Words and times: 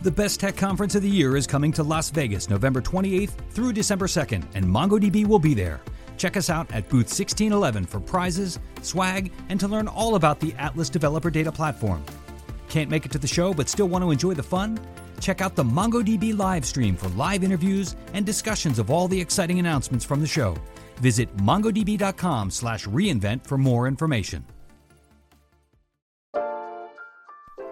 The 0.00 0.12
best 0.12 0.38
tech 0.38 0.56
conference 0.56 0.94
of 0.94 1.02
the 1.02 1.08
year 1.08 1.36
is 1.36 1.44
coming 1.44 1.72
to 1.72 1.82
Las 1.82 2.10
Vegas 2.10 2.48
November 2.48 2.80
28th 2.80 3.32
through 3.50 3.72
December 3.72 4.06
2nd, 4.06 4.44
and 4.54 4.64
MongoDB 4.64 5.26
will 5.26 5.40
be 5.40 5.54
there. 5.54 5.80
Check 6.16 6.36
us 6.36 6.48
out 6.48 6.70
at 6.70 6.88
booth 6.88 7.08
1611 7.10 7.84
for 7.84 7.98
prizes, 7.98 8.60
swag, 8.82 9.32
and 9.48 9.58
to 9.58 9.66
learn 9.66 9.88
all 9.88 10.14
about 10.14 10.38
the 10.38 10.54
Atlas 10.54 10.88
Developer 10.88 11.30
Data 11.30 11.50
Platform. 11.50 12.04
Can't 12.68 12.90
make 12.90 13.06
it 13.06 13.12
to 13.12 13.18
the 13.18 13.26
show 13.26 13.52
but 13.52 13.68
still 13.68 13.88
want 13.88 14.04
to 14.04 14.12
enjoy 14.12 14.34
the 14.34 14.42
fun? 14.42 14.78
Check 15.20 15.40
out 15.40 15.56
the 15.56 15.64
MongoDB 15.64 16.38
live 16.38 16.64
stream 16.64 16.94
for 16.96 17.08
live 17.10 17.42
interviews 17.42 17.96
and 18.12 18.24
discussions 18.24 18.78
of 18.78 18.92
all 18.92 19.08
the 19.08 19.20
exciting 19.20 19.58
announcements 19.58 20.04
from 20.04 20.20
the 20.20 20.28
show. 20.28 20.56
Visit 20.98 21.36
mongodb.com 21.38 22.52
slash 22.52 22.86
reinvent 22.86 23.44
for 23.44 23.58
more 23.58 23.88
information. 23.88 24.44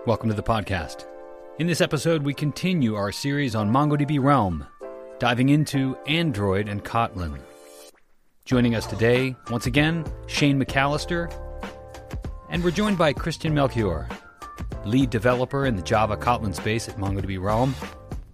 Welcome 0.06 0.28
to 0.28 0.34
the 0.34 0.42
podcast. 0.42 1.06
In 1.58 1.66
this 1.66 1.80
episode, 1.80 2.22
we 2.22 2.34
continue 2.34 2.96
our 2.96 3.10
series 3.10 3.54
on 3.54 3.72
MongoDB 3.72 4.22
Realm, 4.22 4.66
diving 5.18 5.48
into 5.48 5.96
Android 6.06 6.68
and 6.68 6.84
Kotlin. 6.84 7.40
Joining 8.44 8.74
us 8.74 8.84
today, 8.84 9.34
once 9.50 9.64
again, 9.64 10.04
Shane 10.26 10.62
McAllister, 10.62 11.32
and 12.50 12.62
we're 12.62 12.72
joined 12.72 12.98
by 12.98 13.14
Christian 13.14 13.54
Melchior, 13.54 14.06
lead 14.84 15.08
developer 15.08 15.64
in 15.64 15.76
the 15.76 15.82
Java 15.82 16.18
Kotlin 16.18 16.54
space 16.54 16.90
at 16.90 16.98
MongoDB 16.98 17.40
Realm. 17.40 17.74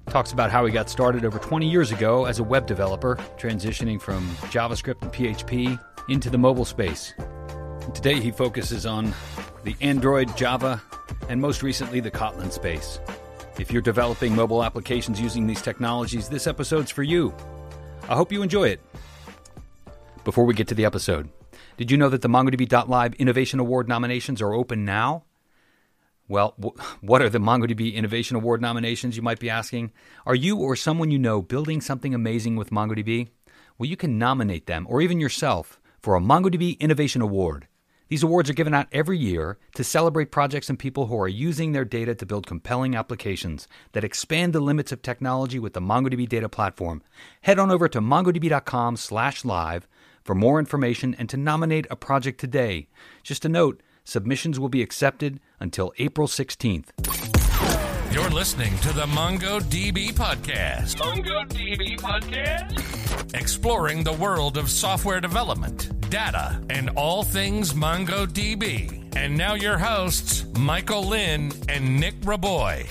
Talks 0.06 0.32
about 0.32 0.50
how 0.50 0.66
he 0.66 0.72
got 0.72 0.90
started 0.90 1.24
over 1.24 1.38
20 1.38 1.70
years 1.70 1.92
ago 1.92 2.24
as 2.24 2.40
a 2.40 2.44
web 2.44 2.66
developer, 2.66 3.14
transitioning 3.38 4.00
from 4.00 4.28
JavaScript 4.50 5.00
and 5.00 5.12
PHP 5.12 5.78
into 6.08 6.28
the 6.28 6.38
mobile 6.38 6.64
space. 6.64 7.14
Today, 7.94 8.18
he 8.18 8.32
focuses 8.32 8.84
on 8.84 9.14
the 9.62 9.76
Android, 9.80 10.36
Java, 10.36 10.82
and 11.28 11.40
most 11.40 11.62
recently 11.62 12.00
the 12.00 12.10
Kotlin 12.10 12.50
space. 12.50 12.98
If 13.58 13.70
you're 13.70 13.82
developing 13.82 14.34
mobile 14.34 14.64
applications 14.64 15.20
using 15.20 15.46
these 15.46 15.60
technologies, 15.60 16.28
this 16.28 16.46
episode's 16.46 16.90
for 16.90 17.02
you. 17.02 17.34
I 18.08 18.14
hope 18.14 18.32
you 18.32 18.42
enjoy 18.42 18.68
it. 18.68 18.80
Before 20.24 20.44
we 20.44 20.54
get 20.54 20.68
to 20.68 20.74
the 20.74 20.86
episode, 20.86 21.28
did 21.76 21.90
you 21.90 21.96
know 21.96 22.08
that 22.08 22.22
the 22.22 22.28
MongoDB.live 22.28 23.14
Innovation 23.14 23.60
Award 23.60 23.88
nominations 23.88 24.40
are 24.40 24.54
open 24.54 24.84
now? 24.84 25.24
Well, 26.28 26.54
what 27.02 27.20
are 27.20 27.28
the 27.28 27.38
MongoDB 27.38 27.94
Innovation 27.94 28.36
Award 28.36 28.62
nominations, 28.62 29.16
you 29.16 29.22
might 29.22 29.40
be 29.40 29.50
asking? 29.50 29.92
Are 30.24 30.34
you 30.34 30.56
or 30.56 30.74
someone 30.74 31.10
you 31.10 31.18
know 31.18 31.42
building 31.42 31.80
something 31.80 32.14
amazing 32.14 32.56
with 32.56 32.70
MongoDB? 32.70 33.28
Well, 33.76 33.88
you 33.88 33.96
can 33.96 34.18
nominate 34.18 34.66
them, 34.66 34.86
or 34.88 35.02
even 35.02 35.20
yourself, 35.20 35.78
for 36.00 36.14
a 36.14 36.20
MongoDB 36.20 36.78
Innovation 36.80 37.20
Award. 37.20 37.68
These 38.12 38.24
awards 38.24 38.50
are 38.50 38.52
given 38.52 38.74
out 38.74 38.88
every 38.92 39.16
year 39.16 39.56
to 39.74 39.82
celebrate 39.82 40.30
projects 40.30 40.68
and 40.68 40.78
people 40.78 41.06
who 41.06 41.18
are 41.18 41.28
using 41.28 41.72
their 41.72 41.86
data 41.86 42.14
to 42.16 42.26
build 42.26 42.46
compelling 42.46 42.94
applications 42.94 43.66
that 43.92 44.04
expand 44.04 44.52
the 44.52 44.60
limits 44.60 44.92
of 44.92 45.00
technology 45.00 45.58
with 45.58 45.72
the 45.72 45.80
MongoDB 45.80 46.28
data 46.28 46.50
platform. 46.50 47.02
Head 47.40 47.58
on 47.58 47.70
over 47.70 47.88
to 47.88 48.02
mongodb.com/live 48.02 49.88
for 50.24 50.34
more 50.34 50.58
information 50.58 51.14
and 51.14 51.30
to 51.30 51.38
nominate 51.38 51.86
a 51.88 51.96
project 51.96 52.38
today. 52.38 52.86
Just 53.22 53.46
a 53.46 53.48
note, 53.48 53.82
submissions 54.04 54.60
will 54.60 54.68
be 54.68 54.82
accepted 54.82 55.40
until 55.58 55.94
April 55.96 56.28
16th. 56.28 57.41
You're 58.12 58.28
listening 58.28 58.76
to 58.80 58.92
the 58.92 59.06
MongoDB 59.06 60.12
podcast. 60.12 60.96
MongoDB 60.96 61.98
podcast. 61.98 63.34
Exploring 63.34 64.04
the 64.04 64.12
world 64.12 64.58
of 64.58 64.68
software 64.68 65.18
development, 65.18 66.10
data, 66.10 66.62
and 66.68 66.90
all 66.90 67.22
things 67.22 67.72
MongoDB. 67.72 69.16
And 69.16 69.34
now 69.34 69.54
your 69.54 69.78
hosts, 69.78 70.44
Michael 70.58 71.08
Lynn 71.08 71.52
and 71.70 71.98
Nic 71.98 72.20
Raboy. 72.20 72.84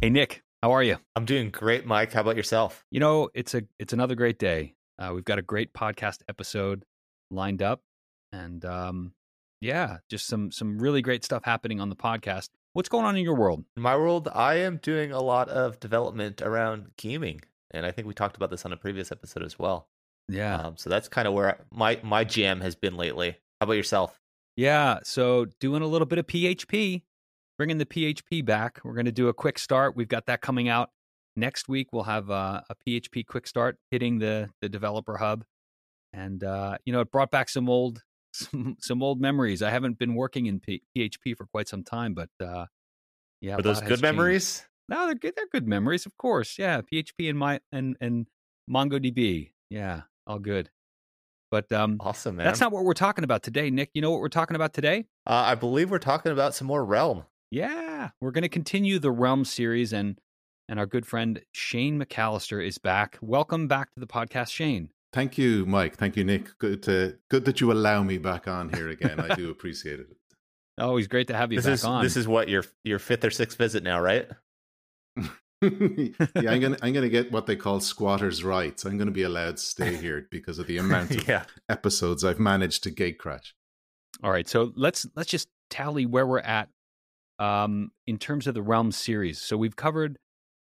Hey 0.00 0.08
Nic, 0.08 0.42
how 0.62 0.72
are 0.72 0.82
you? 0.82 0.96
I'm 1.14 1.26
doing 1.26 1.50
great, 1.50 1.84
Mike. 1.84 2.14
How 2.14 2.22
about 2.22 2.36
yourself? 2.36 2.82
You 2.90 3.00
know, 3.00 3.28
it's 3.34 3.52
a 3.52 3.64
it's 3.78 3.92
another 3.92 4.14
great 4.14 4.38
day. 4.38 4.74
Uh, 4.98 5.12
we've 5.14 5.22
got 5.22 5.38
a 5.38 5.42
great 5.42 5.74
podcast 5.74 6.22
episode 6.30 6.86
lined 7.30 7.60
up, 7.60 7.82
and 8.32 8.64
um, 8.64 9.12
yeah, 9.64 9.98
just 10.10 10.26
some 10.26 10.52
some 10.52 10.78
really 10.78 11.00
great 11.00 11.24
stuff 11.24 11.42
happening 11.44 11.80
on 11.80 11.88
the 11.88 11.96
podcast. 11.96 12.50
What's 12.74 12.90
going 12.90 13.06
on 13.06 13.16
in 13.16 13.24
your 13.24 13.34
world? 13.34 13.64
In 13.76 13.82
my 13.82 13.96
world, 13.96 14.28
I 14.32 14.56
am 14.56 14.76
doing 14.76 15.10
a 15.10 15.20
lot 15.20 15.48
of 15.48 15.80
development 15.80 16.42
around 16.42 16.88
gaming, 16.98 17.40
and 17.70 17.86
I 17.86 17.90
think 17.90 18.06
we 18.06 18.12
talked 18.12 18.36
about 18.36 18.50
this 18.50 18.66
on 18.66 18.72
a 18.72 18.76
previous 18.76 19.10
episode 19.10 19.42
as 19.42 19.58
well. 19.58 19.88
Yeah. 20.28 20.56
Um, 20.56 20.76
so 20.76 20.90
that's 20.90 21.08
kind 21.08 21.26
of 21.26 21.32
where 21.32 21.52
I, 21.52 21.54
my 21.72 21.98
my 22.02 22.24
jam 22.24 22.60
has 22.60 22.74
been 22.74 22.96
lately. 22.96 23.38
How 23.60 23.64
about 23.64 23.74
yourself? 23.74 24.20
Yeah. 24.56 24.98
So 25.02 25.46
doing 25.60 25.82
a 25.82 25.86
little 25.86 26.06
bit 26.06 26.18
of 26.18 26.26
PHP, 26.26 27.02
bringing 27.56 27.78
the 27.78 27.86
PHP 27.86 28.44
back. 28.44 28.80
We're 28.84 28.94
going 28.94 29.06
to 29.06 29.12
do 29.12 29.28
a 29.28 29.34
quick 29.34 29.58
start. 29.58 29.96
We've 29.96 30.08
got 30.08 30.26
that 30.26 30.42
coming 30.42 30.68
out 30.68 30.90
next 31.36 31.68
week. 31.68 31.88
We'll 31.90 32.04
have 32.04 32.30
uh, 32.30 32.60
a 32.68 32.74
PHP 32.86 33.26
quick 33.26 33.46
start 33.46 33.78
hitting 33.90 34.18
the 34.18 34.50
the 34.60 34.68
developer 34.68 35.16
hub, 35.16 35.42
and 36.12 36.44
uh, 36.44 36.76
you 36.84 36.92
know 36.92 37.00
it 37.00 37.10
brought 37.10 37.30
back 37.30 37.48
some 37.48 37.70
old 37.70 38.02
some 38.34 38.76
some 38.80 39.02
old 39.02 39.20
memories. 39.20 39.62
I 39.62 39.70
haven't 39.70 39.98
been 39.98 40.14
working 40.14 40.46
in 40.46 40.60
P- 40.60 40.82
PHP 40.96 41.36
for 41.36 41.46
quite 41.46 41.68
some 41.68 41.82
time, 41.82 42.14
but 42.14 42.30
uh, 42.44 42.66
yeah, 43.40 43.56
Are 43.56 43.62
those 43.62 43.80
good 43.80 44.02
memories? 44.02 44.58
Changed. 44.58 44.68
No, 44.88 45.06
they're 45.06 45.14
good. 45.14 45.32
They're 45.36 45.48
good 45.50 45.66
memories, 45.66 46.04
of 46.04 46.16
course. 46.16 46.58
Yeah, 46.58 46.80
PHP 46.82 47.30
and 47.30 47.38
my 47.38 47.60
and 47.72 47.96
and 48.00 48.26
MongoDB. 48.70 49.50
Yeah, 49.70 50.02
all 50.26 50.38
good. 50.38 50.70
But 51.50 51.70
um, 51.72 51.98
awesome, 52.00 52.36
man. 52.36 52.44
That's 52.44 52.60
not 52.60 52.72
what 52.72 52.84
we're 52.84 52.94
talking 52.94 53.22
about 53.24 53.42
today, 53.42 53.70
Nic. 53.70 53.90
You 53.94 54.02
know 54.02 54.10
what 54.10 54.20
we're 54.20 54.28
talking 54.28 54.56
about 54.56 54.74
today? 54.74 55.06
Uh, 55.26 55.44
I 55.46 55.54
believe 55.54 55.90
we're 55.90 55.98
talking 55.98 56.32
about 56.32 56.54
some 56.54 56.66
more 56.66 56.84
Realm. 56.84 57.24
Yeah, 57.50 58.10
we're 58.20 58.32
going 58.32 58.42
to 58.42 58.48
continue 58.48 58.98
the 58.98 59.12
Realm 59.12 59.44
series, 59.44 59.92
and 59.92 60.18
and 60.68 60.78
our 60.78 60.86
good 60.86 61.06
friend 61.06 61.40
Shane 61.52 62.02
McAllister 62.02 62.66
is 62.66 62.78
back. 62.78 63.18
Welcome 63.20 63.68
back 63.68 63.92
to 63.94 64.00
the 64.00 64.06
podcast, 64.06 64.50
Shane. 64.50 64.90
Thank 65.14 65.38
you, 65.38 65.64
Mike. 65.64 65.94
Thank 65.94 66.16
you, 66.16 66.24
Nic. 66.24 66.58
Good 66.58 66.82
to 66.82 67.16
good 67.30 67.44
that 67.44 67.60
you 67.60 67.70
allow 67.70 68.02
me 68.02 68.18
back 68.18 68.48
on 68.48 68.68
here 68.72 68.88
again. 68.88 69.20
I 69.20 69.36
do 69.36 69.48
appreciate 69.56 70.00
it. 70.00 70.08
Always 70.76 71.06
great 71.06 71.28
to 71.28 71.36
have 71.36 71.52
you 71.52 71.58
this 71.58 71.66
back 71.66 71.74
is, 71.74 71.84
on. 71.84 72.02
This 72.02 72.16
is 72.16 72.26
what 72.26 72.48
your 72.48 72.64
your 72.82 72.98
fifth 72.98 73.24
or 73.24 73.30
sixth 73.30 73.56
visit 73.56 73.84
now, 73.84 74.00
right? 74.00 74.28
yeah, 75.62 76.50
I'm 76.50 76.60
gonna 76.60 76.76
I'm 76.82 76.92
gonna 76.92 77.08
get 77.08 77.30
what 77.30 77.46
they 77.46 77.54
call 77.54 77.78
squatters' 77.78 78.42
rights. 78.42 78.84
I'm 78.84 78.98
gonna 78.98 79.12
be 79.12 79.22
allowed 79.22 79.58
to 79.58 79.62
stay 79.62 79.94
here 79.94 80.26
because 80.32 80.58
of 80.58 80.66
the 80.66 80.78
amount 80.78 81.12
of 81.12 81.28
yeah. 81.28 81.44
episodes 81.68 82.24
I've 82.24 82.40
managed 82.40 82.82
to 82.82 82.90
gate 82.90 83.18
crash. 83.18 83.54
All 84.24 84.32
right, 84.32 84.48
so 84.48 84.72
let's 84.74 85.06
let's 85.14 85.30
just 85.30 85.46
tally 85.70 86.06
where 86.06 86.26
we're 86.26 86.40
at 86.40 86.70
um, 87.38 87.92
in 88.08 88.18
terms 88.18 88.48
of 88.48 88.54
the 88.54 88.62
Realm 88.62 88.90
series. 88.90 89.40
So 89.40 89.56
we've 89.56 89.76
covered 89.76 90.16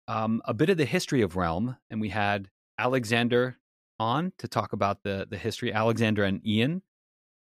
um, 0.06 0.40
a 0.44 0.54
bit 0.54 0.70
of 0.70 0.76
the 0.76 0.84
history 0.84 1.22
of 1.22 1.34
Realm, 1.34 1.78
and 1.90 2.00
we 2.00 2.10
had 2.10 2.48
Alexander 2.78 3.56
on 3.98 4.32
to 4.38 4.48
talk 4.48 4.72
about 4.72 5.02
the 5.02 5.26
the 5.28 5.38
history, 5.38 5.72
Alexander 5.72 6.24
and 6.24 6.46
Ian, 6.46 6.82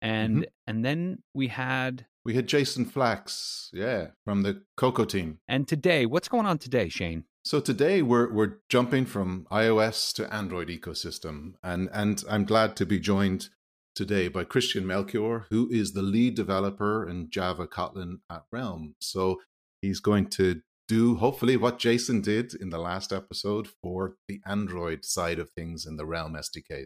and 0.01 0.39
Mhm. 0.39 0.45
and 0.67 0.85
then 0.85 1.23
we 1.35 1.49
had 1.49 2.07
We 2.25 2.35
had 2.35 2.47
Jason 2.47 2.85
Flax, 2.85 3.69
yeah, 3.73 4.11
from 4.25 4.43
the 4.43 4.63
Cocoa 4.77 5.05
team. 5.05 5.39
and 5.49 5.67
today, 5.67 6.07
what's 6.07 6.29
going 6.29 6.47
on 6.47 6.59
today, 6.59 6.89
Shane? 6.89 7.25
So 7.45 7.59
today 7.61 8.03
we're 8.03 8.33
we're 8.33 8.59
jumping 8.69 9.07
from 9.07 9.47
iOS 9.51 10.13
to 10.15 10.33
Android 10.33 10.69
ecosystem, 10.69 11.55
and 11.63 11.89
and 11.93 12.23
I'm 12.31 12.45
glad 12.45 12.77
to 12.77 12.87
be 12.87 13.01
joined 13.01 13.49
today 13.95 14.29
by 14.29 14.45
Christian 14.45 14.87
Melchior, 14.87 15.47
who 15.51 15.69
is 15.71 15.93
the 15.93 16.03
lead 16.03 16.35
developer 16.37 17.07
in 17.07 17.29
Java 17.31 17.67
Kotlin 17.67 18.21
at 18.31 18.45
Realm. 18.53 18.95
So 19.01 19.41
he's 19.83 20.01
going 20.01 20.29
to 20.31 20.63
do 20.93 21.15
hopefully 21.15 21.57
what 21.57 21.79
Jason 21.79 22.21
did 22.21 22.53
in 22.53 22.69
the 22.69 22.79
last 22.79 23.15
episode 23.15 23.67
for 23.83 24.17
the 24.29 24.43
Android 24.45 25.07
side 25.07 25.39
of 25.39 25.49
things 25.49 25.87
in 25.87 25.97
the 25.97 26.05
Realm 26.05 26.35
SDK. 26.35 26.85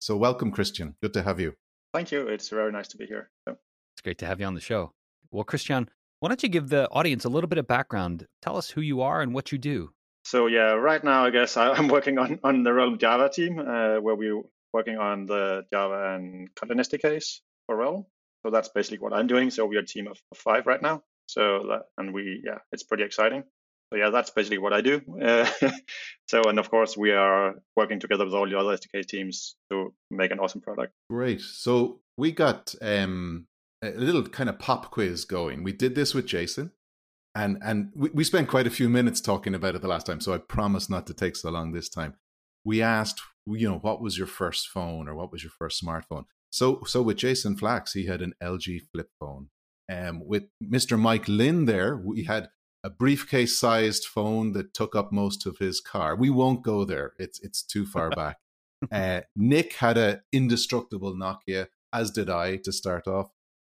So 0.00 0.16
welcome, 0.16 0.50
Christian. 0.50 0.96
Good 1.00 1.14
to 1.14 1.22
have 1.22 1.38
you. 1.38 1.54
Thank 1.94 2.10
you. 2.10 2.26
It's 2.26 2.48
very 2.48 2.72
nice 2.72 2.88
to 2.88 2.96
be 2.96 3.06
here. 3.06 3.30
So, 3.46 3.56
It's 3.94 4.02
great 4.02 4.18
to 4.18 4.26
have 4.26 4.40
you 4.40 4.46
on 4.46 4.54
the 4.54 4.60
show. 4.60 4.92
Well, 5.30 5.44
Christian, 5.44 5.88
why 6.18 6.30
don't 6.30 6.42
you 6.42 6.48
give 6.48 6.68
the 6.68 6.88
audience 6.90 7.24
a 7.24 7.28
little 7.28 7.46
bit 7.46 7.58
of 7.58 7.68
background? 7.68 8.26
Tell 8.42 8.56
us 8.56 8.70
who 8.70 8.80
you 8.80 9.02
are 9.02 9.22
and 9.22 9.32
what 9.32 9.52
you 9.52 9.58
do. 9.58 9.90
so 10.24 10.48
yeah, 10.48 10.72
right 10.72 11.04
now 11.04 11.24
I 11.24 11.30
guess 11.30 11.56
I, 11.56 11.70
I'm 11.78 11.86
working 11.86 12.18
on 12.18 12.40
on 12.42 12.64
the 12.64 12.72
Realm 12.72 12.98
Java 12.98 13.28
team 13.28 13.60
uh, 13.60 14.00
where 14.00 14.16
we're 14.16 14.42
working 14.72 14.98
on 14.98 15.26
the 15.26 15.64
Java 15.72 16.16
and 16.16 16.52
Kotlin 16.56 16.80
SDKs 16.80 17.38
for 17.66 17.76
Realm. 17.76 18.04
So 18.42 18.50
that's 18.50 18.70
basically 18.70 18.98
what 18.98 19.12
I'm 19.12 19.28
doing. 19.28 19.50
So 19.50 19.64
we're 19.64 19.86
a 19.86 19.86
team 19.86 20.08
of 20.08 20.18
five 20.34 20.66
right 20.66 20.82
now. 20.82 21.04
So 21.28 21.64
that, 21.68 21.82
and 21.98 22.12
we 22.12 22.42
yeah, 22.44 22.58
it's 22.72 22.82
pretty 22.82 23.04
exciting. 23.04 23.44
So 23.90 23.98
yeah, 23.98 24.10
that's 24.10 24.30
basically 24.30 24.58
what 24.58 24.72
I 24.72 24.80
do. 24.80 25.00
Uh, 25.22 25.48
so 26.28 26.42
and 26.44 26.58
of 26.58 26.70
course 26.70 26.96
we 26.96 27.12
are 27.12 27.54
working 27.76 28.00
together 28.00 28.24
with 28.24 28.34
all 28.34 28.48
the 28.48 28.58
other 28.58 28.76
SDK 28.76 29.06
teams 29.06 29.56
to 29.70 29.94
make 30.10 30.30
an 30.30 30.40
awesome 30.40 30.60
product. 30.60 30.92
Great. 31.10 31.40
So 31.40 32.00
we 32.16 32.32
got 32.32 32.74
um, 32.82 33.46
a 33.82 33.90
little 33.90 34.24
kind 34.24 34.48
of 34.48 34.58
pop 34.58 34.90
quiz 34.90 35.24
going. 35.24 35.62
We 35.62 35.72
did 35.72 35.94
this 35.94 36.14
with 36.14 36.26
Jason, 36.26 36.72
and 37.34 37.58
and 37.62 37.92
we, 37.94 38.10
we 38.10 38.24
spent 38.24 38.48
quite 38.48 38.66
a 38.66 38.70
few 38.70 38.88
minutes 38.88 39.20
talking 39.20 39.54
about 39.54 39.74
it 39.74 39.82
the 39.82 39.88
last 39.88 40.06
time. 40.06 40.20
So 40.20 40.32
I 40.32 40.38
promise 40.38 40.90
not 40.90 41.06
to 41.06 41.14
take 41.14 41.36
so 41.36 41.50
long 41.50 41.72
this 41.72 41.88
time. 41.88 42.14
We 42.64 42.82
asked, 42.82 43.20
you 43.46 43.68
know, 43.68 43.78
what 43.78 44.02
was 44.02 44.18
your 44.18 44.26
first 44.26 44.68
phone 44.68 45.08
or 45.08 45.14
what 45.14 45.30
was 45.32 45.42
your 45.42 45.52
first 45.58 45.82
smartphone? 45.82 46.24
So 46.50 46.82
so 46.86 47.02
with 47.02 47.18
Jason 47.18 47.56
Flax, 47.56 47.92
he 47.92 48.06
had 48.06 48.20
an 48.22 48.34
LG 48.42 48.80
flip 48.92 49.08
phone, 49.20 49.48
Um, 49.90 50.26
with 50.26 50.44
Mr. 50.62 50.98
Mike 50.98 51.26
Lynn 51.28 51.64
there, 51.64 51.96
we 51.96 52.24
had 52.24 52.48
a 52.84 52.90
briefcase 52.90 53.58
sized 53.58 54.04
phone 54.04 54.52
that 54.52 54.74
took 54.74 54.94
up 54.94 55.12
most 55.12 55.46
of 55.46 55.58
his 55.58 55.80
car. 55.80 56.14
We 56.14 56.30
won't 56.30 56.62
go 56.62 56.84
there. 56.84 57.12
It's 57.18 57.40
it's 57.40 57.62
too 57.62 57.86
far 57.86 58.10
back. 58.10 58.36
Uh, 58.92 59.22
Nic 59.34 59.72
had 59.72 59.98
an 59.98 60.20
indestructible 60.32 61.12
Nokia, 61.12 61.66
as 61.92 62.12
did 62.12 62.30
I 62.30 62.58
to 62.58 62.70
start 62.70 63.08
off. 63.08 63.26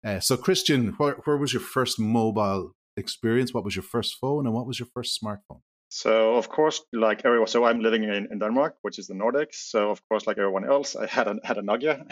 Uh, 0.06 0.20
so 0.20 0.36
Christian, 0.36 0.90
where 0.98 1.14
where 1.24 1.38
was 1.38 1.54
your 1.54 1.62
first 1.62 1.98
mobile 1.98 2.74
experience? 2.98 3.54
What 3.54 3.64
was 3.64 3.74
your 3.74 3.84
first 3.84 4.18
phone, 4.20 4.46
and 4.46 4.54
what 4.54 4.68
was 4.68 4.80
your 4.80 4.90
first 4.94 5.18
smartphone? 5.24 5.62
So 5.90 6.36
of 6.36 6.50
course, 6.50 6.82
like 6.92 7.22
everyone, 7.26 7.48
so 7.48 7.64
I'm 7.64 7.80
living 7.80 8.04
in, 8.04 8.28
in 8.32 8.40
Denmark, 8.40 8.76
which 8.82 9.00
is 9.00 9.08
the 9.08 9.14
Nordics. 9.14 9.56
So 9.56 9.90
of 9.90 10.02
course, 10.10 10.28
like 10.28 10.38
everyone 10.38 10.70
else, 10.70 10.96
I 10.96 11.08
had 11.18 11.28
a 11.28 11.36
had 11.44 11.58
a 11.58 11.62
Nokia. 11.62 12.06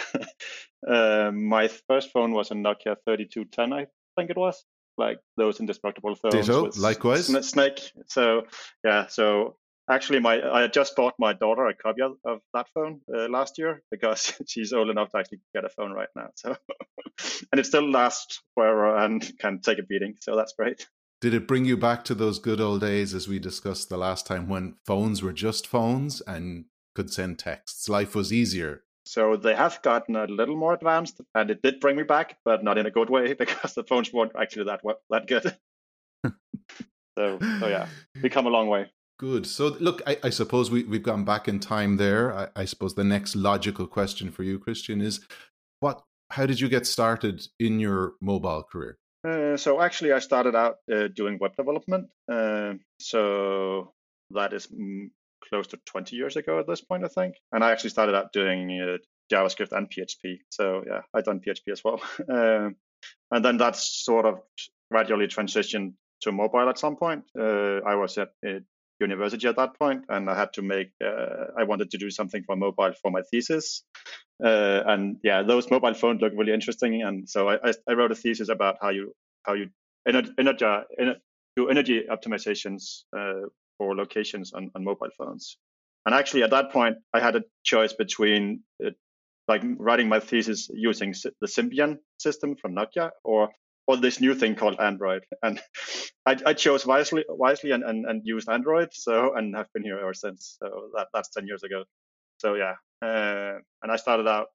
uh, 0.87 1.31
my 1.31 1.67
first 1.87 2.11
phone 2.11 2.31
was 2.31 2.51
a 2.51 2.55
Nokia 2.55 2.95
3210, 3.05 3.73
I 3.73 3.87
think 4.15 4.29
it 4.29 4.37
was, 4.37 4.63
like 4.97 5.19
those 5.37 5.59
indestructible 5.59 6.15
phones. 6.15 6.47
Ditto, 6.47 6.71
likewise. 6.77 7.25
Snake. 7.49 7.91
So 8.07 8.43
yeah, 8.83 9.07
so 9.07 9.57
actually, 9.89 10.19
my 10.19 10.41
I 10.41 10.67
just 10.67 10.95
bought 10.95 11.15
my 11.19 11.33
daughter 11.33 11.67
a 11.67 11.73
copy 11.73 12.01
of, 12.01 12.13
of 12.25 12.39
that 12.53 12.67
phone 12.73 13.01
uh, 13.13 13.27
last 13.27 13.57
year 13.57 13.83
because 13.91 14.33
she's 14.47 14.73
old 14.73 14.89
enough 14.89 15.11
to 15.11 15.17
actually 15.17 15.41
get 15.53 15.65
a 15.65 15.69
phone 15.69 15.91
right 15.91 16.09
now. 16.15 16.29
So 16.35 16.55
and 17.51 17.59
it 17.59 17.65
still 17.65 17.89
lasts 17.89 18.41
forever 18.53 18.97
and 18.97 19.37
can 19.39 19.59
take 19.59 19.79
a 19.79 19.83
beating. 19.83 20.15
So 20.21 20.35
that's 20.35 20.53
great. 20.53 20.87
Did 21.21 21.33
it 21.33 21.47
bring 21.47 21.65
you 21.65 21.77
back 21.77 22.03
to 22.05 22.15
those 22.15 22.39
good 22.39 22.59
old 22.59 22.81
days 22.81 23.13
as 23.13 23.27
we 23.27 23.39
discussed 23.39 23.89
the 23.89 23.97
last 23.97 24.27
time 24.27 24.47
when 24.49 24.75
phones 24.85 25.23
were 25.23 25.33
just 25.33 25.65
phones 25.65 26.21
and 26.21 26.65
could 26.93 27.11
send 27.11 27.39
texts? 27.39 27.89
Life 27.89 28.15
was 28.15 28.33
easier. 28.33 28.83
So 29.05 29.37
they 29.37 29.55
have 29.55 29.81
gotten 29.83 30.15
a 30.15 30.25
little 30.25 30.55
more 30.55 30.73
advanced, 30.73 31.21
and 31.35 31.51
it 31.51 31.61
did 31.61 31.79
bring 31.79 31.95
me 31.95 32.03
back, 32.03 32.37
but 32.43 32.63
not 32.63 32.77
in 32.77 32.87
a 32.87 32.91
good 32.91 33.09
way 33.09 33.33
because 33.39 33.73
the 33.73 33.83
phones 33.83 34.11
weren't 34.11 34.33
actually 34.39 34.65
that 34.65 34.81
that 35.09 35.27
good. 35.27 35.55
so, 37.17 37.39
so 37.59 37.67
yeah, 37.67 37.87
we 38.21 38.29
come 38.29 38.47
a 38.47 38.49
long 38.49 38.67
way. 38.67 38.91
Good. 39.17 39.45
So, 39.47 39.67
look, 39.79 40.01
I, 40.05 40.17
I 40.23 40.29
suppose 40.29 40.69
we, 40.69 40.83
we've 40.83 41.03
gone 41.03 41.23
back 41.23 41.47
in 41.47 41.59
time 41.59 41.95
there. 41.95 42.33
I, 42.33 42.47
I 42.55 42.65
suppose 42.65 42.95
the 42.95 43.03
next 43.05 43.35
logical 43.35 43.87
question 43.87 44.29
for 44.29 44.43
you, 44.43 44.59
Christian, 44.59 44.99
is 44.99 45.21
what? 45.79 46.01
How 46.31 46.45
did 46.45 46.59
you 46.59 46.67
get 46.67 46.87
started 46.87 47.47
in 47.59 47.79
your 47.79 48.15
mobile 48.19 48.63
career? 48.63 48.97
Uh, 49.25 49.57
so 49.57 49.81
actually, 49.81 50.11
I 50.11 50.19
started 50.19 50.55
out 50.55 50.77
uh, 50.93 51.07
doing 51.07 51.37
web 51.39 51.55
development. 51.55 52.09
Uh, 52.31 52.73
so 52.99 53.93
that 54.31 54.53
is 54.53 54.67
mm, 54.67 55.09
close 55.49 55.67
to 55.67 55.79
20 55.85 56.15
years 56.15 56.35
ago 56.35 56.59
at 56.59 56.67
this 56.67 56.81
point, 56.81 57.03
I 57.03 57.07
think. 57.07 57.35
And 57.51 57.63
I 57.63 57.71
actually 57.71 57.89
started 57.91 58.15
out 58.15 58.33
doing 58.33 58.79
uh, 58.79 58.97
JavaScript 59.33 59.71
and 59.71 59.89
PHP. 59.89 60.39
So 60.49 60.83
yeah, 60.85 61.01
I've 61.13 61.25
done 61.25 61.39
PHP 61.39 61.71
as 61.71 61.83
well. 61.83 62.01
Um, 62.29 62.75
and 63.31 63.45
then 63.45 63.57
that's 63.57 64.03
sort 64.03 64.25
of 64.25 64.39
gradually 64.89 65.27
transitioned 65.27 65.93
to 66.21 66.31
mobile 66.31 66.69
at 66.69 66.79
some 66.79 66.95
point. 66.95 67.23
Uh, 67.37 67.81
I 67.85 67.95
was 67.95 68.17
at 68.17 68.29
university 68.99 69.47
at 69.47 69.57
that 69.57 69.77
point, 69.77 70.05
and 70.09 70.29
I 70.29 70.35
had 70.35 70.53
to 70.53 70.61
make. 70.61 70.89
I 71.01 71.63
wanted 71.63 71.91
to 71.91 71.97
do 71.97 72.09
something 72.09 72.43
for 72.43 72.55
mobile 72.55 72.93
for 73.01 73.11
my 73.11 73.21
thesis. 73.31 73.83
Uh, 74.43 74.83
and 74.85 75.17
yeah, 75.23 75.43
those 75.43 75.69
mobile 75.71 75.93
phones 75.93 76.21
look 76.21 76.33
really 76.35 76.53
interesting. 76.53 77.01
And 77.03 77.29
so 77.29 77.49
I, 77.49 77.71
I, 77.87 77.93
wrote 77.93 78.11
a 78.11 78.15
thesis 78.15 78.49
about 78.49 78.77
how 78.81 78.89
you 78.89 79.13
how 79.43 79.53
you 79.53 79.69
energy, 80.05 80.31
energy, 80.37 80.65
do 81.55 81.69
energy 81.69 82.03
optimizations 82.09 83.03
uh, 83.17 83.47
for 83.77 83.95
locations 83.95 84.53
on, 84.53 84.71
on 84.75 84.83
mobile 84.83 85.09
phones. 85.17 85.57
And 86.05 86.13
actually, 86.13 86.43
at 86.43 86.51
that 86.51 86.71
point, 86.71 86.97
I 87.13 87.19
had 87.19 87.35
a 87.35 87.43
choice 87.63 87.93
between 87.93 88.63
uh, 88.85 88.91
like 89.47 89.63
writing 89.77 90.09
my 90.09 90.19
thesis 90.19 90.69
using 90.73 91.13
the 91.41 91.47
Symbian 91.47 91.99
system 92.19 92.55
from 92.55 92.75
Nokia 92.75 93.11
or 93.23 93.49
or 93.87 93.97
this 93.97 94.19
new 94.19 94.33
thing 94.33 94.55
called 94.55 94.79
Android. 94.79 95.25
And 95.43 95.61
I, 96.25 96.37
I 96.45 96.53
chose 96.53 96.85
wisely 96.85 97.25
wisely 97.29 97.71
and, 97.71 97.83
and, 97.83 98.05
and 98.05 98.21
used 98.23 98.49
Android. 98.49 98.89
So 98.93 99.35
and 99.35 99.55
have 99.55 99.71
been 99.73 99.83
here 99.83 99.99
ever 99.99 100.13
since. 100.13 100.57
So 100.61 100.89
that, 100.95 101.07
that's 101.13 101.29
ten 101.29 101.47
years 101.47 101.63
ago. 101.63 101.83
So 102.37 102.55
yeah, 102.55 102.75
uh, 103.01 103.59
and 103.81 103.91
I 103.91 103.95
started 103.95 104.27
out 104.27 104.47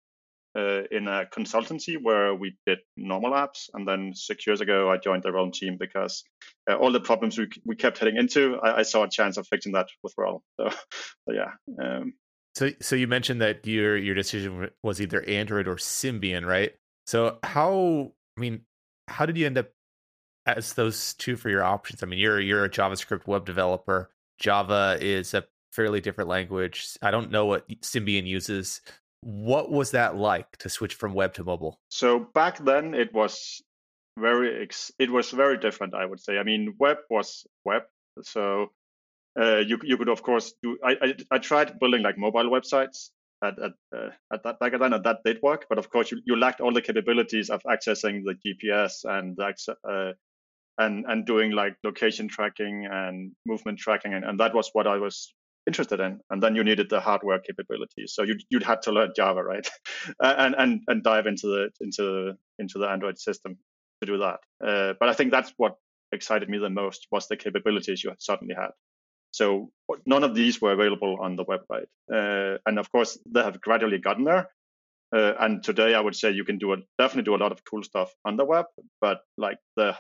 uh, 0.57 0.83
in 0.91 1.07
a 1.07 1.25
consultancy 1.35 1.97
where 2.01 2.35
we 2.35 2.57
did 2.67 2.79
normal 2.97 3.33
apps, 3.33 3.71
and 3.73 3.87
then 3.87 4.13
six 4.15 4.47
years 4.47 4.61
ago 4.61 4.91
I 4.91 4.97
joined 4.97 5.23
the 5.23 5.33
Realm 5.33 5.53
team 5.53 5.77
because 5.79 6.25
uh, 6.69 6.75
all 6.75 6.93
the 6.93 7.01
problems 7.01 7.39
we 7.39 7.49
we 7.65 7.77
kept 7.77 7.99
heading 7.99 8.17
into, 8.17 8.59
I, 8.63 8.79
I, 8.79 8.83
saw 8.83 9.05
a 9.05 9.09
chance 9.09 9.37
of 9.37 9.47
fixing 9.47 9.73
that 9.73 9.89
with 10.03 10.15
Realm. 10.19 10.41
So, 10.59 10.69
so 10.71 11.35
yeah. 11.35 11.53
Um, 11.83 12.15
so 12.55 12.71
so 12.81 12.97
you 12.97 13.07
mentioned 13.07 13.41
that 13.41 13.67
your 13.67 13.97
your 13.97 14.15
decision 14.15 14.71
was 14.83 15.01
either 15.01 15.23
Android 15.23 15.69
or 15.69 15.77
Symbian, 15.77 16.45
right? 16.45 16.73
So 17.07 17.39
how 17.43 18.13
I 18.37 18.41
mean, 18.41 18.63
how 19.11 19.27
did 19.27 19.37
you 19.37 19.47
end 19.47 19.59
up 19.59 19.69
as 20.47 20.73
those 20.75 21.15
two 21.15 21.37
for 21.37 21.51
your 21.51 21.65
options? 21.65 22.03
I 22.03 22.07
mean, 22.07 22.19
you're 22.19 22.41
you're 22.41 22.65
a 22.65 22.71
JavaScript 22.71 23.27
web 23.27 23.45
developer. 23.45 24.11
Java 24.39 24.97
is 25.01 25.35
a 25.35 25.45
fairly 25.73 26.01
different 26.01 26.31
language. 26.31 26.97
I 27.03 27.11
don't 27.11 27.31
know 27.31 27.47
what 27.47 27.69
Symbian 27.83 28.27
uses. 28.27 28.81
What 29.21 29.71
was 29.71 29.91
that 29.91 30.17
like 30.17 30.57
to 30.59 30.69
switch 30.69 30.95
from 30.95 31.13
web 31.13 31.35
to 31.35 31.45
mobile? 31.45 31.79
So 31.89 32.21
back 32.35 32.65
then 32.65 32.95
it 32.95 33.13
was 33.13 33.63
very 34.19 34.69
it 34.99 35.11
was 35.11 35.31
very 35.31 35.59
different. 35.59 35.95
I 35.95 36.07
would 36.07 36.21
say. 36.21 36.39
I 36.39 36.43
mean, 36.43 36.75
web 36.79 36.99
was 37.11 37.47
web, 37.65 37.83
so 38.23 38.69
uh, 39.39 39.59
you 39.59 39.79
you 39.83 39.97
could 39.97 40.09
of 40.09 40.23
course 40.23 40.55
do. 40.63 40.79
I, 40.85 40.97
I, 41.03 41.15
I 41.33 41.39
tried 41.39 41.79
building 41.79 42.03
like 42.03 42.17
mobile 42.17 42.51
websites 42.51 43.11
at 43.43 43.59
at, 43.59 43.73
uh, 43.97 44.11
at 44.33 44.43
that 44.45 44.59
back 44.59 44.79
then, 44.79 44.91
that 44.91 45.19
did 45.25 45.41
work. 45.43 45.67
But 45.69 45.79
of 45.79 45.91
course, 45.91 46.11
you, 46.11 46.21
you 46.25 46.37
lacked 46.37 46.61
all 46.61 46.73
the 46.73 46.83
capabilities 46.83 47.51
of 47.51 47.63
accessing 47.65 48.23
the 48.25 48.37
GPS 48.45 49.05
and 49.05 49.39
uh, 49.41 50.13
and 50.79 51.05
and 51.07 51.27
doing 51.27 51.53
like 51.53 51.75
location 51.85 52.29
tracking 52.29 52.87
and 52.91 53.33
movement 53.47 53.79
tracking, 53.79 54.15
and, 54.15 54.25
and 54.25 54.39
that 54.41 54.55
was 54.55 54.71
what 54.73 54.87
I 54.87 54.99
was 54.99 55.35
interested 55.67 56.01
in. 56.01 56.21
And 56.31 56.43
then 56.43 56.55
you 56.55 56.65
needed 56.65 56.89
the 56.91 57.01
hardware 57.01 57.39
capabilities. 57.39 58.13
So 58.15 58.23
you'd, 58.23 58.43
you'd 58.49 58.63
had 58.63 58.83
to 58.83 58.93
learn 58.93 59.13
java 59.15 59.43
right? 59.43 59.69
And, 60.21 60.55
and 60.57 60.81
and 60.89 61.03
dive 61.03 61.27
into 61.27 61.47
the 61.47 61.71
into 61.81 62.35
into 62.59 62.79
the 62.79 62.89
android 62.89 63.19
system 63.19 63.59
to 64.01 64.07
do 64.07 64.19
that. 64.19 64.41
Uh, 64.67 64.95
but 64.99 65.09
i 65.09 65.13
think 65.13 65.31
that's 65.31 65.53
what 65.57 65.77
excited 66.13 66.49
me 66.49 66.59
the 66.59 66.71
most 66.71 67.07
was 67.13 67.29
the 67.29 67.37
capabilities 67.37 68.03
you 68.03 68.13
suddenly 68.19 68.55
had 68.55 68.71
so 69.31 69.71
none 70.07 70.25
of 70.25 70.35
these 70.35 70.61
were 70.61 70.73
available 70.73 71.19
on 71.21 71.37
the 71.37 71.45
website 71.45 71.87
uh, 72.13 72.59
and 72.67 72.79
of 72.79 72.91
course 72.91 73.19
they 73.27 73.43
have 73.43 73.61
gradually 73.61 73.99
gotten 73.99 74.25
there 74.25 74.49
uh, 75.15 75.33
and 75.41 75.63
today 75.63 75.95
i 75.95 76.01
would 76.01 76.17
say 76.17 76.31
you 76.31 76.45
can 76.45 76.59
do 76.59 76.73
a, 76.73 76.77
definitely 76.99 77.29
do 77.29 77.35
a 77.35 77.43
lot 77.43 77.53
of 77.53 77.65
cool 77.65 77.83
stuff 77.83 78.13
on 78.25 78.37
the 78.37 78.45
web 78.45 78.67
but 79.01 79.21
like 79.37 79.59
the 79.77 79.97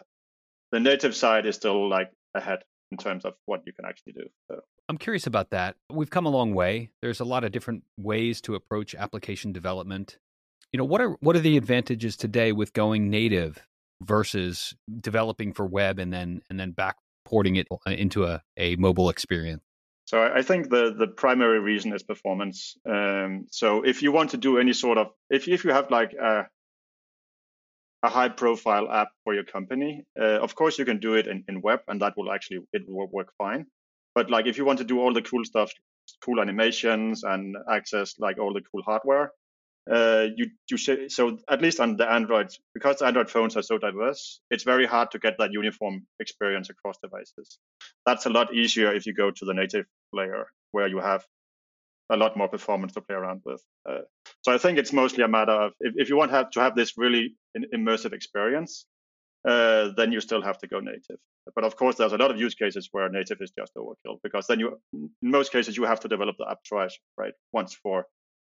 the 0.73 0.81
native 0.81 1.15
side 1.17 1.47
is 1.47 1.57
still 1.57 1.89
like 1.89 2.11
ahead 2.35 2.61
in 2.91 2.99
terms 2.99 3.25
of 3.25 3.35
what 3.47 3.63
you 3.67 3.73
can 3.73 3.85
actually 3.85 4.13
do 4.13 4.25
so. 4.51 4.61
I'm 4.89 4.99
curious 4.99 5.27
about 5.27 5.51
that. 5.51 5.77
We've 5.89 6.11
come 6.11 6.27
a 6.27 6.31
long 6.31 6.55
way. 6.55 6.91
There's 7.01 7.21
a 7.21 7.25
lot 7.25 7.45
of 7.45 7.53
different 7.53 7.85
ways 7.97 8.41
to 8.43 8.57
approach 8.57 8.95
application 8.95 9.53
development. 9.53 10.19
You 10.73 10.79
know, 10.79 10.85
what 10.85 11.01
are 11.01 11.17
what 11.21 11.37
are 11.37 11.41
the 11.41 11.57
advantages 11.57 12.17
today 12.17 12.53
with 12.53 12.73
going 12.73 13.11
native 13.11 13.65
versus 14.03 14.75
developing 15.01 15.53
for 15.53 15.67
web 15.67 15.99
and 15.99 16.13
then 16.13 16.43
and 16.51 16.59
then 16.59 16.73
back 16.73 16.97
porting 17.31 17.57
it 17.57 17.67
uh, 17.71 17.91
into 17.91 18.25
a, 18.25 18.43
a 18.57 18.77
mobile 18.77 19.09
experience? 19.09 19.63
So 20.11 20.21
I 20.21 20.43
think 20.43 20.71
the 20.71 20.93
the 21.03 21.07
primary 21.07 21.61
reason 21.61 21.93
is 21.95 22.03
performance. 22.03 22.77
Um, 22.85 23.47
so 23.51 23.85
if 23.93 24.03
you 24.03 24.11
want 24.11 24.31
to 24.31 24.39
do 24.39 24.59
any 24.59 24.73
sort 24.73 24.99
of 24.99 25.07
if 25.31 25.47
if 25.47 25.65
you 25.65 25.73
have 25.73 25.89
like 25.91 26.13
a 26.15 26.49
a 28.03 28.09
high 28.09 28.31
profile 28.31 28.91
app 28.91 29.11
for 29.23 29.35
your 29.35 29.45
company, 29.45 30.05
uh, 30.19 30.41
of 30.47 30.55
course 30.55 30.79
you 30.79 30.85
can 30.85 30.99
do 30.99 31.15
it 31.15 31.27
in, 31.27 31.45
in 31.49 31.61
web 31.61 31.81
and 31.87 32.01
that 32.03 32.15
will 32.17 32.33
actually 32.33 32.61
it 32.73 32.83
will 32.89 33.09
work 33.13 33.31
fine. 33.39 33.67
But 34.17 34.31
like 34.31 34.47
if 34.47 34.59
you 34.59 34.65
want 34.65 34.79
to 34.81 34.89
do 34.93 34.99
all 35.01 35.15
the 35.15 35.23
cool 35.23 35.45
stuff, 35.45 35.71
cool 36.25 36.41
animations 36.41 37.23
and 37.23 37.57
access 37.69 38.19
like 38.19 38.39
all 38.41 38.53
the 38.53 38.63
cool 38.69 38.83
hardware, 38.83 39.31
uh, 39.91 40.27
you 40.37 40.51
you 40.71 40.77
should, 40.77 41.11
so 41.11 41.39
at 41.49 41.63
least 41.63 41.81
on 41.81 41.97
the 41.97 42.11
Android 42.11 42.49
because 42.75 43.03
Android 43.03 43.31
phones 43.31 43.57
are 43.57 43.63
so 43.63 43.79
diverse, 43.79 44.41
it's 44.51 44.65
very 44.65 44.87
hard 44.87 45.11
to 45.13 45.19
get 45.19 45.37
that 45.39 45.53
uniform 45.53 46.07
experience 46.19 46.71
across 46.71 46.99
devices. 47.03 47.59
That's 48.07 48.27
a 48.27 48.31
lot 48.31 48.55
easier 48.55 48.93
if 48.95 49.07
you 49.07 49.15
go 49.15 49.31
to 49.31 49.45
the 49.45 49.55
native 49.55 49.87
layer 50.13 50.47
where 50.73 50.89
you 50.89 50.99
have 50.99 51.25
a 52.11 52.17
lot 52.17 52.37
more 52.37 52.49
performance 52.49 52.93
to 52.95 53.01
play 53.01 53.15
around 53.15 53.41
with. 53.45 53.63
Uh, 53.89 54.01
so 54.43 54.53
I 54.53 54.59
think 54.59 54.79
it's 54.79 54.93
mostly 54.93 55.25
a 55.25 55.29
matter 55.29 55.53
of 55.53 55.73
if, 55.81 55.95
if 55.97 56.09
you 56.09 56.17
want 56.17 56.31
to 56.33 56.37
have, 56.37 56.51
to 56.51 56.61
have 56.61 56.75
this 56.75 56.99
really 56.99 57.37
immersive 57.75 58.13
experience, 58.13 58.87
uh, 59.49 59.91
then 59.97 60.13
you 60.13 60.21
still 60.21 60.43
have 60.43 60.59
to 60.59 60.67
go 60.67 60.81
native. 60.81 61.19
But 61.55 61.65
of 61.65 61.77
course, 61.77 61.97
there's 61.97 62.13
a 62.13 62.19
lot 62.19 62.31
of 62.31 62.39
use 62.39 62.55
cases 62.55 62.89
where 62.93 63.09
native 63.09 63.39
is 63.41 63.53
just 63.59 63.73
overkill 63.77 64.19
because 64.23 64.47
then 64.47 64.61
you, 64.61 64.79
in 64.93 65.11
most 65.23 65.53
cases, 65.53 65.77
you 65.77 65.85
have 65.85 66.01
to 66.01 66.09
develop 66.09 66.37
the 66.39 66.49
app 66.51 66.59
twice, 66.69 66.99
right? 67.17 67.33
Once 67.53 67.75
for 67.75 68.07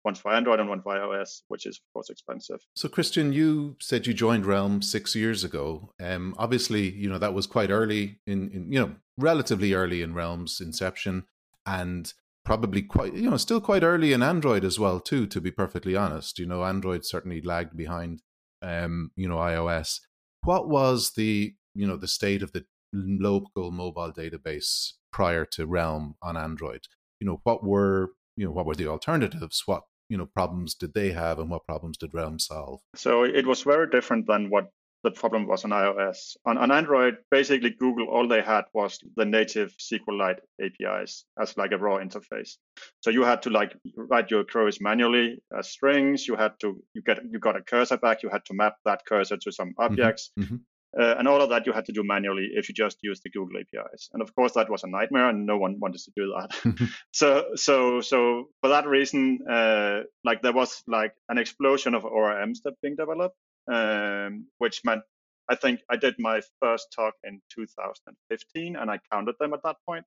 once 0.05 0.19
for 0.19 0.33
Android 0.33 0.61
and 0.61 0.69
one 0.69 0.83
for 0.83 0.95
iOS, 0.95 1.43
which 1.49 1.67
is 1.67 1.77
of 1.77 1.93
course 1.93 2.11
expensive. 2.11 2.61
So, 2.75 2.89
Christian, 2.89 3.33
you 3.33 3.77
said 3.81 4.07
you 4.07 4.15
joined 4.15 4.47
Realm 4.47 4.83
six 4.83 5.15
years 5.15 5.45
ago. 5.45 5.93
Um, 6.01 6.35
obviously, 6.39 6.91
you 6.91 7.09
know 7.09 7.19
that 7.19 7.35
was 7.35 7.47
quite 7.47 7.71
early 7.71 8.21
in, 8.27 8.51
in 8.51 8.73
you 8.73 8.81
know 8.81 8.97
relatively 9.19 9.75
early 9.75 10.03
in 10.03 10.15
Realm's 10.15 10.61
inception, 10.61 11.25
and 11.67 12.13
probably 12.45 12.83
quite 12.83 13.15
you 13.15 13.31
know 13.31 13.37
still 13.37 13.61
quite 13.61 13.83
early 13.83 14.13
in 14.13 14.23
Android 14.23 14.65
as 14.65 14.79
well 14.79 15.01
too. 15.01 15.27
To 15.27 15.41
be 15.41 15.51
perfectly 15.51 15.97
honest, 15.97 16.39
you 16.39 16.47
know 16.47 16.65
Android 16.65 17.05
certainly 17.05 17.41
lagged 17.43 17.77
behind, 17.77 18.23
um, 18.63 19.11
you 19.17 19.29
know 19.29 19.37
iOS. 19.37 20.01
what 20.43 20.69
was 20.69 21.13
the 21.17 21.55
you 21.75 21.87
know 21.87 21.97
the 21.97 22.09
state 22.09 22.43
of 22.43 22.53
the 22.53 22.65
local 22.93 23.71
mobile 23.71 24.13
database 24.13 24.93
prior 25.13 25.45
to 25.45 25.67
Realm 25.67 26.17
on 26.23 26.37
Android? 26.37 26.83
You 27.21 27.27
know, 27.27 27.41
what 27.45 27.65
were 27.65 28.11
you 28.37 28.47
know 28.47 28.53
what 28.53 28.67
were 28.67 28.75
the 28.75 28.89
alternatives? 28.89 29.63
What 29.67 29.85
you 30.11 30.19
know 30.19 30.27
problems 30.27 30.75
did 30.75 30.93
they 30.93 31.13
have, 31.13 31.39
and 31.39 31.49
what 31.49 31.65
problems 31.65 31.97
did 31.97 32.13
Realm 32.13 32.39
solve? 32.39 32.81
So 32.97 33.25
it 33.25 33.47
was 33.47 33.63
very 33.63 33.89
different 33.89 34.27
than 34.27 34.51
what 34.51 34.67
the 35.03 35.11
problem 35.11 35.47
was 35.47 35.65
on 35.65 35.71
iOS. 35.71 36.37
On, 36.45 36.59
on 36.59 36.71
Android, 36.71 37.17
basically 37.31 37.71
Google, 37.71 38.09
all 38.09 38.29
they 38.29 38.43
had 38.43 38.65
was 38.75 38.99
the 39.17 39.25
native 39.25 39.75
SQLite 39.79 40.41
APIs 40.61 41.25
as 41.41 41.57
like 41.57 41.73
a 41.73 41.79
raw 41.79 41.97
interface. 41.99 42.57
So 43.01 43.11
you 43.11 43.23
had 43.23 43.43
to 43.43 43.51
like 43.51 43.75
write 43.97 44.31
your 44.31 44.45
queries 44.45 44.81
manually 44.81 45.43
as 45.57 45.71
strings. 45.71 46.29
You 46.29 46.37
had 46.37 46.53
to 46.61 46.83
you 46.95 47.03
get 47.03 47.21
you 47.31 47.39
got 47.39 47.57
a 47.57 47.63
cursor 47.63 47.97
back. 47.97 48.23
You 48.23 48.29
had 48.29 48.45
to 48.47 48.55
map 48.55 48.77
that 48.85 49.07
cursor 49.07 49.39
to 49.39 49.53
some 49.53 49.71
mm-hmm. 49.71 49.85
objects. 49.85 50.33
Mm-hmm. 50.39 50.57
Uh, 50.99 51.15
and 51.19 51.29
all 51.29 51.41
of 51.41 51.51
that 51.51 51.67
you 51.67 51.73
had 51.73 51.85
to 51.85 51.93
do 51.93 52.03
manually 52.03 52.49
if 52.53 52.69
you 52.69 52.75
just 52.75 52.99
used 53.03 53.23
the 53.23 53.31
Google 53.31 53.61
APIs. 53.61 54.09
And 54.13 54.21
of 54.21 54.35
course, 54.35 54.55
that 54.55 54.69
was 54.69 54.83
a 54.83 54.89
nightmare, 54.89 55.29
and 55.29 55.47
no 55.47 55.57
one 55.57 55.79
wanted 55.79 56.01
to 56.03 56.13
do 56.17 56.35
that. 56.37 56.89
so, 57.13 57.47
so, 57.55 58.01
so 58.01 58.49
for 58.61 58.71
that 58.71 58.87
reason, 58.87 59.39
uh, 59.49 60.01
like 60.25 60.43
there 60.43 60.53
was 60.53 60.83
like 60.89 61.15
an 61.29 61.39
explosion 61.39 61.95
of 61.95 62.03
ORMs 62.03 62.59
that 62.65 62.81
being 62.83 62.97
developed, 62.97 63.37
um, 63.73 64.47
which 64.59 64.81
meant 64.85 65.03
I 65.49 65.57
think 65.57 65.81
I 65.91 65.97
did 65.97 66.15
my 66.19 66.41
first 66.61 66.93
talk 66.95 67.15
in 67.25 67.41
2015, 67.55 68.77
and 68.77 68.91
I 68.91 68.99
counted 69.13 69.35
them 69.41 69.53
at 69.53 69.63
that 69.65 69.77
point. 69.87 70.05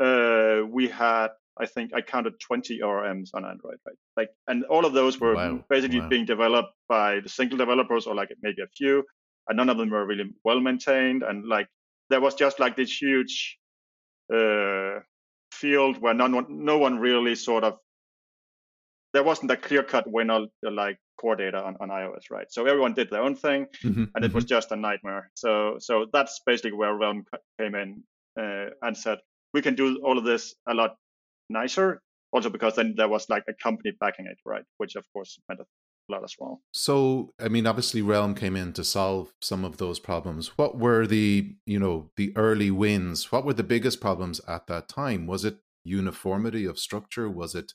Uh, 0.00 0.66
we 0.68 0.88
had, 0.88 1.28
I 1.58 1.66
think, 1.66 1.92
I 1.94 2.00
counted 2.00 2.40
20 2.40 2.80
ORMs 2.80 3.30
on 3.34 3.44
Android, 3.44 3.78
right? 3.86 3.96
Like, 4.16 4.30
and 4.48 4.64
all 4.64 4.84
of 4.84 4.92
those 4.92 5.20
were 5.20 5.36
wow. 5.36 5.64
basically 5.70 6.00
wow. 6.00 6.08
being 6.08 6.24
developed 6.24 6.74
by 6.88 7.20
the 7.20 7.28
single 7.28 7.56
developers, 7.56 8.06
or 8.06 8.16
like 8.16 8.30
maybe 8.42 8.62
a 8.62 8.66
few, 8.66 9.04
and 9.48 9.56
none 9.56 9.68
of 9.68 9.78
them 9.78 9.90
were 9.90 10.06
really 10.06 10.30
well 10.44 10.60
maintained. 10.60 11.22
And 11.22 11.46
like, 11.46 11.68
there 12.10 12.20
was 12.20 12.34
just 12.34 12.60
like 12.60 12.76
this 12.76 13.00
huge 13.00 13.58
uh, 14.34 15.00
field 15.52 16.00
where 16.00 16.14
none, 16.14 16.46
no 16.48 16.78
one 16.78 16.98
really 16.98 17.34
sort 17.34 17.64
of 17.64 17.78
there 19.14 19.22
wasn't 19.22 19.50
a 19.50 19.56
clear 19.56 19.82
cut 19.82 20.10
winner 20.10 20.40
like 20.62 20.98
core 21.18 21.36
data 21.36 21.62
on, 21.62 21.76
on 21.80 21.88
iOS, 21.88 22.30
right? 22.30 22.46
So 22.50 22.66
everyone 22.66 22.94
did 22.94 23.10
their 23.10 23.22
own 23.22 23.36
thing, 23.36 23.66
mm-hmm, 23.82 24.04
and 24.12 24.24
it 24.24 24.28
mm-hmm. 24.28 24.34
was 24.34 24.44
just 24.44 24.72
a 24.72 24.76
nightmare. 24.76 25.30
So 25.34 25.76
so 25.78 26.06
that's 26.12 26.40
basically 26.44 26.72
where 26.72 26.94
Realm 26.94 27.24
came 27.58 27.76
in 27.76 28.02
uh, 28.38 28.70
and 28.82 28.96
said 28.96 29.18
we 29.54 29.62
can 29.62 29.76
do 29.76 30.00
all 30.04 30.18
of 30.18 30.24
this 30.24 30.54
a 30.68 30.74
lot 30.74 30.96
nicer. 31.48 32.02
Also 32.32 32.50
because 32.50 32.74
then 32.74 32.94
there 32.96 33.08
was 33.08 33.28
like 33.28 33.44
a 33.48 33.54
company 33.62 33.92
backing 34.00 34.26
it, 34.26 34.38
right? 34.44 34.64
Which 34.78 34.96
of 34.96 35.04
course 35.12 35.38
meant 35.48 35.60
a 35.60 35.64
lot 36.08 36.24
as 36.24 36.34
well. 36.38 36.60
So 36.72 37.32
I 37.40 37.48
mean, 37.48 37.66
obviously 37.66 38.02
Realm 38.02 38.34
came 38.34 38.56
in 38.56 38.72
to 38.74 38.84
solve 38.84 39.32
some 39.40 39.64
of 39.64 39.78
those 39.78 39.98
problems. 39.98 40.48
What 40.58 40.78
were 40.78 41.06
the 41.06 41.54
you 41.66 41.78
know 41.78 42.10
the 42.16 42.32
early 42.36 42.70
wins? 42.70 43.32
What 43.32 43.44
were 43.44 43.54
the 43.54 43.62
biggest 43.62 44.00
problems 44.00 44.40
at 44.46 44.66
that 44.66 44.88
time? 44.88 45.26
Was 45.26 45.44
it 45.44 45.58
uniformity 45.84 46.64
of 46.64 46.78
structure? 46.78 47.28
Was 47.28 47.54
it 47.54 47.72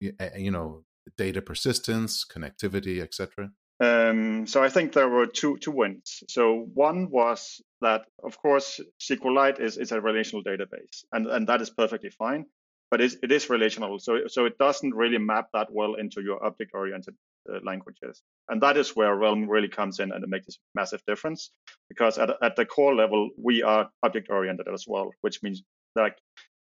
you 0.00 0.50
know 0.50 0.84
data 1.16 1.42
persistence, 1.42 2.24
connectivity, 2.24 3.00
etc.? 3.00 3.50
Um, 3.80 4.46
so 4.46 4.62
I 4.62 4.68
think 4.68 4.92
there 4.92 5.08
were 5.08 5.26
two 5.26 5.58
two 5.58 5.72
wins. 5.72 6.22
So 6.28 6.68
one 6.74 7.10
was 7.10 7.60
that, 7.80 8.02
of 8.22 8.38
course, 8.38 8.80
SQLite 9.00 9.60
is, 9.60 9.76
is 9.76 9.90
a 9.90 10.00
relational 10.00 10.44
database, 10.44 11.04
and, 11.12 11.26
and 11.26 11.48
that 11.48 11.60
is 11.60 11.70
perfectly 11.70 12.10
fine. 12.10 12.46
But 12.92 13.00
it, 13.00 13.14
it 13.22 13.32
is 13.32 13.50
relational, 13.50 13.98
so 13.98 14.28
so 14.28 14.44
it 14.44 14.58
doesn't 14.58 14.94
really 14.94 15.18
map 15.18 15.48
that 15.54 15.68
well 15.72 15.94
into 15.94 16.20
your 16.22 16.44
object-oriented 16.44 17.14
uh, 17.14 17.31
Uh, 17.50 17.58
languages, 17.64 18.22
and 18.48 18.62
that 18.62 18.76
is 18.76 18.94
where 18.94 19.16
Realm 19.16 19.48
really 19.48 19.68
comes 19.68 19.98
in 19.98 20.12
and 20.12 20.22
it 20.22 20.30
makes 20.30 20.46
a 20.48 20.52
massive 20.76 21.02
difference. 21.08 21.50
Because 21.88 22.16
at 22.16 22.30
at 22.40 22.54
the 22.54 22.64
core 22.64 22.94
level, 22.94 23.30
we 23.36 23.64
are 23.64 23.90
object-oriented 24.04 24.68
as 24.72 24.84
well, 24.86 25.10
which 25.22 25.42
means 25.42 25.64
like 25.96 26.16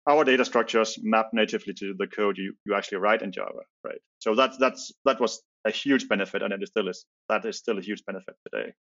our 0.08 0.24
data 0.24 0.44
structures 0.44 0.98
map 1.04 1.28
natively 1.34 1.74
to 1.76 1.94
the 1.98 2.08
code 2.08 2.38
you, 2.38 2.54
you 2.66 2.74
actually 2.74 2.98
write 2.98 3.22
in 3.22 3.32
Java, 3.32 3.62
right? 3.84 4.02
So 4.18 4.34
that's 4.34 4.58
that's 4.58 4.92
that 5.06 5.20
was 5.20 5.44
a 5.66 5.72
huge 5.72 6.08
benefit, 6.08 6.42
and 6.42 6.52
it 6.52 6.68
still 6.68 6.88
is 6.88 7.06
that 7.30 7.46
is 7.46 7.58
still 7.58 7.78
a 7.78 7.82
huge 7.82 8.04
benefit 8.06 8.36
today. 8.50 8.74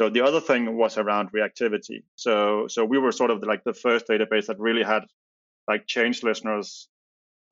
So 0.00 0.08
the 0.08 0.22
other 0.22 0.40
thing 0.40 0.76
was 0.76 0.98
around 0.98 1.30
reactivity. 1.30 2.02
So 2.16 2.66
so 2.68 2.84
we 2.84 2.98
were 2.98 3.12
sort 3.12 3.30
of 3.30 3.44
like 3.44 3.62
the 3.62 3.74
first 3.74 4.08
database 4.08 4.46
that 4.46 4.58
really 4.58 4.82
had 4.82 5.04
like 5.68 5.86
change 5.86 6.24
listeners 6.24 6.88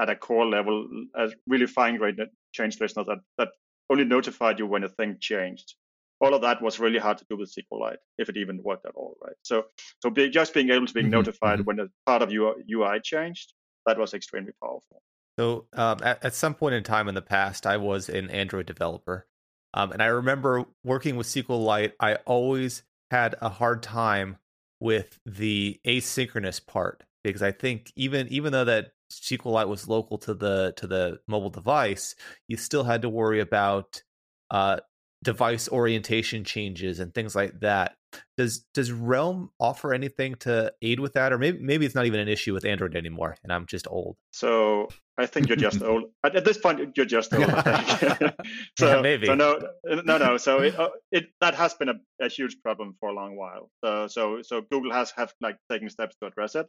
at 0.00 0.10
a 0.10 0.16
core 0.16 0.46
level, 0.46 0.88
as 1.16 1.34
really 1.46 1.66
fine 1.66 1.98
grained 1.98 2.20
change 2.52 2.80
listeners 2.80 3.06
that 3.06 3.18
that 3.38 3.48
only 3.90 4.04
notified 4.04 4.58
you 4.58 4.66
when 4.66 4.84
a 4.84 4.88
thing 4.88 5.16
changed 5.20 5.74
all 6.20 6.34
of 6.34 6.42
that 6.42 6.62
was 6.62 6.80
really 6.80 6.98
hard 6.98 7.18
to 7.18 7.26
do 7.28 7.36
with 7.36 7.54
SQLite, 7.54 7.96
if 8.18 8.28
it 8.28 8.36
even 8.36 8.62
worked 8.62 8.86
at 8.86 8.94
all, 8.94 9.16
right? 9.22 9.36
So, 9.42 9.64
so 10.00 10.10
be, 10.10 10.30
just 10.30 10.54
being 10.54 10.70
able 10.70 10.86
to 10.86 10.94
be 10.94 11.02
mm-hmm. 11.02 11.10
notified 11.10 11.58
mm-hmm. 11.60 11.66
when 11.66 11.80
a 11.80 11.86
part 12.06 12.22
of 12.22 12.32
your 12.32 12.56
UI 12.70 13.00
changed, 13.02 13.52
that 13.86 13.98
was 13.98 14.14
extremely 14.14 14.52
powerful. 14.62 15.02
So, 15.38 15.66
um, 15.74 15.98
at, 16.02 16.24
at, 16.24 16.34
some 16.34 16.54
point 16.54 16.74
in 16.74 16.82
time 16.82 17.08
in 17.08 17.14
the 17.14 17.22
past, 17.22 17.66
I 17.66 17.76
was 17.76 18.08
an 18.08 18.30
Android 18.30 18.64
developer, 18.64 19.26
um, 19.74 19.92
and 19.92 20.02
I 20.02 20.06
remember 20.06 20.64
working 20.82 21.16
with 21.16 21.26
SQLite. 21.26 21.92
I 22.00 22.14
always 22.24 22.82
had 23.10 23.34
a 23.42 23.50
hard 23.50 23.82
time 23.82 24.38
with 24.80 25.18
the 25.26 25.78
asynchronous 25.86 26.64
part 26.64 27.04
because 27.22 27.42
I 27.42 27.52
think 27.52 27.92
even 27.96 28.28
even 28.28 28.52
though 28.52 28.64
that 28.64 28.92
SQLite 29.12 29.68
was 29.68 29.88
local 29.88 30.18
to 30.18 30.34
the 30.34 30.72
to 30.76 30.86
the 30.86 31.18
mobile 31.26 31.50
device, 31.50 32.14
you 32.48 32.56
still 32.56 32.84
had 32.84 33.02
to 33.02 33.08
worry 33.08 33.40
about 33.40 34.02
uh, 34.50 34.78
device 35.22 35.68
orientation 35.68 36.44
changes 36.44 37.00
and 37.00 37.12
things 37.14 37.34
like 37.34 37.60
that. 37.60 37.96
Does 38.36 38.64
does 38.72 38.92
Realm 38.92 39.50
offer 39.60 39.92
anything 39.92 40.36
to 40.36 40.72
aid 40.80 41.00
with 41.00 41.14
that, 41.14 41.32
or 41.32 41.38
maybe 41.38 41.58
maybe 41.60 41.84
it's 41.84 41.94
not 41.94 42.06
even 42.06 42.20
an 42.20 42.28
issue 42.28 42.54
with 42.54 42.64
Android 42.64 42.96
anymore, 42.96 43.36
and 43.42 43.52
I'm 43.52 43.66
just 43.66 43.86
old. 43.90 44.16
So 44.30 44.88
I 45.18 45.26
think 45.26 45.48
you're 45.48 45.56
just 45.56 45.82
old. 45.90 46.04
At, 46.24 46.44
this 46.44 46.58
point, 46.58 46.96
you're 46.96 47.06
just 47.06 47.34
old. 47.34 47.44
so 48.78 48.96
yeah, 48.96 49.00
maybe. 49.02 49.26
So 49.26 49.34
no, 49.34 49.60
no, 49.84 50.18
no. 50.18 50.36
So 50.36 50.60
it, 50.60 50.78
uh, 50.78 50.90
it 51.10 51.26
that 51.40 51.54
has 51.54 51.74
been 51.74 51.88
a, 51.88 51.94
a 52.20 52.28
huge 52.28 52.56
problem 52.62 52.94
for 53.00 53.10
a 53.10 53.12
long 53.12 53.36
while. 53.36 53.70
So 53.84 54.06
so 54.06 54.42
so 54.42 54.62
Google 54.70 54.92
has 54.92 55.10
have 55.16 55.32
like 55.40 55.56
taken 55.70 55.90
steps 55.90 56.16
to 56.22 56.28
address 56.28 56.54
it. 56.54 56.66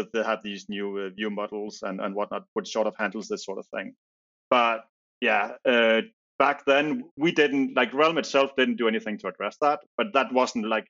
With 0.00 0.12
they 0.12 0.22
have 0.22 0.42
these 0.42 0.68
new 0.68 0.98
uh, 0.98 1.10
view 1.10 1.30
models 1.30 1.82
and 1.82 2.00
and 2.00 2.14
whatnot, 2.14 2.44
which 2.54 2.72
sort 2.72 2.86
of 2.86 2.94
handles 2.98 3.28
this 3.28 3.44
sort 3.44 3.58
of 3.58 3.66
thing. 3.74 3.94
But 4.48 4.84
yeah, 5.20 5.52
uh, 5.64 6.00
back 6.38 6.64
then 6.64 7.04
we 7.16 7.32
didn't 7.32 7.76
like 7.76 7.92
Realm 7.94 8.18
itself 8.18 8.50
didn't 8.56 8.76
do 8.76 8.88
anything 8.88 9.18
to 9.18 9.28
address 9.28 9.56
that, 9.60 9.80
but 9.96 10.12
that 10.14 10.32
wasn't 10.32 10.66
like 10.66 10.86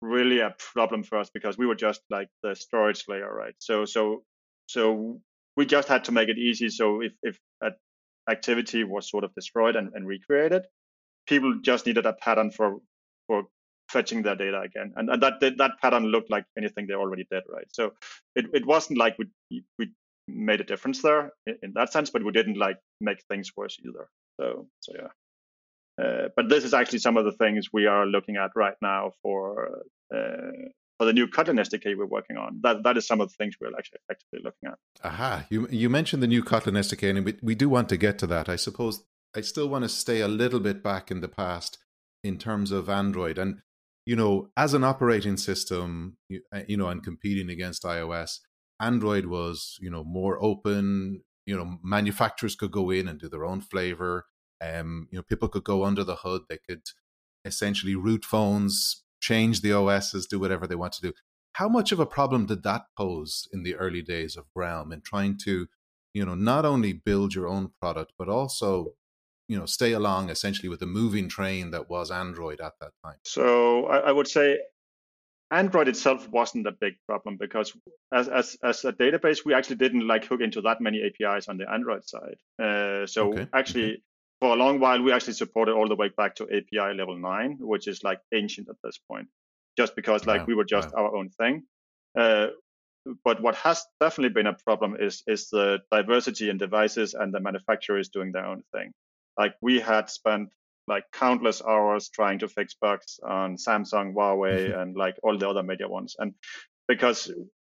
really 0.00 0.40
a 0.40 0.54
problem 0.74 1.02
for 1.02 1.18
us 1.18 1.30
because 1.34 1.58
we 1.58 1.66
were 1.66 1.74
just 1.74 2.00
like 2.10 2.28
the 2.42 2.54
storage 2.54 3.04
layer, 3.08 3.32
right? 3.32 3.54
So 3.58 3.84
so 3.84 4.22
so 4.66 5.20
we 5.56 5.66
just 5.66 5.88
had 5.88 6.04
to 6.04 6.12
make 6.12 6.28
it 6.28 6.38
easy. 6.38 6.68
So 6.68 7.02
if 7.02 7.12
if 7.22 7.38
that 7.60 7.74
activity 8.30 8.84
was 8.84 9.10
sort 9.10 9.24
of 9.24 9.34
destroyed 9.34 9.76
and, 9.76 9.90
and 9.94 10.06
recreated, 10.06 10.62
people 11.26 11.58
just 11.62 11.86
needed 11.86 12.06
a 12.06 12.12
pattern 12.12 12.50
for 12.50 12.78
for 13.26 13.44
fetching 13.90 14.22
their 14.22 14.36
data 14.36 14.60
again, 14.60 14.92
and, 14.96 15.10
and 15.10 15.22
that 15.22 15.40
that 15.40 15.72
pattern 15.82 16.04
looked 16.04 16.30
like 16.30 16.44
anything 16.56 16.86
they 16.86 16.94
already 16.94 17.26
did, 17.30 17.42
right? 17.48 17.66
So 17.72 17.92
it, 18.34 18.46
it 18.52 18.66
wasn't 18.66 18.98
like 18.98 19.16
we 19.18 19.62
we 19.78 19.90
made 20.34 20.60
a 20.60 20.64
difference 20.64 21.02
there 21.02 21.32
in, 21.46 21.72
that 21.74 21.92
sense, 21.92 22.10
but 22.10 22.24
we 22.24 22.32
didn't 22.32 22.58
like 22.58 22.78
make 23.00 23.22
things 23.28 23.50
worse 23.56 23.76
either. 23.84 24.08
So, 24.40 24.66
so 24.80 24.92
yeah. 24.94 26.04
Uh, 26.04 26.28
but 26.34 26.48
this 26.48 26.64
is 26.64 26.72
actually 26.72 27.00
some 27.00 27.16
of 27.16 27.24
the 27.24 27.32
things 27.32 27.68
we 27.72 27.86
are 27.86 28.06
looking 28.06 28.36
at 28.36 28.50
right 28.54 28.76
now 28.80 29.12
for 29.22 29.82
uh, 30.14 30.50
for 30.98 31.04
the 31.04 31.12
new 31.12 31.26
Kotlin 31.26 31.58
SDK 31.58 31.96
we're 31.96 32.06
working 32.06 32.36
on. 32.36 32.60
That 32.62 32.84
that 32.84 32.96
is 32.96 33.06
some 33.06 33.20
of 33.20 33.28
the 33.28 33.34
things 33.34 33.56
we're 33.60 33.76
actually 33.76 34.00
actively 34.10 34.40
looking 34.42 34.68
at. 34.70 34.78
Aha! 35.04 35.46
You 35.50 35.68
you 35.70 35.90
mentioned 35.90 36.22
the 36.22 36.26
new 36.26 36.42
Kotlin 36.42 36.78
SDK, 36.78 37.10
and 37.10 37.24
we 37.24 37.36
we 37.42 37.54
do 37.54 37.68
want 37.68 37.88
to 37.90 37.96
get 37.96 38.18
to 38.20 38.26
that. 38.28 38.48
I 38.48 38.56
suppose 38.56 39.04
I 39.36 39.42
still 39.42 39.68
want 39.68 39.84
to 39.84 39.88
stay 39.88 40.20
a 40.20 40.28
little 40.28 40.60
bit 40.60 40.82
back 40.82 41.10
in 41.10 41.20
the 41.20 41.28
past 41.28 41.78
in 42.24 42.38
terms 42.38 42.70
of 42.70 42.88
Android, 42.88 43.36
and 43.36 43.60
you 44.06 44.16
know, 44.16 44.50
as 44.56 44.74
an 44.74 44.84
operating 44.84 45.36
system, 45.36 46.16
you, 46.28 46.40
uh, 46.52 46.62
you 46.66 46.76
know, 46.76 46.88
and 46.88 47.02
competing 47.02 47.50
against 47.50 47.82
iOS, 47.84 48.38
Android 48.80 49.26
was 49.26 49.76
you 49.80 49.90
know 49.90 50.04
more 50.04 50.42
open, 50.42 51.22
you 51.46 51.56
know 51.56 51.78
manufacturers 51.82 52.54
could 52.54 52.70
go 52.70 52.90
in 52.90 53.08
and 53.08 53.18
do 53.18 53.28
their 53.28 53.44
own 53.44 53.60
flavor 53.60 54.26
um 54.62 55.08
you 55.10 55.18
know 55.18 55.22
people 55.22 55.48
could 55.48 55.64
go 55.64 55.84
under 55.84 56.04
the 56.04 56.16
hood 56.16 56.42
they 56.48 56.58
could 56.68 56.82
essentially 57.44 57.94
root 57.96 58.24
phones 58.24 59.04
change 59.20 59.60
the 59.60 59.72
os's 59.72 60.26
do 60.26 60.38
whatever 60.38 60.66
they 60.66 60.74
want 60.74 60.92
to 60.92 61.02
do. 61.02 61.12
How 61.54 61.68
much 61.68 61.90
of 61.92 61.98
a 61.98 62.06
problem 62.06 62.46
did 62.46 62.62
that 62.62 62.82
pose 62.96 63.48
in 63.52 63.64
the 63.64 63.74
early 63.74 64.02
days 64.02 64.36
of 64.36 64.44
realm 64.54 64.92
in 64.92 65.00
trying 65.02 65.36
to 65.44 65.66
you 66.14 66.24
know 66.24 66.34
not 66.34 66.64
only 66.64 66.92
build 66.92 67.34
your 67.34 67.48
own 67.48 67.70
product 67.80 68.12
but 68.18 68.28
also 68.28 68.94
you 69.50 69.58
know 69.58 69.66
stay 69.66 69.92
along 69.92 70.30
essentially 70.30 70.68
with 70.68 70.80
the 70.80 70.86
moving 70.86 71.28
train 71.28 71.70
that 71.72 71.90
was 71.90 72.10
android 72.10 72.60
at 72.60 72.72
that 72.80 72.92
time 73.04 73.16
so 73.24 73.86
i, 73.86 73.98
I 73.98 74.12
would 74.12 74.28
say 74.28 74.58
Android 75.52 75.88
itself 75.88 76.28
wasn't 76.28 76.66
a 76.68 76.72
big 76.72 76.94
problem 77.08 77.36
because 77.36 77.76
as, 78.14 78.28
as, 78.28 78.56
as 78.62 78.84
a 78.84 78.92
database, 78.92 79.44
we 79.44 79.52
actually 79.52 79.76
didn't 79.76 80.06
like 80.06 80.24
hook 80.24 80.40
into 80.40 80.60
that 80.60 80.80
many 80.80 81.02
APIs 81.02 81.48
on 81.48 81.56
the 81.56 81.68
Android 81.68 82.08
side. 82.08 82.36
Uh, 82.62 83.04
so 83.06 83.30
okay. 83.30 83.48
actually, 83.52 83.92
okay. 83.92 84.02
for 84.40 84.52
a 84.52 84.56
long 84.56 84.78
while, 84.78 85.02
we 85.02 85.12
actually 85.12 85.32
supported 85.32 85.74
all 85.74 85.88
the 85.88 85.96
way 85.96 86.08
back 86.16 86.36
to 86.36 86.44
API 86.44 86.94
level 86.94 87.18
nine, 87.18 87.56
which 87.58 87.88
is 87.88 88.04
like 88.04 88.20
ancient 88.32 88.68
at 88.68 88.76
this 88.84 88.98
point, 89.10 89.26
just 89.76 89.96
because 89.96 90.24
like 90.24 90.42
Wow, 90.42 90.46
we 90.46 90.54
were 90.54 90.64
just 90.64 90.92
wow. 90.94 91.06
our 91.06 91.16
own 91.16 91.30
thing. 91.30 91.64
Uh, 92.16 92.48
but 93.24 93.42
what 93.42 93.56
has 93.56 93.84
definitely 93.98 94.32
been 94.32 94.46
a 94.46 94.54
problem 94.54 94.96
is 95.00 95.22
is 95.26 95.48
the 95.48 95.80
diversity 95.90 96.48
in 96.50 96.58
devices 96.58 97.14
and 97.14 97.34
the 97.34 97.40
manufacturers 97.40 98.08
doing 98.08 98.30
their 98.30 98.46
own 98.46 98.62
thing. 98.72 98.92
Like 99.40 99.54
we 99.62 99.80
had 99.80 100.10
spent 100.10 100.50
like 100.88 101.04
countless 101.12 101.62
hours 101.62 102.10
trying 102.18 102.40
to 102.40 102.48
fix 102.48 102.74
bugs 102.86 103.20
on 103.24 103.56
Samsung, 103.56 104.14
Huawei, 104.14 104.62
and 104.80 104.96
like 105.04 105.16
all 105.24 105.38
the 105.38 105.48
other 105.50 105.62
major 105.64 105.88
ones, 105.88 106.16
and 106.20 106.34
because 106.88 107.32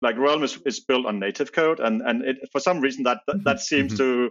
like 0.07 0.17
Realm 0.19 0.43
is, 0.43 0.59
is 0.67 0.81
built 0.81 1.07
on 1.07 1.21
native 1.21 1.53
code, 1.53 1.81
and 1.81 2.03
and 2.09 2.25
it, 2.31 2.37
for 2.53 2.61
some 2.61 2.81
reason 2.81 3.05
that 3.05 3.21
that, 3.29 3.39
that 3.47 3.61
seems 3.61 3.93
Mhm. 3.93 3.99
to 3.99 4.31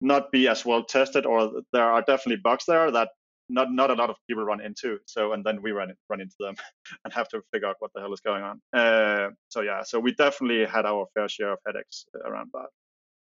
not 0.00 0.32
be 0.32 0.48
as 0.48 0.64
well 0.64 0.84
tested, 0.84 1.26
or 1.26 1.62
there 1.72 1.90
are 1.92 2.02
definitely 2.02 2.40
bugs 2.42 2.64
there 2.66 2.90
that 2.92 3.10
not 3.48 3.68
not 3.72 3.90
a 3.90 3.94
lot 4.02 4.10
of 4.10 4.16
people 4.28 4.44
run 4.44 4.60
into. 4.68 4.98
So 5.06 5.32
and 5.32 5.44
then 5.44 5.62
we 5.62 5.72
run 5.72 5.92
run 6.10 6.20
into 6.20 6.36
them 6.40 6.56
and 7.04 7.12
have 7.14 7.28
to 7.30 7.42
figure 7.52 7.68
out 7.68 7.76
what 7.80 7.92
the 7.94 8.00
hell 8.00 8.12
is 8.14 8.20
going 8.20 8.42
on. 8.50 8.62
Uh, 8.72 9.30
so 9.48 9.60
yeah, 9.62 9.82
so 9.84 10.00
we 10.00 10.14
definitely 10.14 10.64
had 10.66 10.86
our 10.86 11.06
fair 11.14 11.28
share 11.28 11.52
of 11.52 11.58
headaches 11.66 12.06
around 12.24 12.50
that, 12.54 12.70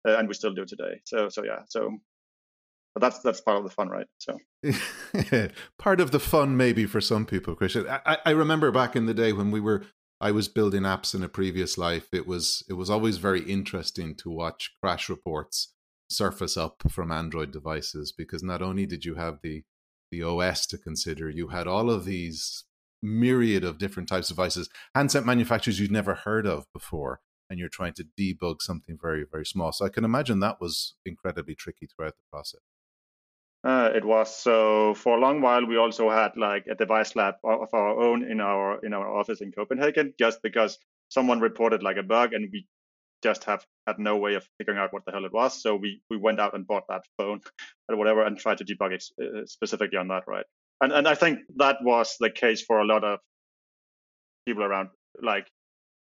uh, 0.08 0.18
and 0.18 0.28
we 0.28 0.34
still 0.34 0.54
do 0.54 0.64
today. 0.66 1.00
So 1.04 1.28
so 1.28 1.44
yeah, 1.44 1.62
so 1.68 1.98
but 2.94 3.00
that's 3.00 3.18
that's 3.20 3.40
part 3.40 3.58
of 3.58 3.64
the 3.64 3.70
fun, 3.70 3.88
right? 3.88 4.06
So. 4.18 4.38
Part 5.78 6.00
of 6.00 6.10
the 6.10 6.20
fun 6.20 6.56
maybe 6.56 6.86
for 6.86 7.00
some 7.00 7.26
people 7.26 7.54
christian. 7.54 7.86
I, 7.88 8.18
I- 8.24 8.30
remember 8.30 8.70
back 8.70 8.96
in 8.96 9.06
the 9.06 9.14
day 9.14 9.32
when 9.32 9.50
we 9.50 9.60
were 9.60 9.84
i 10.20 10.30
was 10.30 10.48
building 10.48 10.82
apps 10.82 11.14
in 11.14 11.22
a 11.22 11.28
previous 11.28 11.76
life. 11.76 12.08
It 12.12 12.26
was 12.26 12.62
it 12.68 12.74
was 12.74 12.88
always 12.90 13.18
very 13.18 13.42
interesting 13.42 14.14
to 14.16 14.30
watch 14.30 14.72
crash 14.82 15.08
reports 15.08 15.74
surface 16.08 16.56
up 16.56 16.82
from 16.90 17.10
android 17.10 17.50
devices 17.50 18.12
because 18.16 18.42
not 18.42 18.62
only 18.62 18.86
did 18.86 19.04
you 19.04 19.14
have 19.16 19.38
the 19.42 19.64
the 20.10 20.22
os 20.22 20.66
to 20.66 20.78
consider 20.78 21.28
you 21.28 21.48
had 21.48 21.66
all 21.66 21.90
of 21.90 22.04
these 22.04 22.64
myriad 23.02 23.64
of 23.64 23.78
different 23.78 24.08
types 24.08 24.30
of 24.30 24.36
devices 24.36 24.68
handset 24.94 25.24
manufacturers 25.26 25.80
you'd 25.80 25.90
never 25.90 26.14
heard 26.14 26.46
of 26.46 26.66
before 26.72 27.20
and 27.50 27.58
you're 27.58 27.68
trying 27.68 27.92
to 27.94 28.06
debug 28.18 28.56
something 28.60 28.96
very 29.00 29.24
very 29.30 29.44
small. 29.46 29.72
So 29.72 29.84
i 29.84 29.88
can 29.88 30.04
imagine 30.04 30.40
that 30.40 30.60
was 30.60 30.94
incredibly 31.04 31.54
tricky 31.54 31.86
throughout 31.86 32.14
the 32.16 32.22
process 32.30 32.60
Uh, 33.64 33.90
it 33.94 34.04
was 34.04 34.36
so 34.36 34.94
for 34.94 35.16
a 35.16 35.20
long 35.20 35.40
while. 35.40 35.64
We 35.66 35.78
also 35.78 36.10
had 36.10 36.36
like 36.36 36.66
a 36.66 36.74
device 36.74 37.16
lab 37.16 37.36
of 37.42 37.72
our 37.72 37.98
own 37.98 38.30
in 38.30 38.40
our 38.40 38.84
in 38.84 38.92
our 38.92 39.08
office 39.08 39.40
in 39.40 39.52
Copenhagen, 39.52 40.12
just 40.18 40.42
because 40.42 40.78
someone 41.08 41.40
reported 41.40 41.82
like 41.82 41.96
a 41.96 42.02
bug, 42.02 42.34
and 42.34 42.50
we 42.52 42.66
just 43.22 43.44
have 43.44 43.64
had 43.86 43.98
no 43.98 44.18
way 44.18 44.34
of 44.34 44.46
figuring 44.58 44.78
out 44.78 44.92
what 44.92 45.06
the 45.06 45.12
hell 45.12 45.24
it 45.24 45.32
was. 45.32 45.62
So 45.62 45.76
we 45.76 46.02
we 46.10 46.18
went 46.18 46.40
out 46.40 46.54
and 46.54 46.66
bought 46.66 46.88
that 46.90 47.06
phone 47.16 47.40
or 47.88 47.96
whatever, 47.96 48.22
and 48.24 48.38
tried 48.38 48.58
to 48.58 48.66
debug 48.66 48.92
it 48.92 49.04
uh, 49.22 49.46
specifically 49.46 49.96
on 49.96 50.08
that, 50.08 50.24
right? 50.26 50.44
And 50.82 50.92
and 50.92 51.08
I 51.08 51.14
think 51.14 51.38
that 51.56 51.78
was 51.82 52.16
the 52.20 52.30
case 52.30 52.60
for 52.60 52.80
a 52.80 52.84
lot 52.86 53.02
of 53.02 53.18
people 54.46 54.62
around, 54.62 54.90
like, 55.22 55.48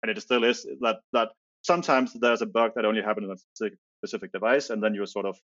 and 0.01 0.11
it 0.11 0.21
still 0.21 0.43
is 0.43 0.67
that 0.81 0.97
that 1.13 1.29
sometimes 1.61 2.11
there's 2.13 2.41
a 2.41 2.45
bug 2.45 2.71
that 2.75 2.83
only 2.83 3.01
happens 3.01 3.29
on 3.29 3.35
a 3.35 3.37
specific, 3.37 3.79
specific 3.99 4.31
device, 4.33 4.69
and 4.69 4.83
then 4.83 4.93
you're 4.93 5.05
sort 5.05 5.25
of 5.25 5.39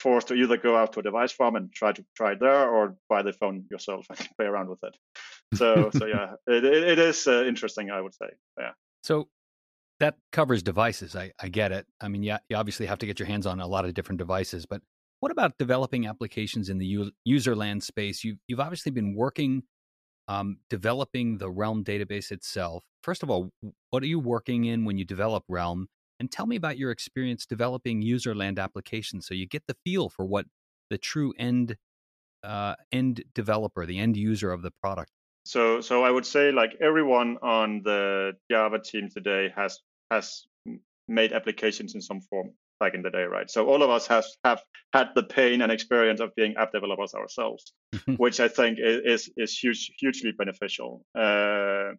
forced 0.00 0.28
to 0.28 0.34
either 0.34 0.56
go 0.56 0.76
out 0.76 0.92
to 0.92 1.00
a 1.00 1.02
device 1.02 1.32
farm 1.32 1.56
and 1.56 1.72
try 1.72 1.92
to 1.92 2.04
try 2.16 2.32
it 2.32 2.40
there 2.40 2.68
or 2.68 2.96
buy 3.08 3.22
the 3.22 3.32
phone 3.32 3.64
yourself 3.70 4.06
and 4.10 4.28
play 4.36 4.46
around 4.46 4.68
with 4.68 4.78
it. 4.82 4.96
So, 5.54 5.90
so 5.96 6.06
yeah, 6.14 6.34
it, 6.46 6.64
it, 6.64 6.98
is 6.98 7.26
uh, 7.26 7.44
interesting, 7.44 7.90
I 7.90 8.00
would 8.00 8.14
say. 8.14 8.28
Yeah. 8.58 8.70
So 9.02 9.28
that 10.00 10.16
covers 10.32 10.62
devices. 10.62 11.16
I, 11.16 11.32
I 11.40 11.48
get 11.48 11.72
it. 11.72 11.86
I 12.00 12.08
mean, 12.08 12.22
yeah, 12.22 12.38
you 12.48 12.56
obviously 12.56 12.86
have 12.86 12.98
to 12.98 13.06
get 13.06 13.18
your 13.18 13.26
hands 13.26 13.46
on 13.46 13.60
a 13.60 13.66
lot 13.66 13.84
of 13.84 13.94
different 13.94 14.18
devices, 14.18 14.66
but 14.66 14.82
what 15.20 15.32
about 15.32 15.58
developing 15.58 16.06
applications 16.06 16.68
in 16.68 16.78
the 16.78 16.86
u- 16.86 17.10
user 17.24 17.56
land 17.56 17.82
space? 17.82 18.22
You, 18.22 18.36
you've 18.46 18.60
obviously 18.60 18.92
been 18.92 19.16
working, 19.16 19.64
um, 20.28 20.58
developing 20.70 21.38
the 21.38 21.50
Realm 21.50 21.82
database 21.82 22.30
itself. 22.30 22.84
First 23.02 23.24
of 23.24 23.30
all, 23.30 23.50
what 23.90 24.02
are 24.02 24.06
you 24.06 24.20
working 24.20 24.66
in 24.66 24.84
when 24.84 24.96
you 24.96 25.04
develop 25.04 25.42
Realm? 25.48 25.88
And 26.20 26.30
tell 26.30 26.46
me 26.46 26.56
about 26.56 26.78
your 26.78 26.90
experience 26.90 27.46
developing 27.46 28.02
user 28.02 28.34
land 28.34 28.58
applications 28.58 29.26
so 29.26 29.34
you 29.34 29.46
get 29.46 29.62
the 29.66 29.76
feel 29.84 30.08
for 30.08 30.24
what 30.24 30.46
the 30.90 30.98
true 30.98 31.32
end 31.38 31.76
uh, 32.42 32.74
end 32.92 33.24
developer, 33.34 33.86
the 33.86 33.98
end 33.98 34.16
user 34.16 34.52
of 34.52 34.62
the 34.62 34.70
product. 34.82 35.10
So, 35.44 35.80
so 35.80 36.04
I 36.04 36.10
would 36.10 36.26
say 36.26 36.52
like 36.52 36.76
everyone 36.80 37.38
on 37.42 37.82
the 37.82 38.32
Java 38.50 38.78
team 38.80 39.08
today 39.08 39.52
has 39.56 39.80
has 40.10 40.46
made 41.06 41.32
applications 41.32 41.94
in 41.94 42.02
some 42.02 42.20
form 42.20 42.50
back 42.80 42.94
in 42.94 43.02
the 43.02 43.10
day, 43.10 43.22
right? 43.22 43.50
So 43.50 43.66
all 43.66 43.82
of 43.82 43.90
us 43.90 44.06
have 44.08 44.24
have 44.44 44.62
had 44.92 45.08
the 45.14 45.22
pain 45.22 45.62
and 45.62 45.72
experience 45.72 46.20
of 46.20 46.34
being 46.34 46.54
app 46.56 46.72
developers 46.72 47.14
ourselves, 47.14 47.72
which 48.16 48.40
I 48.40 48.48
think 48.48 48.78
is 48.78 49.30
is 49.36 49.58
huge, 49.58 49.90
hugely 49.98 50.32
beneficial. 50.32 51.04
Uh, 51.18 51.96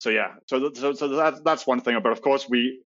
so 0.00 0.10
yeah, 0.10 0.34
so 0.48 0.72
so 0.72 0.92
so 0.92 1.08
that's 1.08 1.40
that's 1.40 1.66
one 1.66 1.80
thing. 1.80 1.98
But 2.02 2.12
of 2.12 2.22
course, 2.22 2.48
we 2.48 2.82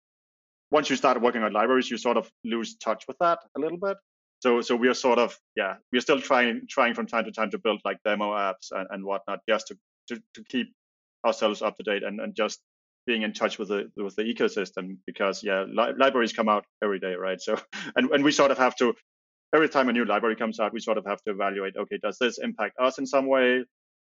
once 0.75 0.91
you 0.91 0.97
start 0.97 1.23
working 1.23 1.45
on 1.45 1.53
libraries, 1.53 1.89
you 1.89 1.97
sort 1.97 2.17
of 2.17 2.29
lose 2.45 2.77
touch 2.77 3.05
with 3.07 3.17
that 3.21 3.39
a 3.57 3.61
little 3.61 3.79
bit. 3.79 3.97
So 4.41 4.61
so 4.61 4.75
we 4.75 4.89
are 4.89 4.99
sort 5.09 5.21
of 5.21 5.39
yeah, 5.57 5.75
we're 5.93 6.01
still 6.01 6.21
trying 6.21 6.63
trying 6.69 6.95
from 6.95 7.07
time 7.07 7.25
to 7.27 7.33
time 7.33 7.51
to 7.53 7.59
build 7.59 7.81
like 7.85 7.99
demo 8.05 8.33
apps 8.33 8.73
and, 8.73 8.87
and 8.91 9.05
whatnot, 9.05 9.39
just 9.49 9.69
to, 9.69 9.79
to 10.09 10.21
to 10.35 10.45
keep 10.49 10.67
ourselves 11.25 11.63
up 11.63 11.77
to 11.77 11.85
date 11.85 12.03
and, 12.03 12.21
and 12.21 12.35
just 12.35 12.59
being 13.07 13.23
in 13.23 13.33
touch 13.33 13.57
with 13.59 13.69
the 13.69 13.81
with 13.97 14.17
the 14.17 14.25
ecosystem 14.25 14.97
because 15.07 15.45
yeah, 15.45 15.65
li- 15.81 15.95
libraries 15.97 16.33
come 16.33 16.49
out 16.49 16.65
every 16.83 16.99
day, 16.99 17.15
right? 17.15 17.41
So 17.41 17.57
and 17.97 18.11
and 18.11 18.25
we 18.25 18.33
sort 18.33 18.51
of 18.51 18.59
have 18.59 18.75
to 18.77 18.95
every 19.55 19.69
time 19.69 19.89
a 19.89 19.93
new 19.93 20.05
library 20.05 20.37
comes 20.37 20.59
out, 20.59 20.73
we 20.73 20.81
sort 20.81 20.99
of 20.99 21.07
have 21.07 21.23
to 21.23 21.31
evaluate. 21.31 21.77
Okay, 21.77 21.99
does 22.03 22.19
this 22.19 22.39
impact 22.39 22.75
us 22.81 22.99
in 22.99 23.07
some 23.07 23.27
way? 23.27 23.65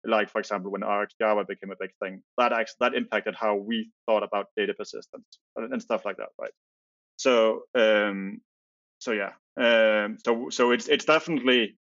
Like 0.06 0.30
for 0.30 0.40
example, 0.40 0.72
when 0.72 0.84
Arc 0.84 1.10
Java 1.20 1.44
became 1.46 1.72
a 1.72 1.76
big 1.80 1.92
thing, 2.02 2.22
that 2.38 2.54
actually, 2.54 2.78
that 2.82 2.94
impacted 2.94 3.36
how 3.36 3.56
we 3.56 3.92
thought 4.06 4.24
about 4.24 4.48
data 4.56 4.74
persistence 4.74 5.26
and, 5.56 5.74
and 5.74 5.82
stuff 5.82 6.06
like 6.06 6.18
that, 6.18 6.30
right? 6.40 6.52
So 7.18 7.64
um, 7.76 8.42
so 9.00 9.12
yeah, 9.12 9.34
um, 9.58 10.18
so 10.26 10.50
so 10.50 10.72
it's 10.72 10.88
it's 10.88 11.06
definitely 11.06 11.78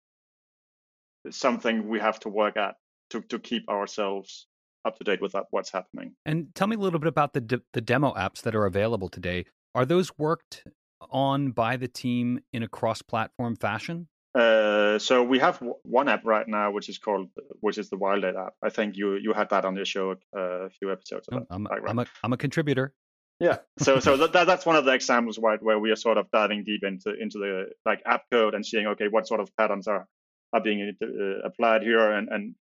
something 1.29 1.87
we 1.87 1.99
have 1.99 2.19
to 2.21 2.29
work 2.29 2.57
at 2.57 2.75
to 3.11 3.21
to 3.21 3.39
keep 3.39 3.69
ourselves 3.69 4.47
up 4.85 4.97
to 4.97 5.03
date 5.03 5.21
with 5.21 5.33
that, 5.33 5.45
what's 5.51 5.71
happening. 5.71 6.15
And 6.25 6.53
tell 6.55 6.67
me 6.67 6.75
a 6.75 6.79
little 6.79 6.99
bit 6.99 7.07
about 7.07 7.33
the 7.33 7.41
de- 7.41 7.61
the 7.73 7.81
demo 7.81 8.13
apps 8.13 8.41
that 8.41 8.55
are 8.55 8.65
available 8.65 9.09
today. 9.09 9.45
Are 9.75 9.85
those 9.85 10.17
worked 10.17 10.63
on 11.09 11.51
by 11.51 11.77
the 11.77 11.87
team 11.87 12.41
in 12.51 12.63
a 12.63 12.67
cross-platform 12.67 13.55
fashion? 13.55 14.07
Uh, 14.33 14.97
so 14.99 15.23
we 15.23 15.39
have 15.39 15.55
w- 15.55 15.75
one 15.83 16.07
app 16.07 16.23
right 16.25 16.47
now, 16.47 16.71
which 16.71 16.87
is 16.87 16.97
called, 16.97 17.27
which 17.59 17.77
is 17.77 17.89
the 17.89 17.97
Wildlight 17.97 18.37
app. 18.37 18.53
I 18.63 18.69
think 18.69 18.95
you 18.95 19.15
you 19.15 19.33
had 19.33 19.49
that 19.49 19.65
on 19.65 19.75
your 19.75 19.85
show 19.85 20.15
uh, 20.35 20.67
a 20.67 20.69
few 20.69 20.91
episodes 20.91 21.27
ago. 21.27 21.45
I'm, 21.49 21.65
right? 21.65 21.81
I'm 21.85 21.99
a 21.99 22.05
I'm 22.23 22.33
a 22.33 22.37
contributor. 22.37 22.93
Yeah. 23.41 23.57
So 23.79 23.99
so 23.99 24.15
that, 24.17 24.33
that 24.33 24.45
that's 24.47 24.65
one 24.65 24.75
of 24.77 24.85
the 24.85 24.93
examples 24.93 25.37
right 25.37 25.61
where 25.61 25.79
we 25.79 25.91
are 25.91 25.95
sort 25.97 26.17
of 26.17 26.29
diving 26.31 26.63
deep 26.63 26.83
into 26.83 27.13
into 27.13 27.39
the 27.39 27.71
like 27.85 28.01
app 28.05 28.23
code 28.31 28.53
and 28.55 28.65
seeing 28.65 28.87
okay 28.87 29.07
what 29.09 29.27
sort 29.27 29.41
of 29.41 29.49
patterns 29.57 29.87
are 29.87 30.07
are 30.53 30.61
being 30.61 30.95
uh, 31.03 31.47
applied 31.47 31.81
here 31.81 32.11
and 32.11 32.29
and 32.29 32.55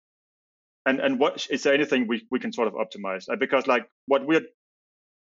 and 0.87 0.99
and 1.01 1.19
what 1.21 1.47
is 1.51 1.63
there 1.63 1.75
anything 1.75 2.09
we 2.09 2.27
we 2.31 2.41
can 2.41 2.53
sort 2.53 2.67
of 2.67 2.75
optimize 2.75 3.29
Uh, 3.29 3.37
because 3.37 3.67
like 3.67 3.89
what 4.07 4.27
we're 4.27 4.47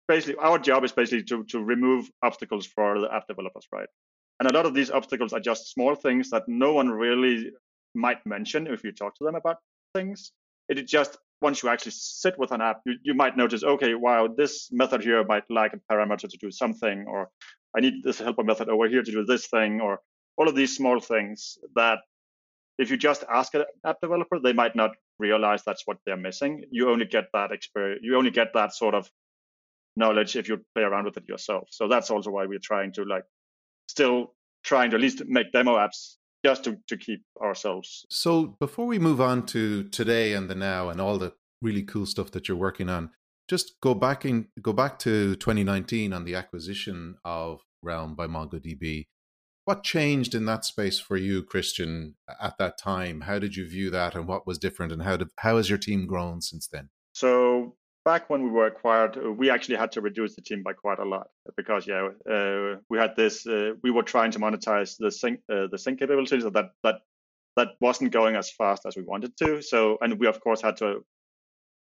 basically 0.09 0.37
our 0.37 0.59
job 0.59 0.83
is 0.83 0.93
basically 0.93 1.23
to 1.25 1.45
to 1.45 1.63
remove 1.63 2.11
obstacles 2.23 2.67
for 2.67 2.99
the 2.99 3.15
app 3.15 3.29
developers 3.29 3.67
right 3.71 3.89
and 4.41 4.51
a 4.51 4.55
lot 4.55 4.67
of 4.67 4.75
these 4.75 4.91
obstacles 4.91 5.33
are 5.33 5.41
just 5.41 5.73
small 5.73 5.95
things 5.95 6.31
that 6.31 6.49
no 6.49 6.73
one 6.73 6.89
really 6.89 7.51
might 7.95 8.25
mention 8.27 8.67
if 8.67 8.83
you 8.83 8.93
talk 8.93 9.15
to 9.17 9.25
them 9.25 9.35
about 9.37 9.59
things 9.95 10.33
it 10.69 10.87
just 10.87 11.19
once 11.43 11.63
you 11.63 11.69
actually 11.69 11.93
sit 11.93 12.39
with 12.39 12.53
an 12.53 12.61
app, 12.61 12.81
you, 12.85 12.95
you 13.03 13.15
might 13.15 13.37
notice, 13.37 13.65
okay, 13.65 13.95
wow, 13.95 14.29
this 14.29 14.69
method 14.71 15.03
here 15.03 15.25
might 15.25 15.45
like 15.51 15.73
a 15.73 15.93
parameter 15.93 16.29
to 16.29 16.37
do 16.37 16.51
something, 16.51 17.07
or 17.09 17.31
I 17.77 17.81
need 17.81 18.03
this 18.03 18.19
helper 18.19 18.45
method 18.45 18.69
over 18.69 18.89
here 18.89 19.03
to 19.03 19.11
do 19.11 19.25
this 19.25 19.47
thing, 19.47 19.81
or 19.81 20.01
all 20.37 20.49
of 20.49 20.55
these 20.55 20.77
small 20.77 21.01
things 21.01 21.59
that 21.75 21.99
if 22.79 22.91
you 22.91 22.97
just 22.97 23.25
ask 23.33 23.55
an 23.55 23.65
app 23.85 24.01
developer, 24.01 24.39
they 24.39 24.53
might 24.53 24.77
not 24.77 24.93
realize 25.19 25.63
that's 25.65 25.87
what 25.87 25.99
they're 26.07 26.17
missing. 26.17 26.65
You 26.71 26.91
only 26.91 27.07
get 27.07 27.25
that 27.33 27.53
experience, 27.53 28.01
you 28.03 28.17
only 28.17 28.31
get 28.31 28.53
that 28.55 28.75
sort 28.75 28.95
of 28.95 29.11
knowledge 29.97 30.37
if 30.37 30.49
you 30.49 30.65
play 30.75 30.85
around 30.85 31.07
with 31.07 31.17
it 31.17 31.29
yourself. 31.29 31.69
So 31.71 31.89
that's 31.89 32.11
also 32.11 32.31
why 32.31 32.47
we're 32.47 32.61
trying 32.63 32.93
to 32.93 33.05
like 33.05 33.25
still 33.91 34.35
trying 34.63 34.91
to 34.91 34.97
at 34.97 35.03
least 35.03 35.23
make 35.27 35.53
demo 35.53 35.77
apps 35.77 36.17
just 36.45 36.65
to, 36.65 36.77
to 36.89 36.97
keep 36.97 37.23
ourselves 37.43 38.07
So 38.09 38.57
before 38.59 38.87
we 38.87 38.99
move 38.99 39.21
on 39.21 39.45
to 39.47 39.85
today 39.85 40.33
and 40.33 40.49
the 40.49 40.55
now 40.55 40.89
and 40.89 41.01
all 41.01 41.19
the 41.19 41.35
really 41.61 41.83
cool 41.83 42.07
stuff 42.07 42.31
that 42.31 42.49
you're 42.49 42.57
working 42.57 42.89
on, 42.89 43.11
just 43.49 43.81
go 43.83 43.95
back 43.95 44.25
in 44.25 44.47
go 44.63 44.73
back 44.73 44.99
to 45.01 45.35
2019 45.37 46.13
on 46.13 46.25
the 46.25 46.35
acquisition 46.37 47.17
of 47.25 47.61
Realm 47.83 48.15
by 48.15 48.27
MongoDB. 48.27 49.07
What 49.65 49.83
changed 49.83 50.35
in 50.35 50.47
that 50.47 50.65
space 50.65 50.99
for 50.99 51.17
you, 51.17 51.43
Christian, 51.43 52.17
at 52.41 52.59
that 52.59 52.79
time? 52.79 53.23
How 53.23 53.39
did 53.39 53.57
you 53.57 53.69
view 53.69 53.91
that 53.91 54.15
and 54.15 54.27
what 54.27 54.47
was 54.47 54.59
different 54.59 54.93
and 54.93 55.03
how 55.03 55.17
did 55.17 55.29
how 55.39 55.57
has 55.57 55.69
your 55.69 55.79
team 55.79 56.07
grown 56.07 56.41
since 56.41 56.69
then? 56.69 56.91
So 57.13 57.77
back 58.05 58.31
when 58.31 58.43
we 58.43 58.51
were 58.51 58.67
acquired, 58.67 59.17
uh, 59.17 59.31
we 59.33 59.51
actually 59.51 59.77
had 59.77 59.93
to 59.93 60.01
reduce 60.01 60.35
the 60.35 60.43
team 60.43 60.63
by 60.63 60.73
quite 60.73 60.99
a 60.99 61.05
lot 61.05 61.29
because 61.57 61.87
yeah, 61.87 62.09
uh, 62.31 62.77
we 62.89 62.99
had 62.99 63.17
this. 63.17 63.47
Uh, 63.47 63.73
we 63.83 63.91
were 63.91 64.03
trying 64.03 64.31
to 64.33 64.39
monetize 64.39 64.97
the 64.99 65.11
sync 65.11 65.41
uh, 65.53 65.67
the 65.71 65.79
sync 65.79 65.99
capabilities 65.99 66.45
that 66.45 66.71
that 66.83 66.97
that 67.57 67.69
wasn't 67.81 68.13
going 68.13 68.37
as 68.37 68.51
fast 68.51 68.87
as 68.87 68.97
we 68.97 69.03
wanted 69.03 69.37
to. 69.39 69.63
So 69.63 69.99
and 70.01 70.19
we 70.19 70.27
of 70.27 70.41
course 70.41 70.63
had 70.63 70.77
to 70.79 71.05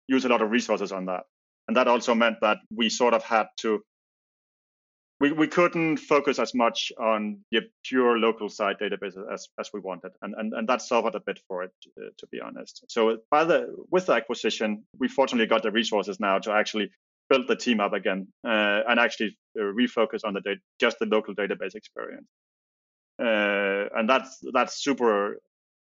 use 0.08 0.24
a 0.24 0.28
lot 0.28 0.42
of 0.42 0.50
resources 0.50 0.92
on 0.92 1.06
that, 1.06 1.24
and 1.68 1.76
that 1.76 1.88
also 1.88 2.14
meant 2.14 2.36
that 2.40 2.58
we 2.74 2.88
sort 2.88 3.14
of 3.14 3.22
had 3.22 3.46
to 3.58 3.82
we, 5.22 5.30
we 5.30 5.46
couldn't 5.46 5.98
focus 5.98 6.40
as 6.40 6.52
much 6.52 6.90
on 6.98 7.38
the 7.52 7.60
pure 7.84 8.18
local 8.18 8.48
side 8.48 8.76
database 8.80 9.14
as, 9.32 9.46
as 9.56 9.70
we 9.72 9.78
wanted, 9.78 10.10
and, 10.20 10.34
and, 10.36 10.52
and 10.52 10.68
that 10.68 10.82
suffered 10.82 11.14
a 11.14 11.20
bit 11.20 11.38
for 11.46 11.62
it, 11.62 11.70
uh, 11.96 12.08
to 12.18 12.26
be 12.32 12.40
honest. 12.40 12.84
So 12.88 13.18
by 13.30 13.44
the 13.44 13.72
with 13.88 14.06
the 14.06 14.14
acquisition, 14.14 14.82
we 14.98 15.06
fortunately 15.06 15.46
got 15.46 15.62
the 15.62 15.70
resources 15.70 16.18
now 16.18 16.40
to 16.40 16.50
actually 16.50 16.90
build 17.30 17.46
the 17.46 17.54
team 17.54 17.78
up 17.78 17.92
again 17.92 18.26
uh, 18.44 18.80
and 18.88 18.98
actually 18.98 19.38
uh, 19.56 19.62
refocus 19.62 20.24
on 20.24 20.34
the 20.34 20.40
data, 20.40 20.60
just 20.80 20.98
the 20.98 21.06
local 21.06 21.36
database 21.36 21.76
experience. 21.76 22.26
Uh, 23.22 23.86
and 23.96 24.10
that's 24.10 24.40
that's 24.52 24.82
super 24.82 25.36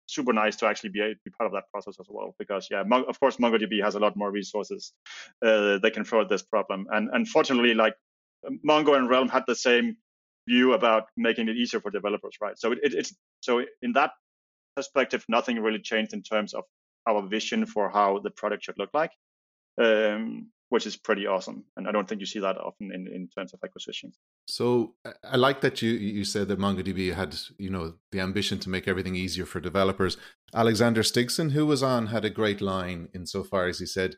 super 0.09 0.35
nice 0.35 0.57
to 0.57 0.67
actually 0.67 0.91
be, 0.91 1.15
be 1.25 1.31
part 1.31 1.47
of 1.47 1.53
that 1.55 1.65
process 1.73 1.97
as 1.99 2.07
well 2.11 2.35
because 2.39 2.69
yeah 2.71 2.83
of 3.09 3.19
course 3.19 3.39
mongodb 3.39 3.83
has 3.83 3.95
a 3.95 4.01
lot 4.01 4.15
more 4.15 4.31
resources 4.31 4.93
uh, 5.47 5.79
they 5.79 5.91
can 5.91 6.05
throw 6.05 6.21
at 6.21 6.29
this 6.29 6.43
problem 6.43 6.87
and 6.91 7.09
unfortunately 7.15 7.73
like 7.73 7.95
Mongo 8.67 8.97
and 8.97 9.09
Realm 9.09 9.29
had 9.29 9.45
the 9.47 9.55
same 9.55 9.97
view 10.49 10.73
about 10.73 11.05
making 11.17 11.49
it 11.49 11.57
easier 11.57 11.81
for 11.81 11.91
developers, 11.91 12.37
right? 12.41 12.59
So 12.59 12.73
it, 12.73 12.79
it, 12.83 12.95
it's 12.95 13.15
so 13.41 13.65
in 13.83 13.93
that 13.93 14.13
perspective, 14.77 15.25
nothing 15.29 15.59
really 15.61 15.81
changed 15.81 16.13
in 16.13 16.23
terms 16.23 16.55
of 16.55 16.65
our 17.09 17.27
vision 17.27 17.67
for 17.67 17.91
how 17.91 18.21
the 18.21 18.31
product 18.31 18.65
should 18.65 18.79
look 18.79 18.91
like, 18.95 19.13
um, 19.81 20.51
which 20.69 20.87
is 20.87 20.97
pretty 20.97 21.27
awesome. 21.27 21.65
And 21.77 21.89
I 21.89 21.93
don't 21.93 22.09
think 22.09 22.21
you 22.21 22.27
see 22.27 22.39
that 22.41 22.57
often 22.57 22.93
in, 22.93 23.07
in 23.09 23.29
terms 23.29 23.53
of 23.53 23.61
acquisitions. 23.65 24.19
So 24.47 24.95
I 25.25 25.37
like 25.37 25.61
that 25.61 25.83
you 25.83 25.91
you 25.91 26.25
said 26.25 26.49
that 26.49 26.59
MongoDB 26.59 27.15
had 27.15 27.37
you 27.59 27.71
know 27.71 27.95
the 28.11 28.21
ambition 28.21 28.59
to 28.61 28.71
make 28.71 28.89
everything 28.89 29.15
easier 29.15 29.47
for 29.47 29.61
developers. 29.61 30.17
Alexander 30.55 31.03
Stigsen, 31.03 31.53
who 31.53 31.67
was 31.67 31.83
on, 31.83 32.09
had 32.09 32.25
a 32.25 32.31
great 32.31 32.61
line 32.61 33.09
insofar 33.15 33.67
as 33.67 33.79
he 33.79 33.87
said, 33.87 34.17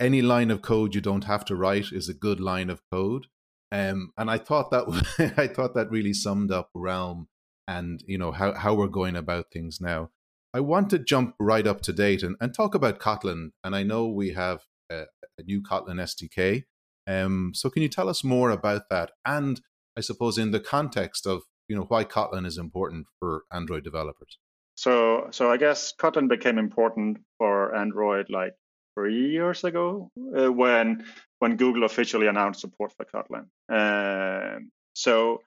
"Any 0.00 0.22
line 0.22 0.50
of 0.50 0.62
code 0.62 0.94
you 0.94 1.00
don't 1.00 1.24
have 1.24 1.44
to 1.46 1.56
write 1.56 1.92
is 1.92 2.08
a 2.08 2.14
good 2.14 2.40
line 2.40 2.70
of 2.70 2.82
code." 2.90 3.26
Um, 3.70 4.12
and 4.16 4.30
I 4.30 4.38
thought 4.38 4.70
that 4.70 5.34
I 5.36 5.46
thought 5.46 5.74
that 5.74 5.90
really 5.90 6.14
summed 6.14 6.50
up 6.50 6.70
Realm 6.74 7.28
and 7.66 8.02
you 8.06 8.18
know 8.18 8.32
how 8.32 8.54
how 8.54 8.74
we're 8.74 8.88
going 8.88 9.16
about 9.16 9.52
things 9.52 9.80
now. 9.80 10.10
I 10.54 10.60
want 10.60 10.88
to 10.90 10.98
jump 10.98 11.34
right 11.38 11.66
up 11.66 11.82
to 11.82 11.92
date 11.92 12.22
and, 12.22 12.34
and 12.40 12.54
talk 12.54 12.74
about 12.74 12.98
Kotlin. 12.98 13.50
And 13.62 13.76
I 13.76 13.82
know 13.82 14.08
we 14.08 14.30
have 14.30 14.62
a, 14.90 15.04
a 15.38 15.42
new 15.42 15.62
Kotlin 15.62 16.00
SDK. 16.00 16.64
Um, 17.06 17.52
so 17.54 17.68
can 17.68 17.82
you 17.82 17.88
tell 17.88 18.08
us 18.08 18.24
more 18.24 18.50
about 18.50 18.88
that? 18.88 19.12
And 19.26 19.60
I 19.96 20.00
suppose 20.00 20.38
in 20.38 20.52
the 20.52 20.60
context 20.60 21.26
of 21.26 21.42
you 21.68 21.76
know 21.76 21.84
why 21.88 22.04
Kotlin 22.04 22.46
is 22.46 22.56
important 22.56 23.06
for 23.18 23.44
Android 23.52 23.84
developers. 23.84 24.38
So 24.76 25.28
so 25.30 25.50
I 25.50 25.58
guess 25.58 25.92
Kotlin 25.92 26.28
became 26.28 26.58
important 26.58 27.18
for 27.36 27.74
Android 27.76 28.26
like 28.30 28.54
three 28.98 29.30
years 29.30 29.64
ago 29.64 30.10
uh, 30.36 30.52
when 30.52 31.04
when 31.38 31.56
Google 31.56 31.84
officially 31.84 32.26
announced 32.26 32.60
support 32.60 32.92
for 32.96 33.04
Kotlin. 33.04 33.46
Um, 33.70 34.70
so, 34.92 35.38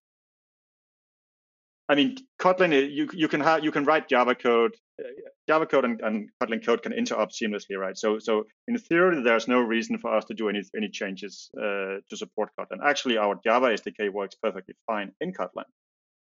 I 1.90 1.96
mean, 1.96 2.16
Kotlin 2.40 2.72
you 2.72 3.10
you 3.14 3.28
can 3.28 3.42
have 3.42 3.64
you 3.64 3.72
can 3.72 3.84
write 3.84 4.08
Java 4.08 4.36
code, 4.36 4.76
uh, 5.00 5.10
Java 5.50 5.66
code 5.66 5.86
and, 5.86 6.02
and 6.02 6.30
Kotlin 6.42 6.66
code 6.66 6.82
can 6.82 6.94
interop 6.94 7.32
seamlessly, 7.32 7.78
right? 7.78 7.98
So 7.98 8.20
so 8.20 8.46
in 8.68 8.78
theory, 8.78 9.22
there's 9.22 9.48
no 9.48 9.60
reason 9.60 9.98
for 9.98 10.16
us 10.16 10.26
to 10.26 10.34
do 10.34 10.48
any 10.48 10.64
any 10.76 10.90
changes 10.90 11.50
uh, 11.58 12.00
to 12.10 12.16
support 12.16 12.50
Kotlin. 12.58 12.80
Actually, 12.84 13.18
our 13.18 13.36
Java 13.44 13.68
SDK 13.68 14.14
works 14.14 14.36
perfectly 14.36 14.76
fine 14.88 15.12
in 15.20 15.34
Kotlin. 15.34 15.70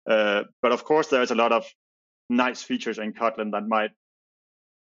Uh, 0.09 0.45
but 0.63 0.73
of 0.73 0.85
course, 0.85 1.09
there's 1.09 1.33
a 1.33 1.41
lot 1.43 1.53
of 1.53 1.67
nice 2.31 2.63
features 2.63 2.99
in 2.99 3.13
Kotlin 3.13 3.51
that 3.53 3.67
might 3.67 3.91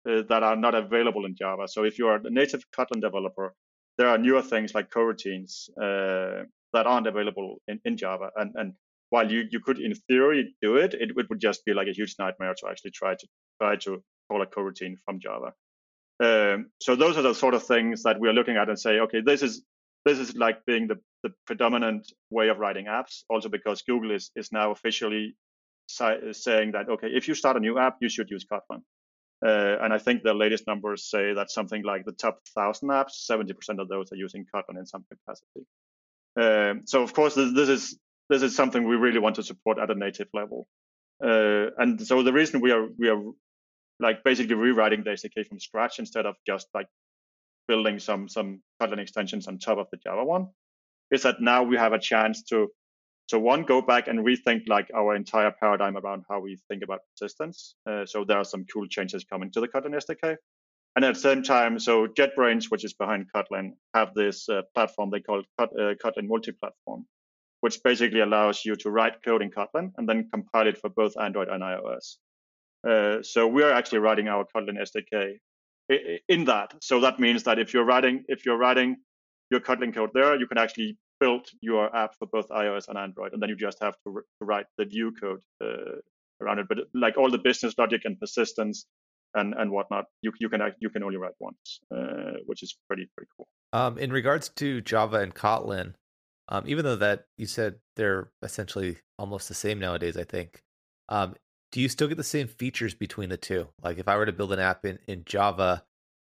uh, 0.10 0.22
that 0.30 0.44
are 0.44 0.56
not 0.56 0.76
available 0.76 1.26
in 1.26 1.36
Java. 1.36 1.68
So 1.68 1.84
if 1.84 1.98
you 2.00 2.08
are 2.08 2.18
a 2.18 2.30
native 2.30 2.63
Kotlin 2.72 3.02
developer, 3.02 3.54
there 3.98 4.10
are 4.10 4.18
newer 4.18 4.41
things 4.41 4.76
like 4.76 4.89
coroutines 4.91 5.70
uh, 5.82 6.44
that 6.74 6.86
aren't 6.86 7.08
available 7.08 7.62
in, 7.68 7.80
in 7.86 7.98
Java. 7.98 8.30
And, 8.36 8.52
and 8.56 8.74
while 9.10 9.32
you, 9.32 9.46
you 9.50 9.60
could 9.60 9.80
in 9.80 9.94
theory 10.08 10.54
do 10.62 10.78
it, 10.78 10.94
it, 10.94 11.12
it 11.15 11.30
would 11.30 11.39
just 11.39 11.63
be 11.65 11.74
like 11.74 11.88
a 11.88 11.94
huge 11.94 12.15
nightmare 12.20 12.54
to 12.54 12.68
actually 12.70 12.91
try 12.91 13.15
to 13.15 13.28
try 13.62 13.76
to 13.78 14.04
call 14.30 14.41
a 14.41 14.48
coroutine 14.48 14.96
from 15.06 15.20
Java. 15.20 15.54
Um, 16.24 16.72
so 16.82 16.96
those 16.96 17.18
are 17.18 17.22
the 17.22 17.34
sort 17.34 17.54
of 17.54 17.63
things 17.63 18.04
that 18.04 18.20
we 18.20 18.30
are 18.30 18.34
looking 18.34 18.58
at 18.58 18.70
and 18.70 18.80
say, 18.80 19.00
okay, 19.00 19.22
this 19.22 19.41
is 19.41 19.63
this 20.06 20.20
is 20.20 20.36
like 20.36 20.63
being 20.65 20.88
the, 20.88 21.00
the 21.24 21.34
predominant 21.48 22.12
way 22.30 22.50
of 22.50 22.60
writing 22.60 22.86
apps. 22.86 23.24
Also 23.30 23.50
because 23.50 23.82
Google 23.82 24.12
is 24.12 24.32
is 24.36 24.52
now 24.52 24.72
officially 24.72 25.36
si- 25.88 26.34
saying 26.34 26.72
that 26.74 26.89
okay, 26.89 27.08
if 27.08 27.28
you 27.28 27.36
start 27.36 27.58
a 27.58 27.60
new 27.60 27.78
app, 27.78 27.98
you 28.02 28.10
should 28.10 28.30
use 28.30 28.46
Kotlin. 28.46 28.82
Uh, 29.43 29.78
and 29.82 29.93
I 29.93 29.98
think 29.98 30.24
the 30.24 30.34
latest 30.34 30.65
numbers 30.67 31.10
say 31.10 31.34
that 31.34 31.52
something 31.52 31.84
like 31.84 32.06
the 32.06 32.12
top 32.12 32.39
thousand 32.56 32.89
apps, 32.89 33.30
70% 33.30 33.80
of 33.80 33.89
those 33.89 34.12
are 34.12 34.15
using 34.15 34.45
Kotlin 34.54 34.78
in 34.78 34.86
some 34.86 35.06
capacity. 35.10 35.65
Um, 36.39 36.82
so 36.86 37.04
of 37.04 37.13
course, 37.13 37.36
this, 37.36 37.54
this, 37.54 37.69
is 37.69 38.00
this 38.30 38.41
is 38.41 38.56
something 38.56 38.88
we 38.88 38.95
really 38.95 39.19
want 39.19 39.36
to 39.36 39.43
support 39.43 39.80
at 39.80 39.91
a 39.91 39.95
native 39.95 40.28
level. 40.34 40.67
Uh, 41.24 41.67
and 41.78 42.06
so 42.06 42.24
the 42.24 42.34
reason 42.34 42.60
we 42.60 42.71
are 42.71 42.88
we 42.98 43.10
are 43.10 43.21
like 44.00 44.24
basically 44.24 44.56
rewriting 44.56 45.04
the 45.04 45.12
SDK 45.12 45.48
from 45.48 45.60
scratch 45.60 46.00
instead 46.00 46.26
of 46.26 46.36
just 46.45 46.67
like 46.74 46.88
building 47.67 48.00
some 48.00 48.28
some 48.28 48.62
Kotlin 48.82 49.00
extensions 49.00 49.48
on 49.48 49.58
top 49.58 49.78
of 49.78 49.88
the 49.91 49.98
Java 49.98 50.26
one 50.26 50.50
is 51.12 51.24
that 51.24 51.39
now 51.39 51.63
we 51.63 51.78
have 51.78 51.93
a 51.93 52.00
chance 52.00 52.43
to 52.43 52.67
so 53.28 53.40
one, 53.40 53.64
go 53.64 53.82
back 53.82 54.08
and 54.08 54.20
rethink 54.20 54.68
like 54.68 54.92
our 54.96 55.16
entire 55.16 55.52
paradigm 55.52 55.98
around 55.98 56.26
how 56.30 56.40
we 56.40 56.60
think 56.70 56.84
about 56.84 57.00
persistence. 57.12 57.76
Uh, 57.90 58.06
so 58.06 58.24
there 58.24 58.38
are 58.38 58.44
some 58.44 58.66
cool 58.72 58.88
changes 58.88 59.24
coming 59.24 59.52
to 59.52 59.62
the 59.62 59.68
Kotlin 59.68 59.96
SDK. 59.96 60.36
And 60.96 61.04
at 61.04 61.16
the 61.16 61.20
same 61.20 61.44
time, 61.44 61.80
so 61.80 62.08
JetBrains, 62.08 62.66
which 62.70 62.86
is 62.86 62.94
behind 62.94 63.26
Kotlin, 63.36 63.72
have 63.94 64.14
this 64.14 64.48
uh, 64.48 64.62
platform 64.76 65.10
they 65.10 65.20
call 65.22 65.42
uh, 65.60 65.66
Kotlin 66.04 66.28
multi-platform, 66.28 67.06
which 67.62 67.82
basically 67.84 68.22
allows 68.22 68.64
you 68.64 68.76
to 68.78 68.92
write 68.92 69.24
code 69.24 69.42
in 69.42 69.50
Kotlin 69.50 69.92
and 69.98 70.08
then 70.08 70.30
compile 70.32 70.68
it 70.68 70.78
for 70.78 70.90
both 70.90 71.18
Android 71.20 71.50
and 71.50 71.64
iOS. 71.64 72.18
Uh, 72.88 73.24
so 73.24 73.48
we 73.48 73.64
are 73.64 73.72
actually 73.72 74.00
writing 74.00 74.28
our 74.28 74.46
Kotlin 74.56 74.78
SDK 74.80 75.40
in 76.30 76.46
that. 76.46 76.76
So 76.82 77.00
that 77.02 77.20
means 77.20 77.44
that 77.44 77.60
if 77.60 77.74
you're 77.74 77.86
writing 77.86 78.24
if 78.28 78.46
you're 78.46 78.58
writing 78.58 78.98
your 79.50 79.60
Kotlin 79.60 79.94
code 79.94 80.12
there, 80.14 80.36
you 80.40 80.48
can 80.48 80.58
actually 80.58 80.98
built 81.19 81.49
your 81.62 81.95
app 81.95 82.15
for 82.17 82.28
both 82.28 82.49
iOS 82.49 82.88
and 82.88 82.97
Android, 82.97 83.34
and 83.34 83.41
then 83.41 83.49
you 83.49 83.56
just 83.56 83.82
have 83.82 83.95
to, 84.06 84.21
write 84.41 84.65
the 84.78 84.86
view 84.86 85.13
code 85.19 85.41
uh, 85.63 85.99
around 86.41 86.60
it. 86.60 86.67
But 86.67 86.80
like 86.93 87.17
all 87.17 87.32
the 87.32 87.38
business 87.38 87.73
logic 87.78 88.01
and 88.06 88.19
persistence 88.19 88.86
and 89.34 89.54
and 89.54 89.71
whatnot, 89.71 90.06
you 90.21 90.32
you 90.39 90.49
can 90.49 90.62
you 90.80 90.89
can 90.89 91.04
only 91.04 91.17
write 91.17 91.34
once, 91.39 91.80
uh, 91.95 92.39
which 92.45 92.63
is 92.63 92.78
pretty 92.88 93.10
pretty 93.15 93.30
cool. 93.36 93.47
Um, 93.73 93.97
in 93.97 94.12
regards 94.12 94.49
to 94.49 94.82
Java 94.82 95.17
and 95.17 95.34
Kotlin, 95.34 95.93
um, 96.49 96.63
even 96.67 96.86
though 96.86 96.95
that 96.97 97.25
you 97.38 97.45
said 97.45 97.75
they're 97.95 98.32
essentially 98.41 98.97
almost 99.17 99.47
the 99.47 99.54
same 99.54 99.80
nowadays, 99.80 100.17
I 100.17 100.23
think. 100.23 100.62
Um, 101.10 101.36
do 101.71 101.82
you 101.82 101.89
still 101.89 102.08
get 102.08 102.17
the 102.17 102.23
same 102.23 102.47
features 102.47 102.93
between 102.93 103.30
the 103.30 103.38
two? 103.38 103.67
Like 103.84 103.97
if 103.97 104.08
I 104.08 104.15
were 104.15 104.25
to 104.25 104.32
build 104.32 104.54
an 104.54 104.60
app 104.60 104.86
in 104.86 104.99
in 105.08 105.23
Java, 105.25 105.84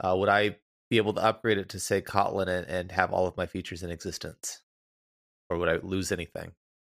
uh, 0.04 0.16
would 0.18 0.30
I 0.30 0.58
be 0.90 0.98
able 0.98 1.14
to 1.14 1.24
upgrade 1.24 1.58
it 1.58 1.70
to 1.70 1.80
say 1.80 2.02
Kotlin 2.02 2.48
and, 2.48 2.66
and 2.68 2.92
have 2.92 3.12
all 3.12 3.28
of 3.28 3.38
my 3.38 3.46
features 3.46 3.84
in 3.84 3.92
existence? 3.92 4.62
Or 5.50 5.58
would 5.58 5.70
I 5.70 5.78
lose 5.78 6.12
anything, 6.12 6.52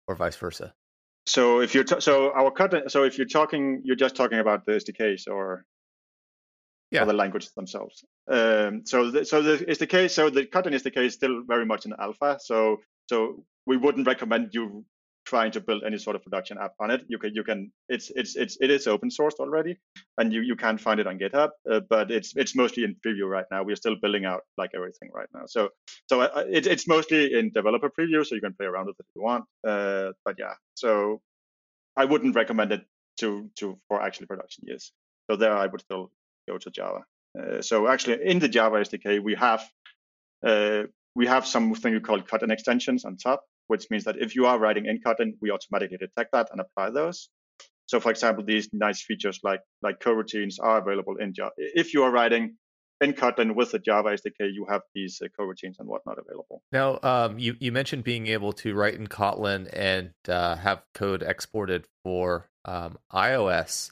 or 0.07 0.15
vice 0.15 0.37
versa? 0.37 0.75
So 1.27 1.61
if 1.61 1.75
you're 1.75 1.85
t- 1.85 2.01
so 2.01 2.33
our 2.33 2.51
cut 2.51 2.91
so 2.91 3.05
if 3.05 3.19
you're 3.19 3.27
talking 3.27 3.83
you're 3.85 3.97
just 3.97 4.17
talking 4.17 4.39
about 4.39 4.65
the 4.65 4.73
SDKs 4.73 5.29
or 5.29 5.65
yeah. 6.91 7.05
the 7.05 7.13
languages 7.13 7.53
themselves. 7.55 8.05
Um, 8.31 8.83
so 8.87 9.11
the, 9.11 9.25
so 9.25 9.43
the 9.43 9.59
SDK 9.59 10.11
so 10.11 10.31
the 10.31 10.45
Kotlin 10.45 10.75
SDK 10.75 11.05
is 11.05 11.15
still 11.15 11.43
very 11.47 11.67
much 11.67 11.85
in 11.85 11.93
alpha. 11.99 12.39
So 12.41 12.79
so 13.09 13.45
we 13.67 13.77
wouldn't 13.77 14.07
recommend 14.07 14.51
you 14.53 14.85
trying 15.29 15.53
to 15.53 15.61
build 15.61 15.83
any 15.85 15.99
sort 15.99 16.17
of 16.17 16.23
production 16.23 16.57
app 16.59 16.73
on 16.81 16.91
it. 16.91 17.03
You 17.07 17.19
can 17.19 17.35
you 17.35 17.45
can 17.45 17.71
it's 17.89 18.11
it's 18.17 18.35
it's 18.35 18.57
it 18.61 18.71
is 18.71 18.87
open 18.87 19.11
sourced 19.11 19.39
already, 19.41 19.77
and 20.17 20.33
you 20.33 20.41
you 20.41 20.57
can 20.57 20.79
find 20.79 20.99
it 21.01 21.07
on 21.07 21.19
GitHub. 21.19 21.51
Uh, 21.71 21.81
but 21.91 22.11
it's 22.11 22.33
it's 22.35 22.57
mostly 22.57 22.85
in 22.85 22.97
preview 23.07 23.29
right 23.29 23.45
now. 23.51 23.63
We're 23.63 23.77
still 23.85 23.97
building 24.03 24.25
out 24.25 24.43
like 24.57 24.71
everything 24.75 25.11
right 25.15 25.29
now. 25.35 25.45
So 25.47 25.69
so 26.09 26.23
uh, 26.23 26.45
it, 26.51 26.67
it's 26.67 26.89
mostly 26.89 27.35
in 27.39 27.51
developer 27.55 27.91
preview, 27.91 28.25
so 28.25 28.35
you 28.37 28.41
can 28.41 28.55
play 28.55 28.67
around 28.67 28.87
with 28.87 28.97
it 29.01 29.07
if 29.09 29.17
you 29.17 29.23
want. 29.23 29.45
Uh, 29.67 30.13
but 30.25 30.37
yeah, 30.39 30.55
so 30.75 31.21
I 31.97 32.07
wouldn't 32.07 32.35
recommend 32.35 32.73
it 32.73 32.85
to 33.21 33.51
to 33.57 33.79
for 33.89 34.01
actually 34.01 34.29
production 34.29 34.65
use. 34.67 34.93
So 35.31 35.37
there 35.37 35.57
I 35.65 35.67
would 35.67 35.83
still 35.83 36.11
go 36.49 36.57
to 36.57 36.71
Java. 36.71 37.01
Uh, 37.39 37.61
so 37.61 37.87
actually 37.87 38.19
in 38.25 38.39
the 38.39 38.49
Java 38.49 38.77
SDK 38.77 39.23
we 39.23 39.35
have 39.35 39.63
uh, 40.47 40.85
we 41.15 41.27
have 41.27 41.47
something 41.47 41.93
we 41.93 42.01
call 42.01 42.21
Kotlin 42.23 42.53
extensions 42.53 43.05
on 43.05 43.17
top 43.19 43.43
which 43.69 43.87
means 43.91 44.05
that 44.05 44.17
if 44.19 44.35
you 44.35 44.47
are 44.47 44.59
writing 44.59 44.87
in 44.87 45.01
Kotlin, 45.01 45.33
we 45.41 45.51
automatically 45.51 45.99
detect 45.99 46.33
that 46.33 46.49
and 46.51 46.61
apply 46.61 46.91
those. 46.91 47.31
So 47.87 48.01
for 48.01 48.11
example, 48.11 48.45
these 48.45 48.69
nice 48.73 49.03
features 49.03 49.41
like 49.43 49.61
like 49.83 50.01
coroutines 50.01 50.57
are 50.61 50.79
available 50.79 51.17
in 51.17 51.33
Java. 51.33 51.53
If 51.57 51.95
you 51.95 52.03
are 52.03 52.11
writing 52.11 52.57
in 53.01 53.13
Kotlin 53.15 53.55
with 53.55 53.73
the 53.73 53.79
Java 53.79 54.11
SDK, 54.11 54.53
you 54.53 54.67
have 54.69 54.83
these 54.95 55.23
uh, 55.25 55.29
coroutines 55.39 55.77
and 55.79 55.89
whatnot 55.89 56.19
available. 56.19 56.63
Now, 56.71 56.99
um, 57.03 57.39
you 57.39 57.57
you 57.61 57.73
mentioned 57.73 58.05
being 58.05 58.27
able 58.27 58.53
to 58.55 58.75
write 58.75 58.95
in 58.95 59.07
Kotlin 59.07 59.71
and 59.73 60.11
uh, 60.29 60.57
have 60.57 60.83
code 60.95 61.23
exported 61.23 61.87
for 62.05 62.51
um, 62.67 62.99
iOS. 63.13 63.91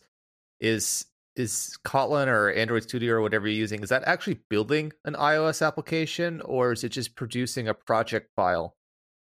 Is 0.60 1.06
is 1.34 1.78
Kotlin 1.84 2.26
or 2.28 2.50
Android 2.52 2.82
Studio 2.82 3.14
or 3.14 3.22
whatever 3.22 3.46
you're 3.46 3.56
using? 3.56 3.82
Is 3.82 3.90
that 3.90 4.04
actually 4.04 4.40
building 4.50 4.92
an 5.04 5.14
iOS 5.14 5.66
application, 5.66 6.42
or 6.42 6.72
is 6.72 6.84
it 6.84 6.90
just 6.90 7.14
producing 7.14 7.66
a 7.66 7.74
project 7.74 8.30
file 8.36 8.75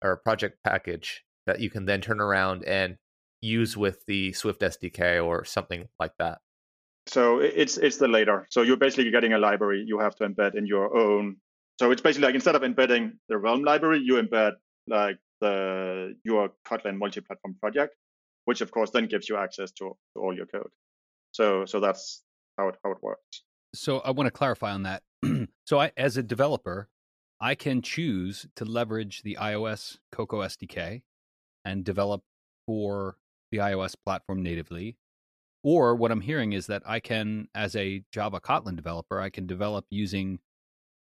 or 0.04 0.12
a 0.12 0.18
project 0.18 0.60
package 0.64 1.24
that 1.46 1.60
you 1.60 1.70
can 1.70 1.86
then 1.86 2.02
turn 2.02 2.20
around 2.20 2.64
and 2.66 2.98
use 3.42 3.78
with 3.78 4.06
the 4.08 4.34
Swift 4.34 4.62
SDK 4.62 5.24
or 5.24 5.46
something 5.46 5.88
like 6.00 6.14
that? 6.20 6.40
So 7.08 7.40
it's 7.40 7.78
it's 7.78 7.98
the 7.98 8.08
later. 8.08 8.48
So 8.50 8.62
you're 8.62 8.78
basically 8.78 9.10
getting 9.12 9.34
a 9.34 9.38
library 9.38 9.84
you 9.88 10.00
have 10.00 10.16
to 10.16 10.28
embed 10.28 10.56
in 10.56 10.66
your 10.66 10.96
own. 10.96 11.38
So 11.80 11.92
it's 11.92 12.02
basically 12.02 12.28
like 12.28 12.36
instead 12.36 12.56
of 12.56 12.64
embedding 12.64 13.20
the 13.30 13.38
Realm 13.38 13.64
library, 13.64 14.02
you 14.04 14.16
embed 14.16 14.54
like 14.88 15.18
the 15.40 16.16
your 16.24 16.50
Kotlin 16.68 16.98
multi-platform 16.98 17.56
project, 17.62 17.96
which 18.46 18.62
of 18.62 18.72
course 18.72 18.90
then 18.92 19.06
gives 19.06 19.30
you 19.30 19.38
access 19.38 19.72
to, 19.74 19.96
to 20.16 20.22
all 20.22 20.36
your 20.36 20.48
code. 20.48 20.72
So 21.32 21.66
so 21.66 21.80
that's 21.80 22.24
how 22.58 22.68
it 22.70 22.76
how 22.84 22.92
it 22.92 22.98
works. 23.02 23.44
So 23.74 24.00
I 24.00 24.12
want 24.12 24.28
to 24.28 24.32
clarify 24.32 24.74
on 24.74 24.84
that. 24.84 25.04
so 25.66 25.80
I, 25.80 25.92
as 25.96 26.18
a 26.18 26.24
developer, 26.24 26.90
I 27.40 27.56
can 27.56 27.82
choose 27.82 28.48
to 28.56 28.66
leverage 28.66 29.22
the 29.22 29.38
iOS 29.40 29.98
Cocoa 30.12 30.42
SDK 30.42 31.04
and 31.64 31.84
develop 31.84 32.24
for 32.66 33.18
the 33.52 33.60
iOS 33.60 33.96
platform 34.04 34.42
natively 34.42 34.98
or 35.64 35.96
what 35.96 36.12
I'm 36.12 36.22
hearing 36.22 36.54
is 36.54 36.68
that 36.68 36.84
I 36.86 37.02
can, 37.02 37.50
as 37.54 37.76
a 37.76 38.02
Java 38.12 38.40
Kotlin 38.40 38.78
developer, 38.78 39.20
I 39.20 39.30
can 39.30 39.46
develop 39.46 39.86
using 39.90 40.40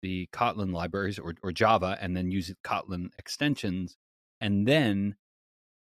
the 0.00 0.26
Kotlin 0.32 0.72
libraries 0.72 1.18
or, 1.18 1.34
or 1.42 1.52
Java 1.52 1.98
and 2.00 2.16
then 2.16 2.30
use 2.30 2.50
Kotlin 2.64 3.10
extensions 3.18 3.98
and 4.40 4.66
then 4.66 5.16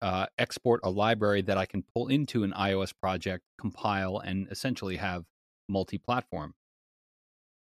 uh, 0.01 0.27
export 0.37 0.79
a 0.83 0.89
library 0.89 1.41
that 1.41 1.57
I 1.57 1.65
can 1.65 1.83
pull 1.93 2.07
into 2.07 2.43
an 2.43 2.53
iOS 2.53 2.93
project, 2.97 3.43
compile, 3.59 4.19
and 4.19 4.47
essentially 4.49 4.95
have 4.95 5.25
multi 5.67 5.97
platform. 5.97 6.53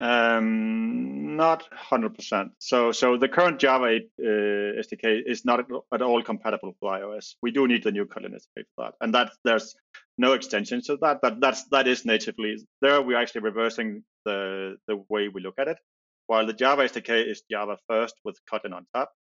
Um, 0.01 1.37
not 1.37 1.69
hundred 1.73 2.15
percent. 2.15 2.53
So, 2.59 2.91
so 2.93 3.19
the 3.19 3.29
current 3.29 3.61
Java 3.61 3.97
uh, 3.97 4.23
SDK 4.23 5.23
is 5.27 5.45
not 5.45 5.67
at 5.93 6.03
all 6.03 6.23
compatible 6.23 6.69
with 6.81 6.91
iOS. 6.91 7.35
We 7.43 7.51
do 7.51 7.69
need 7.69 7.83
the 7.83 7.93
new 7.93 8.07
Kotlin 8.07 8.35
SDK 8.35 8.65
for 8.75 8.85
that, 8.85 8.95
and 9.01 9.15
that 9.15 9.33
there's 9.45 9.75
no 10.17 10.33
extension 10.33 10.81
to 10.87 10.97
that. 11.03 11.19
But 11.21 11.41
that's 11.41 11.65
that 11.65 11.87
is 11.87 12.07
natively 12.07 12.57
there. 12.81 13.03
We're 13.03 13.19
actually 13.19 13.43
reversing 13.43 14.03
the 14.25 14.77
the 14.87 14.97
way 15.11 15.29
we 15.29 15.43
look 15.43 15.59
at 15.59 15.69
it. 15.69 15.79
While 16.29 16.47
the 16.47 16.55
Java 16.55 16.85
SDK 16.85 17.31
is 17.31 17.43
Java 17.51 17.77
first 17.87 18.15
with 18.25 18.39
Kotlin 18.51 18.75
on 18.75 18.87
top. 18.95 19.13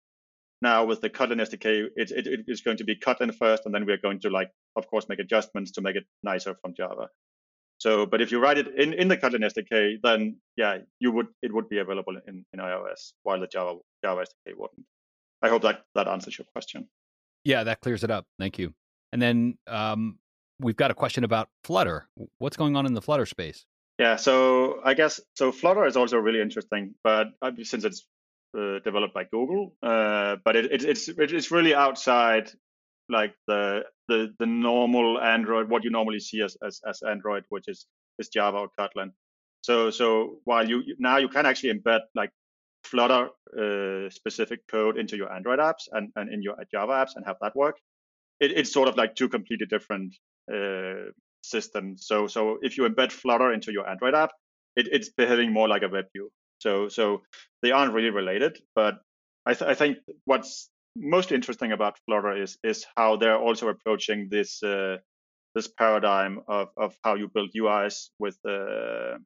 Now 0.62 0.84
with 0.84 1.00
the 1.00 1.10
Kotlin 1.10 1.40
SDK, 1.40 1.88
it, 1.96 2.10
it, 2.10 2.26
it 2.26 2.40
is 2.46 2.60
going 2.60 2.76
to 2.78 2.84
be 2.84 2.96
Kotlin 2.96 3.34
first, 3.34 3.64
and 3.66 3.74
then 3.74 3.86
we're 3.86 3.96
going 3.96 4.20
to 4.20 4.30
like, 4.30 4.50
of 4.76 4.86
course, 4.86 5.08
make 5.08 5.18
adjustments 5.18 5.72
to 5.72 5.80
make 5.80 5.96
it 5.96 6.04
nicer 6.22 6.54
from 6.60 6.74
Java. 6.76 7.08
So, 7.80 8.04
but 8.04 8.20
if 8.20 8.30
you 8.30 8.40
write 8.40 8.58
it 8.58 8.68
in, 8.76 8.92
in 8.92 9.08
the 9.08 9.16
Kotlin 9.16 9.42
SDK, 9.42 9.96
then 10.02 10.36
yeah, 10.56 10.78
you 10.98 11.12
would 11.12 11.28
it 11.42 11.52
would 11.52 11.68
be 11.70 11.78
available 11.78 12.14
in, 12.28 12.44
in 12.52 12.60
iOS, 12.60 13.12
while 13.22 13.40
the 13.40 13.46
Java 13.46 13.78
Java 14.04 14.20
SDK 14.22 14.52
wouldn't. 14.56 14.86
I 15.42 15.48
hope 15.48 15.62
that 15.62 15.82
that 15.94 16.06
answers 16.06 16.38
your 16.38 16.44
question. 16.52 16.88
Yeah, 17.42 17.64
that 17.64 17.80
clears 17.80 18.04
it 18.04 18.10
up. 18.10 18.26
Thank 18.38 18.58
you. 18.58 18.74
And 19.12 19.22
then 19.22 19.56
um, 19.66 20.18
we've 20.60 20.76
got 20.76 20.90
a 20.90 20.94
question 20.94 21.24
about 21.24 21.48
Flutter. 21.64 22.06
What's 22.36 22.58
going 22.58 22.76
on 22.76 22.84
in 22.84 22.92
the 22.92 23.00
Flutter 23.00 23.24
space? 23.24 23.64
Yeah, 23.98 24.16
so 24.16 24.80
I 24.84 24.92
guess 24.92 25.18
so. 25.34 25.50
Flutter 25.50 25.86
is 25.86 25.96
also 25.96 26.18
really 26.18 26.42
interesting, 26.42 26.94
but 27.02 27.28
uh, 27.40 27.50
since 27.62 27.84
it's 27.84 28.06
uh, 28.56 28.80
developed 28.84 29.14
by 29.14 29.24
Google, 29.24 29.74
uh, 29.82 30.36
but 30.44 30.54
it, 30.54 30.70
it, 30.70 30.84
it's 30.84 31.08
it's 31.08 31.50
really 31.50 31.74
outside 31.74 32.50
like 33.10 33.34
the 33.46 33.84
the 34.08 34.34
the 34.38 34.46
normal 34.46 35.20
Android, 35.20 35.68
what 35.68 35.84
you 35.84 35.90
normally 35.90 36.20
see 36.20 36.42
as 36.42 36.56
as, 36.66 36.80
as 36.86 37.02
Android, 37.02 37.44
which 37.48 37.68
is 37.68 37.86
is 38.18 38.28
Java 38.28 38.58
or 38.58 38.68
Kotlin. 38.78 39.12
So 39.62 39.90
so 39.90 40.40
while 40.44 40.68
you 40.68 40.82
now 40.98 41.18
you 41.18 41.28
can 41.28 41.46
actually 41.46 41.74
embed 41.74 42.00
like 42.14 42.30
Flutter 42.84 43.28
uh, 43.58 44.08
specific 44.10 44.66
code 44.66 44.96
into 44.98 45.16
your 45.16 45.32
Android 45.32 45.58
apps 45.58 45.84
and, 45.92 46.10
and 46.16 46.32
in 46.32 46.42
your 46.42 46.56
Java 46.72 46.92
apps 46.92 47.14
and 47.14 47.26
have 47.26 47.36
that 47.42 47.54
work, 47.54 47.76
it, 48.40 48.52
it's 48.52 48.72
sort 48.72 48.88
of 48.88 48.96
like 48.96 49.14
two 49.14 49.28
completely 49.28 49.66
different 49.66 50.14
uh, 50.52 51.10
systems. 51.42 52.06
So 52.06 52.26
so 52.26 52.58
if 52.62 52.78
you 52.78 52.88
embed 52.88 53.12
Flutter 53.12 53.52
into 53.52 53.72
your 53.72 53.88
Android 53.88 54.14
app, 54.14 54.30
it, 54.76 54.88
it's 54.90 55.10
behaving 55.10 55.52
more 55.52 55.68
like 55.68 55.82
a 55.82 55.88
web 55.88 56.06
view. 56.14 56.30
So 56.58 56.88
so 56.88 57.22
they 57.62 57.70
aren't 57.70 57.92
really 57.92 58.10
related, 58.10 58.58
but 58.74 59.00
I, 59.46 59.54
th- 59.54 59.70
I 59.70 59.74
think 59.74 59.98
what's 60.24 60.70
most 60.96 61.32
interesting 61.32 61.72
about 61.72 61.98
Flutter 62.06 62.42
is 62.42 62.58
is 62.62 62.86
how 62.96 63.16
they're 63.16 63.38
also 63.38 63.68
approaching 63.68 64.28
this 64.30 64.62
uh, 64.62 64.98
this 65.54 65.68
paradigm 65.68 66.40
of 66.48 66.68
of 66.76 66.94
how 67.04 67.14
you 67.14 67.28
build 67.28 67.50
UIs 67.52 68.08
with 68.18 68.38
uh, 68.46 69.18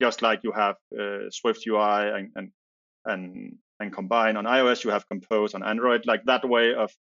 just 0.00 0.22
like 0.22 0.40
you 0.44 0.52
have 0.52 0.76
uh, 0.98 1.30
Swift 1.30 1.66
UI 1.66 2.10
and, 2.16 2.30
and 2.36 2.50
and 3.04 3.56
and 3.80 3.92
combine 3.92 4.36
on 4.36 4.44
iOS, 4.44 4.84
you 4.84 4.90
have 4.90 5.08
Compose 5.08 5.54
on 5.54 5.62
Android. 5.62 6.06
Like 6.06 6.24
that 6.24 6.48
way 6.48 6.74
of 6.74 6.92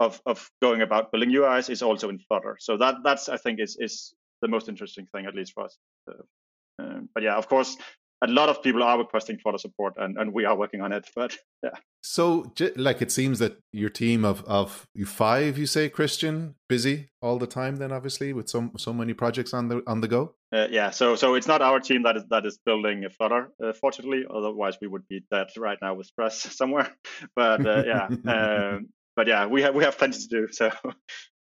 of 0.00 0.20
of 0.26 0.50
going 0.62 0.82
about 0.82 1.12
building 1.12 1.30
UIs 1.30 1.70
is 1.70 1.82
also 1.82 2.08
in 2.08 2.18
Flutter. 2.18 2.56
So 2.60 2.76
that 2.78 2.96
that's 3.04 3.28
I 3.28 3.36
think 3.36 3.60
is 3.60 3.76
is 3.78 4.14
the 4.42 4.48
most 4.48 4.68
interesting 4.68 5.06
thing 5.06 5.26
at 5.26 5.34
least 5.34 5.52
for 5.52 5.64
us. 5.64 5.78
Uh, 6.08 7.00
but 7.14 7.22
yeah, 7.22 7.36
of 7.36 7.48
course, 7.48 7.76
a 8.22 8.26
lot 8.26 8.48
of 8.48 8.62
people 8.62 8.82
are 8.82 8.98
requesting 8.98 9.38
Flutter 9.38 9.58
support, 9.58 9.94
and, 9.96 10.18
and 10.18 10.32
we 10.32 10.44
are 10.44 10.56
working 10.56 10.80
on 10.80 10.92
it. 10.92 11.08
But 11.16 11.36
yeah. 11.62 11.70
So, 12.02 12.52
like, 12.76 13.02
it 13.02 13.12
seems 13.12 13.38
that 13.38 13.58
your 13.72 13.90
team 13.90 14.24
of 14.24 14.44
of 14.44 14.86
you 14.94 15.06
five, 15.06 15.58
you 15.58 15.66
say, 15.66 15.88
Christian, 15.88 16.54
busy 16.68 17.10
all 17.22 17.38
the 17.38 17.46
time. 17.46 17.76
Then, 17.76 17.92
obviously, 17.92 18.32
with 18.32 18.48
so 18.48 18.70
so 18.76 18.92
many 18.92 19.14
projects 19.14 19.54
on 19.54 19.68
the 19.68 19.82
on 19.86 20.00
the 20.00 20.08
go. 20.08 20.34
Uh, 20.52 20.66
yeah. 20.70 20.90
So, 20.90 21.14
so 21.14 21.34
it's 21.34 21.46
not 21.46 21.62
our 21.62 21.80
team 21.80 22.02
that 22.02 22.16
is 22.16 22.24
that 22.30 22.46
is 22.46 22.58
building 22.64 23.04
a 23.04 23.10
Flutter. 23.10 23.50
Uh, 23.62 23.72
fortunately, 23.72 24.24
otherwise 24.28 24.76
we 24.80 24.88
would 24.88 25.06
be 25.08 25.22
dead 25.30 25.48
right 25.56 25.78
now 25.80 25.94
with 25.94 26.06
stress 26.06 26.36
somewhere. 26.56 26.90
But 27.36 27.66
uh, 27.66 27.82
yeah. 27.86 28.06
um, 28.34 28.88
but 29.16 29.26
yeah, 29.26 29.46
we 29.46 29.62
have 29.62 29.74
we 29.74 29.84
have 29.84 29.98
plenty 29.98 30.18
to 30.18 30.28
do. 30.28 30.48
So, 30.50 30.70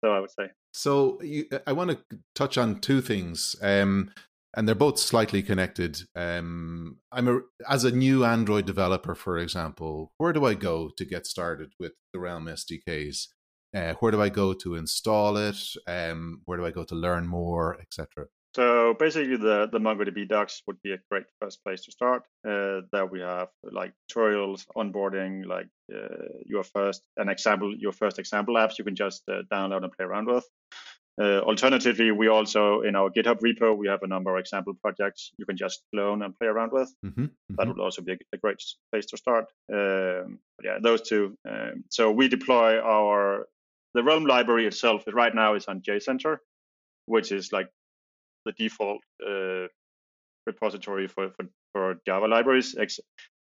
so 0.05 0.13
I 0.13 0.21
would 0.21 0.31
say. 0.31 0.49
So, 0.73 1.21
you, 1.23 1.47
I 1.67 1.73
want 1.73 1.91
to 1.91 2.19
touch 2.35 2.59
on 2.59 2.81
two 2.81 3.01
things. 3.01 3.57
Um, 3.63 4.11
and 4.57 4.67
they're 4.67 4.75
both 4.75 4.99
slightly 4.99 5.43
connected. 5.43 6.01
Um, 6.17 6.99
I'm 7.13 7.29
a 7.29 7.41
as 7.69 7.85
a 7.85 7.91
new 7.91 8.25
Android 8.25 8.67
developer, 8.67 9.15
for 9.15 9.39
example, 9.39 10.13
where 10.17 10.33
do 10.33 10.45
I 10.47 10.55
go 10.55 10.91
to 10.97 11.05
get 11.05 11.27
started 11.27 11.73
with 11.79 11.93
the 12.13 12.19
Realm 12.19 12.47
SDKs? 12.47 13.29
Uh, 13.75 13.93
where 14.01 14.13
do 14.13 14.23
I 14.23 14.31
go 14.31 14.55
to 14.55 14.77
install 14.77 15.37
it? 15.37 15.59
Um, 15.87 16.41
where 16.47 16.57
do 16.57 16.65
I 16.65 16.71
go 16.71 16.85
to 16.85 16.95
learn 16.95 17.27
more, 17.27 17.79
etc. 17.81 18.27
So 18.55 18.95
basically, 18.95 19.37
the 19.37 19.69
the 19.71 19.79
MongoDB 19.79 20.27
docs 20.31 20.63
would 20.67 20.81
be 20.81 20.93
a 20.93 20.99
great 21.11 21.27
first 21.39 21.63
place 21.63 21.85
to 21.85 21.93
start. 21.93 22.23
Uh, 22.49 22.81
there 22.91 23.05
we 23.05 23.21
have 23.21 23.49
like 23.63 23.93
tutorials, 24.11 24.65
onboarding, 24.75 25.45
like 25.45 25.69
uh, 25.95 26.25
your 26.47 26.65
first 26.65 27.03
an 27.19 27.29
example, 27.29 27.77
your 27.77 27.93
first 27.93 28.19
example 28.19 28.55
apps 28.55 28.79
you 28.79 28.85
can 28.85 28.97
just 28.97 29.23
uh, 29.29 29.43
download 29.53 29.85
and 29.85 29.93
play 29.93 30.07
around 30.07 30.29
with. 30.29 30.47
Uh, 31.19 31.41
alternatively, 31.41 32.11
we 32.11 32.29
also 32.29 32.83
in 32.83 32.95
our 32.95 33.09
GitHub 33.09 33.41
repo 33.41 33.75
we 33.75 33.89
have 33.89 34.03
a 34.03 34.07
number 34.07 34.37
of 34.37 34.41
example 34.41 34.75
projects 34.75 35.33
you 35.39 35.47
can 35.47 35.57
just 35.57 35.83
clone 35.95 36.23
and 36.23 36.39
play 36.39 36.47
around 36.47 36.73
with. 36.73 36.93
Mm-hmm, 37.05 37.23
mm-hmm. 37.23 37.55
That 37.57 37.69
would 37.69 37.81
also 37.81 38.03
be 38.03 38.13
a, 38.13 38.19
a 38.35 38.39
great 38.39 38.63
place 38.93 39.07
to 39.07 39.17
start. 39.17 39.47
Um, 39.73 40.39
yeah, 40.63 40.79
those 40.83 41.03
two. 41.09 41.37
Um, 41.49 41.85
so 41.91 42.11
we 42.11 42.29
deploy 42.29 42.79
our 42.81 43.47
the 43.95 44.03
Realm 44.03 44.27
library 44.27 44.67
itself. 44.67 45.05
Right 45.11 45.35
now 45.35 45.55
is 45.55 45.67
on 45.67 45.81
JCenter, 45.81 46.37
which 47.07 47.33
is 47.33 47.51
like 47.51 47.69
the 48.45 48.53
default 48.53 49.01
uh, 49.27 49.69
repository 50.47 51.09
for, 51.09 51.31
for, 51.31 51.47
for 51.73 51.95
Java 52.07 52.27
libraries. 52.27 52.75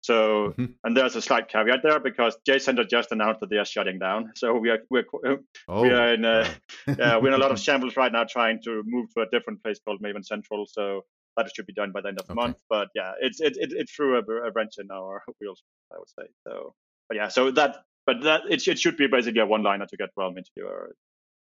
So, 0.05 0.53
mm-hmm. 0.59 0.67
and 0.85 0.95
there's 0.95 1.17
a 1.17 1.23
slight 1.23 1.49
caveat 1.49 1.81
there 1.83 1.99
because 1.99 2.37
JCenter 2.47 2.87
just 2.87 3.11
announced 3.11 3.41
that 3.41 3.49
they 3.49 3.57
are 3.57 3.65
shutting 3.65 3.99
down. 3.99 4.33
So 4.37 4.53
we 4.53 4.69
are 4.69 4.81
we're 4.91 5.07
oh. 5.67 5.81
we 5.81 5.89
are 5.89 6.13
in 6.13 6.27
a, 6.27 6.47
yeah, 6.99 7.17
we're 7.17 7.29
in 7.29 7.35
a 7.35 7.39
lot 7.39 7.53
of 7.53 7.59
shambles 7.67 7.97
right 7.97 8.13
now 8.13 8.25
trying 8.25 8.61
to 8.65 8.83
move 8.85 9.07
to 9.15 9.23
a 9.23 9.27
different 9.33 9.65
place 9.65 9.81
called 9.83 10.03
Maven 10.03 10.23
Central. 10.23 10.67
So 10.71 11.07
that 11.39 11.49
should 11.57 11.65
be 11.65 11.73
done 11.73 11.91
by 11.91 12.03
the 12.03 12.09
end 12.09 12.21
of 12.21 12.27
the 12.27 12.35
okay. 12.35 12.43
month. 12.43 12.59
But 12.69 12.89
yeah, 12.95 13.13
it's 13.19 13.41
it 13.41 13.57
it, 13.57 13.73
it 13.73 13.89
threw 13.89 14.19
a, 14.19 14.47
a, 14.47 14.53
wrench 14.55 14.75
in 14.77 14.91
our 14.91 15.23
wheels, 15.41 15.63
I 15.91 15.97
would 15.99 16.11
say. 16.11 16.29
So, 16.47 16.75
but 17.09 17.17
yeah, 17.17 17.29
so 17.29 17.51
that 17.53 17.79
but 18.05 18.25
that 18.25 18.43
it, 18.51 18.69
it 18.69 18.79
should 18.79 18.99
be 18.99 19.07
basically 19.07 19.41
a 19.41 19.47
one 19.47 19.63
liner 19.63 19.87
to 19.87 19.97
get 19.97 20.11
Realm 20.19 20.37
into 20.37 20.51
your 20.55 20.91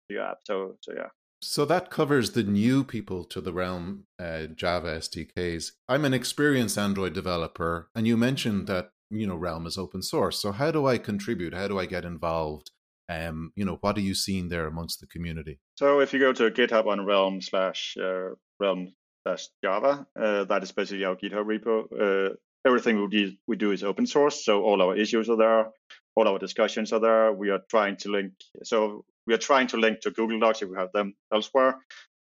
your 0.09 0.21
app. 0.21 0.37
So 0.43 0.77
so 0.81 0.93
yeah. 0.95 1.09
So 1.43 1.65
that 1.65 1.91
covers 1.91 2.31
the 2.31 2.43
new 2.43 2.83
people 2.83 3.23
to 3.25 3.41
the 3.41 3.53
Realm 3.53 4.05
uh, 4.19 4.47
Java 4.47 4.97
SDKs. 4.97 5.71
I'm 5.89 6.05
an 6.05 6.13
experienced 6.13 6.77
Android 6.77 7.13
developer, 7.13 7.89
and 7.93 8.07
you 8.07 8.17
mentioned 8.17 8.67
that 8.67 8.91
you 9.09 9.27
know 9.27 9.35
Realm 9.35 9.65
is 9.65 9.77
open 9.77 10.01
source. 10.01 10.39
So 10.39 10.51
how 10.51 10.71
do 10.71 10.87
I 10.87 10.97
contribute? 10.97 11.53
How 11.53 11.67
do 11.67 11.77
I 11.79 11.85
get 11.85 12.05
involved? 12.05 12.71
Um, 13.09 13.51
you 13.55 13.65
know, 13.65 13.77
what 13.81 13.97
are 13.97 14.01
you 14.01 14.15
seeing 14.15 14.49
there 14.49 14.65
amongst 14.65 15.01
the 15.01 15.07
community? 15.07 15.59
So 15.75 15.99
if 15.99 16.13
you 16.13 16.19
go 16.19 16.31
to 16.33 16.49
GitHub 16.49 16.87
on 16.87 17.05
Realm 17.05 17.41
slash 17.41 17.95
uh, 18.01 18.29
Realm 18.59 18.93
Java. 19.63 20.05
Uh, 20.19 20.43
that 20.45 20.63
is 20.63 20.71
basically 20.71 21.05
our 21.05 21.15
GitHub 21.15 21.45
repo. 21.45 21.85
Uh, 21.91 22.35
everything 22.65 23.07
we 23.09 23.37
we 23.47 23.55
do 23.55 23.71
is 23.71 23.83
open 23.83 24.05
source, 24.05 24.45
so 24.45 24.63
all 24.63 24.81
our 24.81 24.95
issues 24.95 25.29
are 25.29 25.37
there, 25.37 25.69
all 26.15 26.27
our 26.27 26.39
discussions 26.39 26.93
are 26.93 26.99
there. 26.99 27.31
We 27.31 27.49
are 27.49 27.61
trying 27.69 27.97
to 27.97 28.11
link, 28.11 28.33
so 28.63 29.05
we 29.27 29.33
are 29.33 29.37
trying 29.39 29.67
to 29.67 29.77
link 29.77 30.01
to 30.01 30.11
Google 30.11 30.39
Docs 30.39 30.61
if 30.61 30.69
we 30.69 30.77
have 30.77 30.91
them 30.93 31.15
elsewhere. 31.33 31.79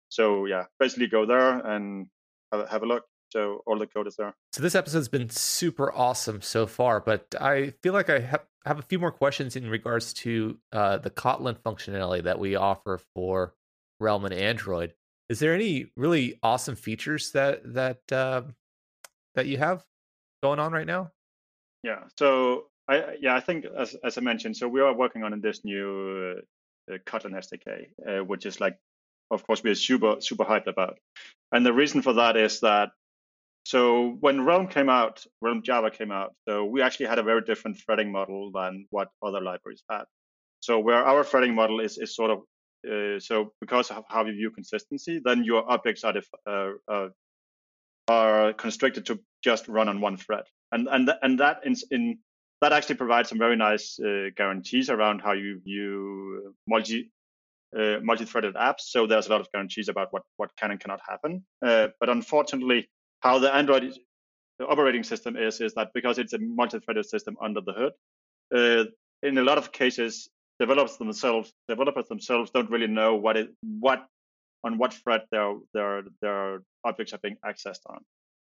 So 0.09 0.47
yeah, 0.47 0.65
basically 0.79 1.07
go 1.07 1.27
there 1.27 1.59
and 1.59 2.07
have, 2.53 2.69
have 2.69 2.83
a 2.83 2.87
look. 2.87 3.05
So 3.31 3.63
all 3.67 3.79
the 3.79 3.87
code 3.87 4.09
is 4.09 4.17
there. 4.17 4.35
So 4.53 4.63
this 4.63 4.75
episode's 4.75 5.09
been 5.09 5.31
super 5.31 5.93
awesome 5.95 6.43
so 6.43 6.67
far, 6.67 7.01
but 7.01 7.33
I 7.41 7.75
feel 7.83 7.93
like 7.93 8.11
I 8.11 8.19
have, 8.19 8.45
have 8.67 8.79
a 8.81 8.83
few 8.83 8.99
more 8.99 9.13
questions 9.13 9.55
in 9.55 9.69
regards 9.71 10.13
to 10.15 10.59
uh, 10.73 10.99
the 10.99 11.11
Kotlin 11.11 11.57
functionality 11.57 12.25
that 12.25 12.41
we 12.41 12.57
offer 12.57 12.99
for 13.15 13.55
Realm 14.01 14.25
and 14.25 14.35
Android. 14.35 14.95
Is 15.29 15.39
there 15.39 15.55
any 15.55 15.93
really 15.97 16.41
awesome 16.43 16.75
features 16.75 17.31
that 17.33 17.63
that 17.75 18.01
uh, 18.11 18.43
that 19.37 19.47
you 19.47 19.59
have 19.59 19.85
going 20.43 20.59
on 20.59 20.73
right 20.73 20.87
now? 20.87 21.13
Yeah. 21.85 22.01
So 22.19 22.65
I 22.89 23.17
yeah 23.21 23.37
I 23.37 23.41
think 23.41 23.65
as 23.65 23.95
as 24.03 24.19
I 24.19 24.23
mentioned, 24.23 24.57
so 24.57 24.67
we 24.67 24.81
are 24.81 24.93
working 24.93 25.23
on 25.23 25.41
this 25.41 25.65
new 25.65 26.43
Kotlin 26.99 27.33
SDK, 27.33 27.87
uh, 28.07 28.25
which 28.25 28.47
is 28.47 28.61
like, 28.61 28.77
of 29.31 29.47
course, 29.47 29.63
we're 29.63 29.75
super 29.75 30.21
super 30.21 30.45
hyped 30.45 30.67
about. 30.67 30.99
And 31.53 31.65
the 31.65 31.73
reason 31.73 32.03
for 32.03 32.15
that 32.15 32.37
is 32.37 32.61
that 32.61 32.91
so 33.65 34.17
when 34.21 34.45
Realm 34.45 34.69
came 34.69 34.89
out, 34.89 35.25
Realm 35.41 35.63
Java 35.63 35.91
came 35.91 36.11
out, 36.11 36.35
so 36.49 36.65
we 36.65 36.83
actually 36.83 37.07
had 37.07 37.19
a 37.19 37.23
very 37.23 37.43
different 37.43 37.79
threading 37.79 38.11
model 38.11 38.51
than 38.53 38.87
what 38.91 39.09
other 39.23 39.41
libraries 39.41 39.85
had. 39.91 40.05
So 40.61 40.79
where 40.79 41.05
our 41.05 41.25
threading 41.25 41.55
model 41.55 41.81
is 41.81 41.99
is 41.99 42.15
sort 42.15 42.31
of 42.31 42.39
uh, 42.91 43.21
so 43.21 43.53
because 43.61 43.91
of 43.91 44.05
how 44.09 44.25
you 44.25 44.33
view 44.33 44.51
consistency, 44.51 45.21
then 45.23 45.45
your 45.45 45.71
objects 45.71 46.05
are 46.05 46.15
uh, 46.47 46.71
uh, 46.89 47.09
are 48.09 48.53
constricted 48.55 49.07
to 49.07 49.21
just 49.45 49.69
run 49.69 49.89
on 49.89 50.01
one 50.01 50.17
thread, 50.17 50.45
and 50.73 50.89
and 50.89 51.07
th- 51.07 51.19
and 51.23 51.41
that 51.41 51.61
in, 51.65 51.75
in 51.91 52.19
that 52.61 52.73
actually 52.73 52.97
provides 52.97 53.29
some 53.29 53.39
very 53.39 53.57
nice 53.57 53.99
uh, 54.01 54.29
guarantees 54.37 54.91
around 54.91 55.21
how 55.21 55.33
you 55.33 55.61
view 55.61 56.55
multi 56.67 57.11
uh, 57.77 57.99
multi-threaded 58.03 58.55
apps. 58.55 58.81
So 58.81 59.07
there's 59.07 59.29
a 59.29 59.31
lot 59.31 59.41
of 59.41 59.51
guarantees 59.53 59.89
about 59.89 60.13
what 60.13 60.23
what 60.37 60.51
can 60.57 60.71
and 60.73 60.81
cannot 60.81 61.01
happen. 61.09 61.45
but 61.61 62.09
unfortunately, 62.09 62.89
how 63.21 63.39
the 63.39 63.55
Android 63.55 63.95
operating 64.69 65.05
system 65.05 65.37
is 65.37 65.61
is 65.61 65.75
that 65.75 65.91
because 65.95 66.19
it's 66.19 66.33
a 66.33 66.39
multi-threaded 66.39 67.07
system 67.07 67.37
under 67.41 67.61
the 67.61 67.73
hood, 67.73 67.93
uh, 68.55 68.85
in 69.23 69.39
a 69.39 69.43
lot 69.43 69.59
of 69.59 69.73
cases, 69.73 70.29
developers 70.59 70.97
themselves 70.97 71.53
developers 71.69 72.09
themselves 72.09 72.51
don't 72.51 72.71
really 72.71 72.87
know 72.87 73.17
what 73.17 73.37
it 73.37 73.49
what 73.63 74.07
on 74.65 74.79
what 74.79 74.93
thread 74.93 75.23
their 75.31 75.55
their 75.73 76.03
their 76.21 76.63
objects 76.85 77.13
are 77.13 77.21
being 77.23 77.37
accessed 77.45 77.81
on, 77.87 78.01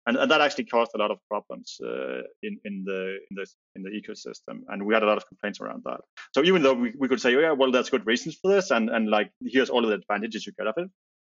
and, 0.09 0.17
and 0.17 0.31
that 0.31 0.41
actually 0.41 0.65
caused 0.65 0.91
a 0.95 0.97
lot 0.97 1.11
of 1.11 1.19
problems 1.29 1.79
uh, 1.83 2.21
in 2.41 2.59
in 2.65 2.83
the 2.83 3.19
in 3.29 3.35
the 3.35 3.45
in 3.75 3.83
the 3.83 3.91
ecosystem, 3.91 4.61
and 4.69 4.83
we 4.83 4.95
had 4.95 5.03
a 5.03 5.05
lot 5.05 5.17
of 5.17 5.27
complaints 5.27 5.61
around 5.61 5.83
that. 5.85 6.01
So 6.33 6.43
even 6.43 6.63
though 6.63 6.73
we, 6.73 6.93
we 6.97 7.07
could 7.07 7.21
say, 7.21 7.35
oh, 7.35 7.39
yeah, 7.39 7.51
well, 7.51 7.71
there's 7.71 7.91
good 7.91 8.07
reasons 8.07 8.35
for 8.41 8.51
this, 8.51 8.71
and 8.71 8.89
and 8.89 9.07
like 9.07 9.31
here's 9.39 9.69
all 9.69 9.83
of 9.83 9.89
the 9.89 9.95
advantages 9.95 10.47
you 10.47 10.53
get 10.57 10.65
of 10.65 10.73
it. 10.77 10.89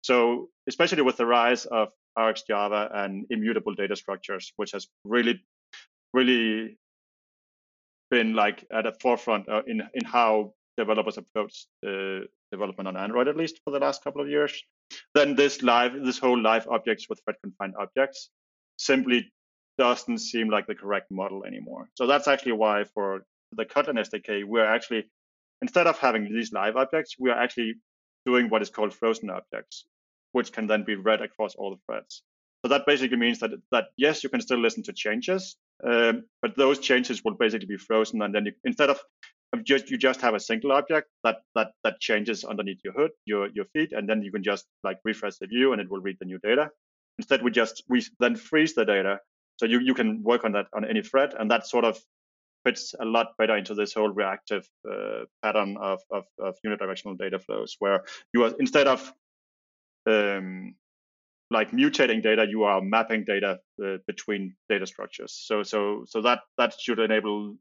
So 0.03 0.49
especially 0.67 1.01
with 1.01 1.17
the 1.17 1.25
rise 1.25 1.65
of 1.65 1.89
RxJava 2.17 2.95
and 2.95 3.25
immutable 3.31 3.73
data 3.73 3.95
structures, 3.95 4.53
which 4.55 4.71
has 4.73 4.87
really, 5.03 5.43
really 6.13 6.77
been 8.11 8.33
like 8.35 8.65
at 8.71 8.83
the 8.83 8.93
forefront 9.01 9.49
uh, 9.49 9.63
in 9.65 9.81
in 9.95 10.05
how 10.05 10.53
developers 10.77 11.17
approach 11.17 11.65
uh, 11.85 12.19
development 12.51 12.87
on 12.87 12.97
Android, 12.97 13.27
at 13.27 13.35
least 13.35 13.61
for 13.63 13.71
the 13.71 13.79
last 13.79 14.03
couple 14.03 14.21
of 14.21 14.29
years. 14.29 14.53
Then 15.15 15.35
this 15.35 15.61
live, 15.61 15.93
this 16.03 16.19
whole 16.19 16.39
live 16.39 16.67
objects 16.67 17.07
with 17.09 17.19
thread 17.23 17.37
confined 17.43 17.75
objects 17.79 18.29
simply 18.79 19.31
doesn't 19.77 20.17
seem 20.19 20.49
like 20.49 20.67
the 20.67 20.75
correct 20.75 21.11
model 21.11 21.45
anymore. 21.45 21.89
So 21.95 22.07
that's 22.07 22.27
actually 22.27 22.53
why 22.53 22.85
for 22.93 23.23
the 23.51 23.65
Kotlin 23.65 23.99
SDK, 23.99 24.43
we're 24.45 24.65
actually 24.65 25.09
instead 25.61 25.87
of 25.87 25.97
having 25.99 26.23
these 26.33 26.53
live 26.53 26.77
objects, 26.77 27.15
we 27.19 27.29
are 27.29 27.41
actually 27.41 27.75
doing 28.25 28.49
what 28.49 28.61
is 28.61 28.69
called 28.69 28.93
frozen 28.93 29.29
objects, 29.29 29.85
which 30.31 30.51
can 30.51 30.67
then 30.67 30.83
be 30.83 30.95
read 30.95 31.21
across 31.21 31.55
all 31.55 31.71
the 31.71 31.81
threads. 31.85 32.23
So 32.63 32.69
that 32.69 32.85
basically 32.85 33.17
means 33.17 33.39
that 33.39 33.51
that 33.71 33.87
yes, 33.97 34.23
you 34.23 34.29
can 34.29 34.41
still 34.41 34.59
listen 34.59 34.83
to 34.83 34.93
changes, 34.93 35.55
um, 35.83 36.25
but 36.41 36.55
those 36.55 36.79
changes 36.79 37.23
will 37.23 37.35
basically 37.35 37.67
be 37.67 37.77
frozen, 37.77 38.21
and 38.21 38.33
then 38.33 38.45
you, 38.45 38.53
instead 38.63 38.89
of 38.89 38.99
just 39.63 39.89
you 39.89 39.97
just 39.97 40.21
have 40.21 40.35
a 40.35 40.39
single 40.39 40.71
object 40.71 41.07
that 41.23 41.37
that 41.55 41.71
that 41.83 41.99
changes 41.99 42.43
underneath 42.43 42.79
your 42.83 42.93
hood, 42.93 43.11
your 43.25 43.47
your 43.49 43.65
feed, 43.73 43.93
and 43.93 44.07
then 44.09 44.21
you 44.21 44.31
can 44.31 44.43
just 44.43 44.65
like 44.83 44.99
refresh 45.05 45.37
the 45.37 45.47
view 45.47 45.71
and 45.71 45.81
it 45.81 45.89
will 45.89 46.01
read 46.01 46.17
the 46.19 46.25
new 46.25 46.39
data. 46.39 46.69
Instead, 47.19 47.43
we 47.43 47.51
just 47.51 47.83
we 47.89 48.01
then 48.21 48.37
freeze 48.37 48.73
the 48.75 48.85
data, 48.85 49.19
so 49.57 49.65
you 49.65 49.79
you 49.81 49.93
can 49.93 50.23
work 50.23 50.45
on 50.45 50.53
that 50.53 50.67
on 50.73 50.85
any 50.85 51.01
thread, 51.01 51.33
and 51.37 51.51
that 51.51 51.67
sort 51.67 51.83
of 51.83 51.99
fits 52.65 52.95
a 52.97 53.03
lot 53.03 53.27
better 53.37 53.57
into 53.57 53.75
this 53.75 53.93
whole 53.93 54.07
reactive 54.09 54.65
uh, 54.89 55.25
pattern 55.43 55.75
of, 55.81 55.99
of, 56.11 56.23
of 56.39 56.55
unidirectional 56.65 57.17
data 57.17 57.39
flows, 57.39 57.75
where 57.79 58.05
you 58.33 58.45
are 58.45 58.53
instead 58.57 58.87
of 58.87 59.11
um, 60.07 60.75
like 61.51 61.71
mutating 61.71 62.23
data, 62.23 62.45
you 62.49 62.63
are 62.63 62.81
mapping 62.81 63.25
data 63.25 63.59
uh, 63.83 63.97
between 64.07 64.55
data 64.69 64.87
structures. 64.87 65.33
So 65.33 65.63
so 65.63 66.05
so 66.07 66.21
that 66.21 66.39
that 66.57 66.73
should 66.79 66.99
enable 66.99 67.57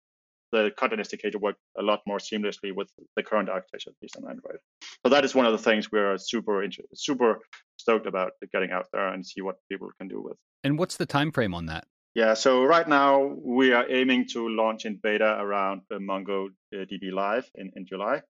the 0.52 0.70
Kotlin 0.78 1.00
SDK 1.00 1.32
to 1.32 1.38
work 1.38 1.56
a 1.76 1.82
lot 1.82 2.00
more 2.06 2.18
seamlessly 2.18 2.72
with 2.72 2.88
the 3.16 3.24
current 3.24 3.48
architecture, 3.48 3.90
at 3.90 3.96
least 4.00 4.16
on 4.16 4.30
Android. 4.30 4.58
So 5.04 5.10
that 5.10 5.24
is 5.24 5.34
one 5.34 5.46
of 5.46 5.52
the 5.52 5.58
things 5.58 5.90
we're 5.90 6.16
super 6.16 6.64
super 6.94 7.40
stoked 7.88 8.06
about 8.06 8.32
getting 8.52 8.70
out 8.70 8.86
there 8.92 9.08
and 9.08 9.24
see 9.24 9.40
what 9.40 9.56
people 9.70 9.88
can 9.98 10.08
do 10.08 10.20
with. 10.20 10.36
And 10.64 10.78
what's 10.78 10.96
the 10.96 11.06
time 11.06 11.32
frame 11.32 11.54
on 11.54 11.66
that? 11.66 11.84
Yeah, 12.14 12.34
so 12.34 12.64
right 12.64 12.88
now 12.88 13.12
we 13.56 13.72
are 13.72 13.86
aiming 13.90 14.26
to 14.32 14.48
launch 14.48 14.84
in 14.84 14.98
beta 15.02 15.36
around 15.38 15.82
uh, 15.90 15.98
MongoDB 15.98 17.12
Live 17.12 17.48
in, 17.54 17.70
in 17.76 17.86
July. 17.86 18.22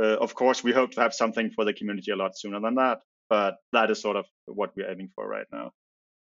Uh, 0.00 0.16
of 0.26 0.34
course, 0.34 0.62
we 0.62 0.72
hope 0.72 0.92
to 0.92 1.00
have 1.00 1.14
something 1.14 1.50
for 1.50 1.64
the 1.64 1.72
community 1.72 2.12
a 2.12 2.16
lot 2.16 2.38
sooner 2.38 2.60
than 2.60 2.74
that, 2.76 3.00
but 3.28 3.56
that 3.72 3.90
is 3.90 4.00
sort 4.00 4.16
of 4.16 4.26
what 4.46 4.70
we're 4.76 4.90
aiming 4.90 5.10
for 5.14 5.26
right 5.26 5.46
now. 5.52 5.70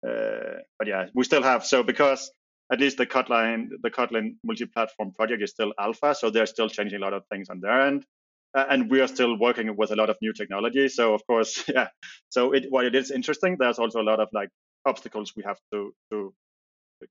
Uh, 0.07 0.59
but 0.77 0.87
yeah, 0.87 1.05
we 1.13 1.23
still 1.23 1.43
have 1.43 1.65
so 1.65 1.83
because 1.83 2.31
at 2.71 2.79
least 2.79 2.97
the 2.97 3.05
Kotlin 3.05 3.69
the 3.83 3.91
Kotlin 3.91 4.35
multi-platform 4.43 5.11
project 5.13 5.43
is 5.43 5.51
still 5.51 5.73
alpha, 5.79 6.15
so 6.15 6.29
they're 6.29 6.45
still 6.45 6.69
changing 6.69 6.99
a 7.01 7.03
lot 7.03 7.13
of 7.13 7.23
things 7.31 7.49
on 7.49 7.59
their 7.59 7.81
end, 7.81 8.03
uh, 8.03 8.05
and 8.53 8.89
we 8.89 9.01
are 9.01 9.07
still 9.07 9.37
working 9.37 9.75
with 9.75 9.91
a 9.91 9.95
lot 9.95 10.09
of 10.09 10.17
new 10.21 10.33
technology. 10.33 10.87
So 10.89 11.13
of 11.13 11.25
course, 11.25 11.63
yeah. 11.73 11.87
So 12.29 12.53
it, 12.53 12.65
while 12.69 12.85
it 12.85 12.95
is 12.95 13.11
interesting, 13.11 13.57
there's 13.59 13.79
also 13.79 14.01
a 14.01 14.03
lot 14.03 14.19
of 14.19 14.29
like 14.33 14.49
obstacles 14.85 15.33
we 15.35 15.43
have 15.43 15.57
to 15.73 15.93
to 16.11 16.33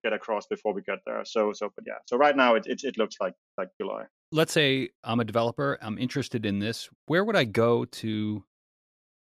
get 0.05 0.13
across 0.13 0.47
before 0.47 0.73
we 0.73 0.83
get 0.83 0.99
there. 1.07 1.25
So 1.25 1.53
so 1.53 1.71
but 1.75 1.85
yeah. 1.87 1.99
So 2.07 2.17
right 2.17 2.37
now 2.37 2.55
it 2.55 2.67
it, 2.67 2.85
it 2.85 2.99
looks 2.99 3.17
like 3.21 3.35
like 3.57 3.69
July. 3.81 4.05
Let's 4.33 4.53
say 4.53 4.91
I'm 5.03 5.21
a 5.21 5.25
developer. 5.25 5.79
I'm 5.83 5.99
interested 5.99 6.47
in 6.47 6.59
this. 6.59 6.89
Where 7.07 7.25
would 7.25 7.37
I 7.37 7.45
go 7.45 7.85
to 7.85 8.45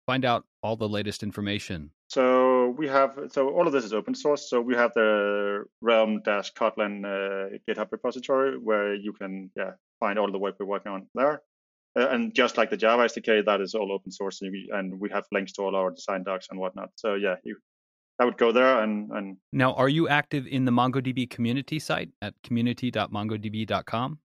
find 0.05 0.25
out 0.25 0.45
all 0.61 0.75
the 0.75 0.89
latest 0.89 1.23
information? 1.23 1.91
So 2.09 2.69
we 2.77 2.87
have 2.87 3.11
so 3.31 3.49
all 3.49 3.67
of 3.67 3.73
this 3.73 3.85
is 3.85 3.93
open 3.93 4.15
source. 4.15 4.49
So 4.49 4.61
we 4.61 4.75
have 4.75 4.91
the 4.93 5.65
Realm 5.81 6.21
dash 6.23 6.53
Kotlin 6.53 7.05
uh, 7.05 7.57
GitHub 7.67 7.91
repository 7.91 8.57
where 8.57 8.93
you 8.95 9.13
can 9.13 9.51
yeah 9.55 9.71
find 9.99 10.17
all 10.17 10.31
the 10.31 10.39
work 10.39 10.55
we're 10.59 10.65
working 10.65 10.91
on 10.91 11.07
there. 11.13 11.41
Uh, 11.99 12.07
and 12.09 12.33
just 12.33 12.57
like 12.57 12.69
the 12.69 12.77
Java 12.77 13.03
SDK, 13.03 13.45
that 13.45 13.59
is 13.59 13.75
all 13.75 13.91
open 13.91 14.11
source, 14.11 14.41
and 14.41 14.51
we, 14.51 14.69
and 14.71 14.99
we 14.99 15.09
have 15.09 15.25
links 15.31 15.51
to 15.53 15.63
all 15.63 15.75
our 15.75 15.91
design 15.91 16.23
docs 16.23 16.47
and 16.49 16.59
whatnot. 16.59 16.89
So 16.95 17.15
yeah, 17.15 17.35
you 17.43 17.57
I 18.19 18.25
would 18.25 18.37
go 18.37 18.51
there 18.51 18.83
and 18.83 19.11
and. 19.11 19.37
Now, 19.53 19.73
are 19.73 19.89
you 19.89 20.07
active 20.07 20.45
in 20.45 20.65
the 20.65 20.71
MongoDB 20.71 21.29
community 21.29 21.79
site 21.79 22.09
at 22.21 22.33
community.mongodb.com? 22.43 24.19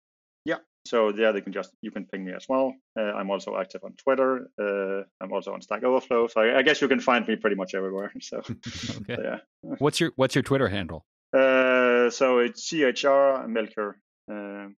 Yeah. 0.46 0.56
So 0.86 1.14
yeah, 1.16 1.32
they 1.32 1.42
can 1.42 1.54
just 1.54 1.72
you 1.82 1.92
can 1.92 2.06
ping 2.06 2.26
me 2.26 2.34
as 2.34 2.46
well. 2.50 2.74
Uh, 2.98 3.04
I'm 3.04 3.30
also 3.30 3.58
active 3.58 3.84
on 3.84 3.94
Twitter. 3.94 4.50
Uh, 4.60 5.04
I'm 5.22 5.32
also 5.32 5.54
on 5.54 5.62
Stack 5.62 5.84
Overflow. 5.84 6.28
So 6.28 6.42
I, 6.42 6.60
I, 6.60 6.62
guess 6.62 6.82
you 6.82 6.88
can 6.88 7.00
find 7.00 7.28
me 7.28 7.36
pretty 7.36 7.56
much 7.56 7.76
everywhere. 7.76 8.12
So, 8.22 8.38
okay. 8.40 9.16
So, 9.16 9.22
yeah. 9.22 9.38
What's 9.80 10.00
your 10.00 10.12
What's 10.16 10.36
your 10.36 10.44
Twitter 10.44 10.70
handle? 10.70 11.06
Uh, 11.34 12.10
so 12.10 12.40
it's 12.40 12.68
CHR 12.70 13.48
Melchior. 13.48 13.98
Um, 14.30 14.76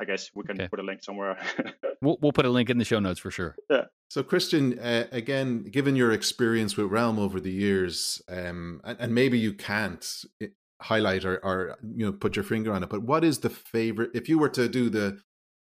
I 0.00 0.04
guess 0.04 0.30
we 0.34 0.44
can 0.44 0.60
okay. 0.60 0.68
put 0.68 0.80
a 0.80 0.82
link 0.82 1.02
somewhere. 1.02 1.38
we'll, 2.02 2.18
we'll 2.20 2.32
put 2.32 2.46
a 2.46 2.50
link 2.50 2.70
in 2.70 2.78
the 2.78 2.84
show 2.84 2.98
notes 2.98 3.20
for 3.20 3.30
sure. 3.30 3.54
Yeah. 3.70 3.84
So, 4.08 4.22
Christian, 4.22 4.78
uh, 4.78 5.06
again, 5.12 5.64
given 5.64 5.96
your 5.96 6.12
experience 6.12 6.76
with 6.76 6.86
Realm 6.86 7.18
over 7.18 7.40
the 7.40 7.52
years, 7.52 8.20
um, 8.28 8.80
and, 8.84 8.98
and, 9.00 9.14
maybe 9.14 9.38
you 9.38 9.52
can't 9.52 10.06
eh, 10.40 10.48
highlight 10.80 11.24
or, 11.24 11.38
or, 11.44 11.76
you 11.82 12.06
know 12.06 12.12
put 12.12 12.36
your 12.36 12.44
finger 12.44 12.72
on 12.72 12.82
it, 12.82 12.90
but 12.90 13.02
what 13.02 13.24
is 13.24 13.40
the 13.40 13.50
favorite? 13.50 14.10
If 14.14 14.28
you 14.28 14.38
were 14.38 14.48
to 14.50 14.68
do 14.68 14.90
the, 14.90 15.20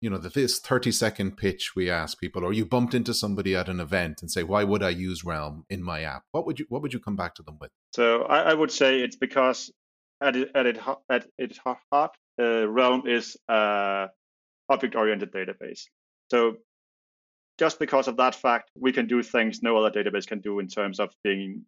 you 0.01 0.09
know, 0.09 0.17
the, 0.17 0.29
this 0.29 0.59
thirty 0.59 0.91
second 0.91 1.37
pitch 1.37 1.75
we 1.75 1.89
ask 1.89 2.19
people, 2.19 2.43
or 2.43 2.53
you 2.53 2.65
bumped 2.65 2.93
into 2.93 3.13
somebody 3.13 3.55
at 3.55 3.69
an 3.69 3.79
event 3.79 4.21
and 4.21 4.31
say, 4.31 4.43
"Why 4.43 4.63
would 4.63 4.83
I 4.83 4.89
use 4.89 5.23
Realm 5.23 5.65
in 5.69 5.83
my 5.83 6.01
app?" 6.01 6.23
What 6.31 6.45
would 6.45 6.59
you 6.59 6.65
What 6.69 6.81
would 6.81 6.93
you 6.93 6.99
come 6.99 7.15
back 7.15 7.35
to 7.35 7.43
them 7.43 7.57
with? 7.59 7.71
So, 7.93 8.23
I, 8.23 8.51
I 8.51 8.53
would 8.53 8.71
say 8.71 9.01
it's 9.01 9.15
because 9.15 9.71
at 10.21 10.35
it 10.35 10.51
at 10.55 10.65
it 10.65 10.79
at 11.09 11.27
its 11.37 11.57
heart, 11.57 12.17
uh, 12.39 12.67
Realm 12.67 13.07
is 13.07 13.37
a 13.47 14.09
object 14.69 14.95
oriented 14.95 15.31
database. 15.31 15.83
So 16.31 16.57
just 17.57 17.79
because 17.79 18.07
of 18.07 18.17
that 18.17 18.35
fact, 18.35 18.71
we 18.77 18.91
can 18.91 19.07
do 19.07 19.23
things 19.23 19.61
no 19.61 19.77
other 19.77 19.91
database 20.03 20.27
can 20.27 20.39
do 20.39 20.59
in 20.59 20.67
terms 20.67 20.99
of 20.99 21.13
being 21.23 21.65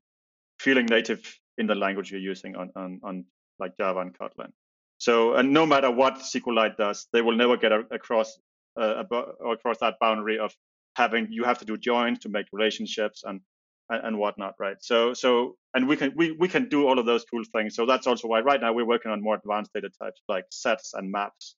feeling 0.60 0.86
native 0.86 1.40
in 1.58 1.68
the 1.68 1.76
language 1.76 2.12
you're 2.12 2.20
using 2.20 2.56
on, 2.56 2.72
on, 2.76 3.00
on 3.04 3.26
like 3.60 3.78
Java 3.78 4.00
and 4.00 4.18
Kotlin. 4.18 4.52
So, 5.00 5.36
and 5.36 5.54
no 5.54 5.66
matter 5.66 5.92
what 5.92 6.16
SQLite 6.16 6.78
does, 6.78 7.08
they 7.14 7.22
will 7.22 7.36
never 7.36 7.56
get 7.58 7.72
a, 7.72 7.84
across 7.92 8.38
uh, 8.80 9.04
across 9.52 9.80
that 9.80 9.96
boundary 10.00 10.38
of 10.40 10.54
having 10.96 11.28
you 11.32 11.44
have 11.44 11.60
to 11.60 11.66
do 11.66 11.78
joins 11.78 12.20
to 12.20 12.30
make 12.30 12.48
relationships 12.52 13.24
and, 13.26 13.42
and 13.90 14.06
and 14.06 14.18
whatnot, 14.18 14.56
right? 14.60 14.78
So, 14.82 15.14
so 15.14 15.58
and 15.74 15.88
we 15.88 15.98
can 15.98 16.14
we 16.16 16.32
we 16.32 16.48
can 16.48 16.70
do 16.70 16.88
all 16.88 17.00
of 17.00 17.06
those 17.06 17.26
cool 17.26 17.44
things. 17.54 17.76
So 17.76 17.86
that's 17.86 18.08
also 18.08 18.28
why 18.28 18.42
right 18.42 18.62
now 18.62 18.74
we're 18.74 18.86
working 18.86 19.12
on 19.12 19.22
more 19.22 19.36
advanced 19.36 19.72
data 19.74 19.90
types 20.02 20.22
like 20.28 20.46
sets 20.50 20.94
and 20.94 21.12
maps 21.12 21.56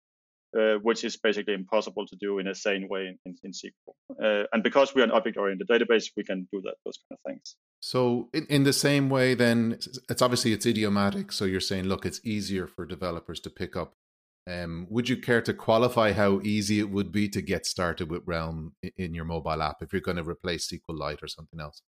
uh, 0.58 0.76
which 0.82 1.04
is 1.04 1.18
basically 1.18 1.54
impossible 1.54 2.06
to 2.08 2.16
do 2.16 2.40
in 2.40 2.48
a 2.48 2.56
sane 2.56 2.88
way 2.90 3.02
in, 3.02 3.20
in, 3.26 3.38
in 3.44 3.52
SQL. 3.52 3.94
Uh, 4.20 4.48
and 4.52 4.64
because 4.64 4.96
we're 4.96 5.04
an 5.04 5.12
object-oriented 5.12 5.68
database, 5.68 6.10
we 6.18 6.24
can 6.24 6.48
do 6.52 6.62
that 6.62 6.76
those 6.86 6.98
kind 7.08 7.20
of 7.24 7.32
things. 7.32 7.56
So, 7.82 8.30
in, 8.34 8.46
in 8.48 8.64
the 8.64 8.74
same 8.74 9.10
way, 9.10 9.36
then 9.36 9.78
it's 10.10 10.22
obviously 10.22 10.54
it's 10.54 10.66
idiomatic. 10.66 11.32
So 11.32 11.46
you're 11.46 11.60
saying, 11.60 11.86
look, 11.86 12.06
it's 12.06 12.20
easier 12.24 12.68
for 12.68 12.86
developers 12.86 13.40
to 13.42 13.50
pick 13.50 13.76
up. 13.76 13.94
Um, 14.50 14.88
would 14.90 15.08
you 15.08 15.18
care 15.18 15.42
to 15.44 15.54
qualify 15.54 16.14
how 16.14 16.42
easy 16.44 16.80
it 16.80 16.90
would 16.90 17.12
be 17.12 17.30
to 17.30 17.42
get 17.42 17.68
started 17.68 18.10
with 18.10 18.24
Realm 18.26 18.74
in 18.98 19.14
your 19.14 19.26
mobile 19.26 19.62
app 19.62 19.78
if 19.82 19.94
you're 19.94 20.02
going 20.02 20.18
to 20.18 20.28
replace 20.28 20.68
SQLite 20.68 21.22
or 21.22 21.28
something 21.28 21.60
else? 21.60 21.84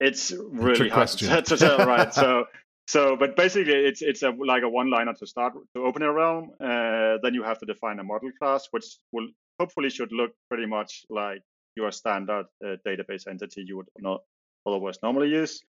It's 0.00 0.32
really 0.32 0.88
hard 0.88 1.08
to, 1.08 1.42
to 1.46 1.56
tell, 1.56 1.78
right? 1.78 2.12
so 2.12 2.44
so, 2.86 3.16
but 3.16 3.36
basically, 3.36 3.74
it's 3.74 4.02
it's 4.02 4.22
a 4.22 4.30
like 4.30 4.62
a 4.62 4.68
one-liner 4.68 5.14
to 5.14 5.26
start 5.26 5.54
to 5.74 5.82
open 5.82 6.02
a 6.02 6.12
realm. 6.12 6.50
Uh, 6.60 7.18
then 7.22 7.34
you 7.34 7.42
have 7.42 7.58
to 7.58 7.66
define 7.66 7.98
a 7.98 8.04
model 8.04 8.30
class, 8.38 8.68
which 8.70 8.84
will 9.12 9.28
hopefully 9.58 9.90
should 9.90 10.12
look 10.12 10.32
pretty 10.50 10.66
much 10.66 11.04
like 11.08 11.42
your 11.76 11.90
standard 11.92 12.46
uh, 12.64 12.76
database 12.86 13.26
entity 13.28 13.64
you 13.66 13.76
would 13.76 13.88
not 13.98 14.22
otherwise 14.66 14.98
normally 15.02 15.28
use. 15.28 15.62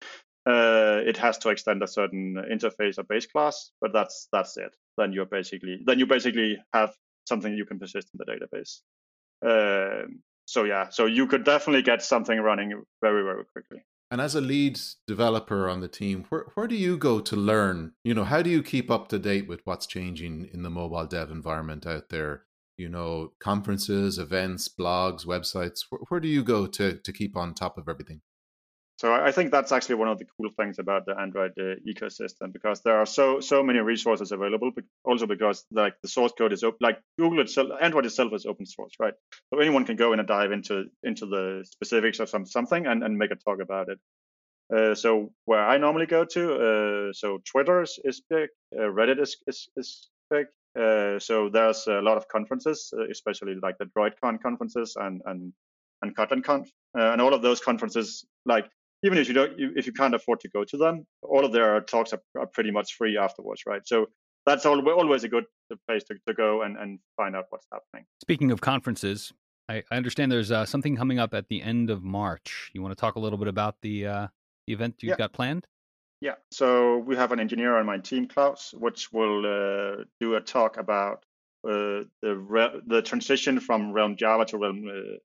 Uh, 0.46 1.00
it 1.06 1.16
has 1.16 1.38
to 1.38 1.48
extend 1.48 1.82
a 1.82 1.86
certain 1.86 2.36
interface 2.52 2.98
or 2.98 3.04
base 3.04 3.26
class, 3.26 3.70
but 3.80 3.92
that's 3.92 4.28
that's 4.32 4.56
it. 4.56 4.74
Then 4.98 5.12
you're 5.12 5.26
basically 5.26 5.80
then 5.86 5.98
you 5.98 6.06
basically 6.06 6.58
have 6.72 6.92
something 7.26 7.54
you 7.54 7.64
can 7.64 7.78
persist 7.78 8.08
in 8.12 8.18
the 8.18 8.26
database. 8.26 8.80
Um, 9.42 10.20
so 10.46 10.64
yeah, 10.64 10.90
so 10.90 11.06
you 11.06 11.26
could 11.26 11.44
definitely 11.44 11.82
get 11.82 12.02
something 12.02 12.38
running 12.38 12.82
very 13.00 13.22
very 13.22 13.44
quickly. 13.52 13.84
And 14.14 14.20
as 14.20 14.36
a 14.36 14.40
lead 14.40 14.78
developer 15.08 15.68
on 15.68 15.80
the 15.80 15.88
team, 15.88 16.26
where, 16.28 16.44
where 16.54 16.68
do 16.68 16.76
you 16.76 16.96
go 16.96 17.18
to 17.18 17.34
learn? 17.34 17.94
You 18.04 18.14
know, 18.14 18.22
how 18.22 18.42
do 18.42 18.48
you 18.48 18.62
keep 18.62 18.88
up 18.88 19.08
to 19.08 19.18
date 19.18 19.48
with 19.48 19.60
what's 19.64 19.88
changing 19.88 20.50
in 20.54 20.62
the 20.62 20.70
mobile 20.70 21.04
dev 21.04 21.32
environment 21.32 21.84
out 21.84 22.10
there? 22.10 22.44
You 22.76 22.88
know, 22.88 23.32
conferences, 23.40 24.16
events, 24.16 24.68
blogs, 24.68 25.26
websites. 25.26 25.80
Where, 25.90 26.02
where 26.08 26.20
do 26.20 26.28
you 26.28 26.44
go 26.44 26.68
to, 26.68 26.96
to 26.96 27.12
keep 27.12 27.36
on 27.36 27.54
top 27.54 27.76
of 27.76 27.88
everything? 27.88 28.20
So 28.96 29.12
I 29.12 29.32
think 29.32 29.50
that's 29.50 29.72
actually 29.72 29.96
one 29.96 30.06
of 30.08 30.18
the 30.18 30.24
cool 30.24 30.50
things 30.56 30.78
about 30.78 31.04
the 31.04 31.18
Android 31.18 31.50
uh, 31.58 31.74
ecosystem 31.86 32.52
because 32.52 32.80
there 32.82 32.96
are 32.96 33.06
so 33.06 33.40
so 33.40 33.60
many 33.60 33.80
resources 33.80 34.30
available. 34.30 34.70
But 34.72 34.84
also 35.04 35.26
because 35.26 35.64
like 35.72 35.94
the 36.02 36.08
source 36.08 36.32
code 36.38 36.52
is 36.52 36.62
open, 36.62 36.78
like 36.80 37.00
Google 37.18 37.40
itself, 37.40 37.70
Android 37.80 38.06
itself 38.06 38.32
is 38.32 38.46
open 38.46 38.66
source, 38.66 38.92
right? 39.00 39.14
So 39.52 39.58
anyone 39.58 39.84
can 39.84 39.96
go 39.96 40.12
in 40.12 40.20
and 40.20 40.28
dive 40.28 40.52
into 40.52 40.84
into 41.02 41.26
the 41.26 41.64
specifics 41.68 42.20
of 42.20 42.28
some 42.28 42.46
something 42.46 42.86
and, 42.86 43.02
and 43.02 43.18
make 43.18 43.32
a 43.32 43.36
talk 43.36 43.60
about 43.60 43.88
it. 43.88 43.98
Uh, 44.72 44.94
so 44.94 45.32
where 45.44 45.66
I 45.66 45.76
normally 45.76 46.06
go 46.06 46.24
to, 46.24 46.54
uh, 46.54 47.12
so 47.12 47.40
Twitter 47.44 47.82
is, 47.82 47.98
is 48.04 48.22
big, 48.30 48.48
uh, 48.78 48.82
Reddit 48.82 49.20
is 49.20 49.36
is, 49.48 49.68
is 49.76 50.08
big. 50.30 50.46
Uh, 50.78 51.18
so 51.18 51.48
there's 51.48 51.86
a 51.88 52.00
lot 52.00 52.16
of 52.16 52.28
conferences, 52.28 52.92
uh, 52.96 53.08
especially 53.10 53.56
like 53.60 53.76
the 53.78 53.86
DroidCon 53.86 54.40
conferences 54.40 54.96
and 54.96 55.20
and 55.26 55.52
and 56.02 56.16
KotlinConf, 56.16 56.68
and 56.94 57.20
all 57.20 57.34
of 57.34 57.42
those 57.42 57.60
conferences 57.60 58.24
like 58.46 58.70
even 59.04 59.18
if 59.18 59.28
you 59.28 59.34
don't 59.34 59.52
if 59.58 59.86
you 59.86 59.92
can't 59.92 60.14
afford 60.14 60.40
to 60.40 60.48
go 60.48 60.64
to 60.64 60.76
them 60.76 61.06
all 61.22 61.44
of 61.44 61.52
their 61.52 61.80
talks 61.82 62.12
are, 62.12 62.22
are 62.38 62.46
pretty 62.46 62.70
much 62.70 62.94
free 62.94 63.16
afterwards 63.16 63.62
right? 63.66 63.86
So 63.86 64.06
that's 64.46 64.66
always 64.66 65.24
a 65.24 65.28
good 65.28 65.46
place 65.88 66.04
to, 66.04 66.14
to 66.26 66.34
go 66.34 66.62
and, 66.62 66.76
and 66.76 66.98
find 67.16 67.34
out 67.34 67.46
what's 67.48 67.66
happening. 67.72 68.04
Speaking 68.20 68.50
of 68.50 68.60
conferences 68.60 69.32
i, 69.68 69.82
I 69.90 69.96
understand 69.96 70.30
there's 70.30 70.50
uh, 70.50 70.66
something 70.66 70.96
coming 70.96 71.18
up 71.18 71.34
at 71.34 71.48
the 71.48 71.62
end 71.62 71.90
of 71.90 72.02
march. 72.02 72.70
You 72.74 72.82
want 72.82 72.92
to 72.92 73.00
talk 73.00 73.14
a 73.14 73.20
little 73.20 73.38
bit 73.38 73.48
about 73.48 73.76
the, 73.80 74.06
uh, 74.06 74.26
the 74.66 74.72
event 74.72 74.96
you've 75.00 75.10
yeah. 75.10 75.16
got 75.16 75.32
planned? 75.32 75.66
Yeah. 76.20 76.34
So 76.50 76.98
we 76.98 77.16
have 77.16 77.32
an 77.32 77.40
engineer 77.40 77.76
on 77.76 77.86
my 77.86 77.98
team 77.98 78.26
klaus 78.28 78.74
which 78.76 79.12
will 79.12 79.44
uh, 79.46 80.04
do 80.20 80.36
a 80.36 80.40
talk 80.40 80.76
about 80.76 81.24
uh, 81.66 82.04
the 82.20 82.82
the 82.86 83.02
transition 83.02 83.58
from 83.58 83.92
realm 83.92 84.16
java 84.16 84.44
to 84.44 84.58
realm 84.58 84.86
uh, 84.86 85.16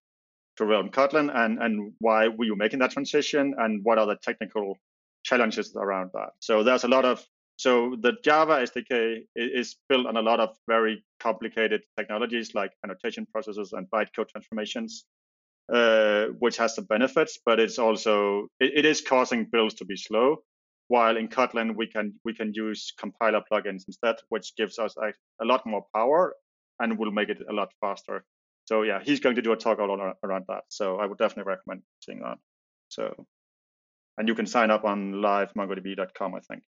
to 0.59 0.65
Realm 0.65 0.89
Kotlin 0.89 1.31
and, 1.33 1.57
and 1.63 1.93
why 1.99 2.27
were 2.27 2.45
you 2.45 2.55
making 2.55 2.79
that 2.79 2.91
transition 2.91 3.55
and 3.57 3.79
what 3.83 3.97
are 3.97 4.05
the 4.05 4.17
technical 4.21 4.77
challenges 5.23 5.73
around 5.75 6.11
that. 6.13 6.31
So 6.39 6.63
there's 6.63 6.83
a 6.83 6.87
lot 6.87 7.05
of 7.05 7.25
so 7.55 7.97
the 7.99 8.13
Java 8.23 8.63
SDK 8.63 9.23
is 9.35 9.75
built 9.89 10.07
on 10.07 10.15
a 10.15 10.21
lot 10.21 10.39
of 10.39 10.55
very 10.67 11.03
complicated 11.19 11.81
technologies 11.97 12.55
like 12.55 12.71
annotation 12.85 13.27
processes 13.33 13.73
and 13.73 13.85
bytecode 13.93 14.29
transformations, 14.29 15.03
uh, 15.73 16.27
which 16.39 16.55
has 16.55 16.75
some 16.75 16.85
benefits, 16.85 17.37
but 17.45 17.59
it's 17.59 17.77
also 17.77 18.47
it, 18.61 18.71
it 18.77 18.85
is 18.85 19.01
causing 19.01 19.45
builds 19.51 19.73
to 19.75 19.85
be 19.85 19.97
slow. 19.97 20.37
While 20.87 21.17
in 21.17 21.27
Kotlin 21.27 21.75
we 21.75 21.87
can 21.87 22.13
we 22.23 22.33
can 22.33 22.53
use 22.53 22.93
compiler 22.97 23.41
plugins 23.51 23.83
instead, 23.87 24.15
which 24.29 24.55
gives 24.55 24.79
us 24.79 24.95
a, 24.97 25.11
a 25.43 25.45
lot 25.45 25.65
more 25.65 25.85
power 25.93 26.35
and 26.79 26.97
will 26.97 27.11
make 27.11 27.27
it 27.29 27.41
a 27.49 27.53
lot 27.53 27.69
faster. 27.81 28.23
So 28.69 28.83
yeah, 28.83 28.99
he's 29.03 29.19
going 29.19 29.35
to 29.35 29.41
do 29.41 29.51
a 29.51 29.57
talk 29.57 29.79
all 29.79 30.13
around 30.23 30.45
that. 30.47 30.65
So 30.69 30.97
I 30.97 31.07
would 31.07 31.17
definitely 31.17 31.49
recommend 31.49 31.81
seeing 32.05 32.19
that. 32.19 32.37
So, 32.89 33.25
and 34.15 34.27
you 34.27 34.35
can 34.35 34.45
sign 34.45 34.69
up 34.69 34.85
on 34.85 35.23
live.mongodb.com, 35.23 36.35
I 36.35 36.39
think. 36.41 36.61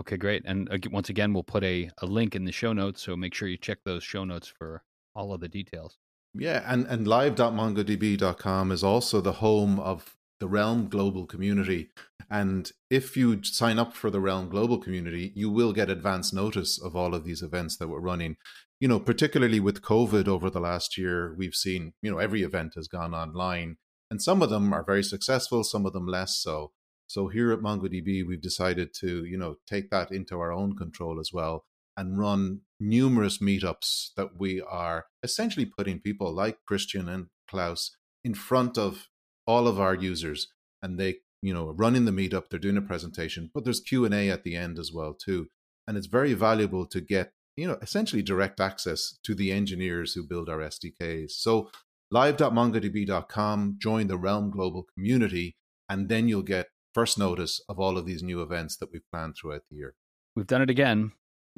Okay, 0.00 0.16
great. 0.16 0.44
And 0.46 0.66
uh, 0.72 0.78
once 0.90 1.10
again, 1.10 1.34
we'll 1.34 1.42
put 1.42 1.62
a, 1.62 1.90
a 2.00 2.06
link 2.06 2.34
in 2.34 2.46
the 2.46 2.52
show 2.52 2.72
notes. 2.72 3.02
So 3.02 3.16
make 3.16 3.34
sure 3.34 3.48
you 3.48 3.58
check 3.58 3.80
those 3.84 4.02
show 4.02 4.24
notes 4.24 4.50
for 4.58 4.82
all 5.14 5.34
of 5.34 5.40
the 5.40 5.48
details. 5.48 5.98
Yeah, 6.32 6.62
and, 6.66 6.86
and 6.86 7.06
live.mongodb.com 7.06 8.72
is 8.72 8.82
also 8.82 9.20
the 9.20 9.32
home 9.32 9.78
of 9.78 10.16
the 10.40 10.48
Realm 10.48 10.88
Global 10.88 11.26
Community. 11.26 11.90
And 12.30 12.72
if 12.90 13.14
you 13.14 13.42
sign 13.42 13.78
up 13.78 13.94
for 13.94 14.08
the 14.08 14.20
Realm 14.20 14.48
Global 14.48 14.78
Community, 14.78 15.32
you 15.34 15.50
will 15.50 15.74
get 15.74 15.90
advance 15.90 16.32
notice 16.32 16.80
of 16.80 16.96
all 16.96 17.14
of 17.14 17.24
these 17.24 17.42
events 17.42 17.76
that 17.76 17.88
we're 17.88 18.00
running 18.00 18.36
you 18.80 18.88
know, 18.88 19.00
particularly 19.00 19.60
with 19.60 19.82
COVID 19.82 20.28
over 20.28 20.50
the 20.50 20.60
last 20.60 20.98
year, 20.98 21.34
we've 21.36 21.54
seen, 21.54 21.94
you 22.02 22.10
know, 22.10 22.18
every 22.18 22.42
event 22.42 22.74
has 22.76 22.88
gone 22.88 23.14
online 23.14 23.76
and 24.10 24.22
some 24.22 24.42
of 24.42 24.50
them 24.50 24.72
are 24.72 24.84
very 24.84 25.02
successful, 25.02 25.64
some 25.64 25.86
of 25.86 25.92
them 25.92 26.06
less 26.06 26.38
so. 26.38 26.72
So 27.06 27.28
here 27.28 27.52
at 27.52 27.60
MongoDB, 27.60 28.26
we've 28.26 28.42
decided 28.42 28.92
to, 29.00 29.24
you 29.24 29.38
know, 29.38 29.56
take 29.66 29.90
that 29.90 30.10
into 30.10 30.38
our 30.38 30.52
own 30.52 30.76
control 30.76 31.20
as 31.20 31.30
well 31.32 31.64
and 31.96 32.18
run 32.18 32.60
numerous 32.78 33.38
meetups 33.38 34.10
that 34.16 34.38
we 34.38 34.60
are 34.60 35.06
essentially 35.22 35.64
putting 35.64 36.00
people 36.00 36.32
like 36.32 36.58
Christian 36.66 37.08
and 37.08 37.26
Klaus 37.48 37.96
in 38.24 38.34
front 38.34 38.76
of 38.76 39.08
all 39.46 39.66
of 39.66 39.80
our 39.80 39.94
users 39.94 40.48
and 40.82 40.98
they, 40.98 41.16
you 41.40 41.54
know, 41.54 41.70
running 41.70 42.04
the 42.04 42.10
meetup, 42.10 42.50
they're 42.50 42.58
doing 42.58 42.76
a 42.76 42.82
presentation, 42.82 43.50
but 43.54 43.64
there's 43.64 43.80
Q&A 43.80 44.28
at 44.28 44.44
the 44.44 44.56
end 44.56 44.78
as 44.78 44.92
well 44.92 45.14
too. 45.14 45.48
And 45.86 45.96
it's 45.96 46.08
very 46.08 46.34
valuable 46.34 46.84
to 46.86 47.00
get 47.00 47.32
you 47.56 47.66
know, 47.66 47.78
essentially 47.80 48.22
direct 48.22 48.60
access 48.60 49.18
to 49.24 49.34
the 49.34 49.50
engineers 49.50 50.12
who 50.12 50.26
build 50.26 50.48
our 50.48 50.58
SDKs. 50.58 51.32
So 51.32 51.70
live.mongodb.com, 52.10 53.76
join 53.78 54.06
the 54.06 54.18
Realm 54.18 54.50
Global 54.50 54.86
community, 54.94 55.56
and 55.88 56.08
then 56.08 56.28
you'll 56.28 56.42
get 56.42 56.68
first 56.94 57.18
notice 57.18 57.60
of 57.68 57.78
all 57.78 57.98
of 57.98 58.06
these 58.06 58.22
new 58.22 58.42
events 58.42 58.76
that 58.76 58.90
we've 58.92 59.08
planned 59.10 59.36
throughout 59.36 59.62
the 59.70 59.76
year. 59.76 59.94
We've 60.34 60.46
done 60.46 60.62
it 60.62 60.70
again. 60.70 61.12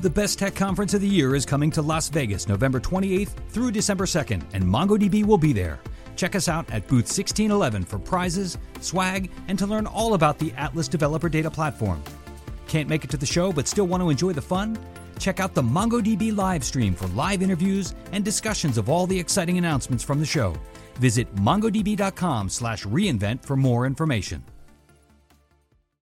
The 0.00 0.10
best 0.10 0.38
tech 0.38 0.54
conference 0.54 0.94
of 0.94 1.00
the 1.00 1.08
year 1.08 1.34
is 1.34 1.44
coming 1.46 1.70
to 1.70 1.80
Las 1.80 2.10
Vegas 2.10 2.46
November 2.46 2.80
28th 2.80 3.30
through 3.48 3.72
December 3.72 4.04
2nd, 4.04 4.42
and 4.52 4.62
MongoDB 4.62 5.24
will 5.24 5.38
be 5.38 5.54
there. 5.54 5.80
Check 6.18 6.34
us 6.34 6.48
out 6.48 6.68
at 6.70 6.88
booth 6.88 7.06
1611 7.06 7.84
for 7.84 8.00
prizes, 8.00 8.58
swag, 8.80 9.30
and 9.46 9.56
to 9.56 9.66
learn 9.66 9.86
all 9.86 10.14
about 10.14 10.40
the 10.40 10.52
Atlas 10.56 10.88
Developer 10.88 11.28
Data 11.28 11.48
Platform. 11.48 12.02
Can't 12.66 12.88
make 12.88 13.04
it 13.04 13.10
to 13.10 13.16
the 13.16 13.24
show 13.24 13.52
but 13.52 13.68
still 13.68 13.86
want 13.86 14.02
to 14.02 14.10
enjoy 14.10 14.32
the 14.32 14.42
fun? 14.42 14.76
Check 15.20 15.38
out 15.38 15.54
the 15.54 15.62
MongoDB 15.62 16.36
live 16.36 16.64
stream 16.64 16.96
for 16.96 17.06
live 17.08 17.40
interviews 17.40 17.94
and 18.10 18.24
discussions 18.24 18.78
of 18.78 18.88
all 18.88 19.06
the 19.06 19.18
exciting 19.18 19.58
announcements 19.58 20.02
from 20.02 20.18
the 20.18 20.26
show. 20.26 20.56
Visit 20.96 21.32
mongodb.com/reinvent 21.36 23.44
for 23.44 23.56
more 23.56 23.86
information. 23.86 24.42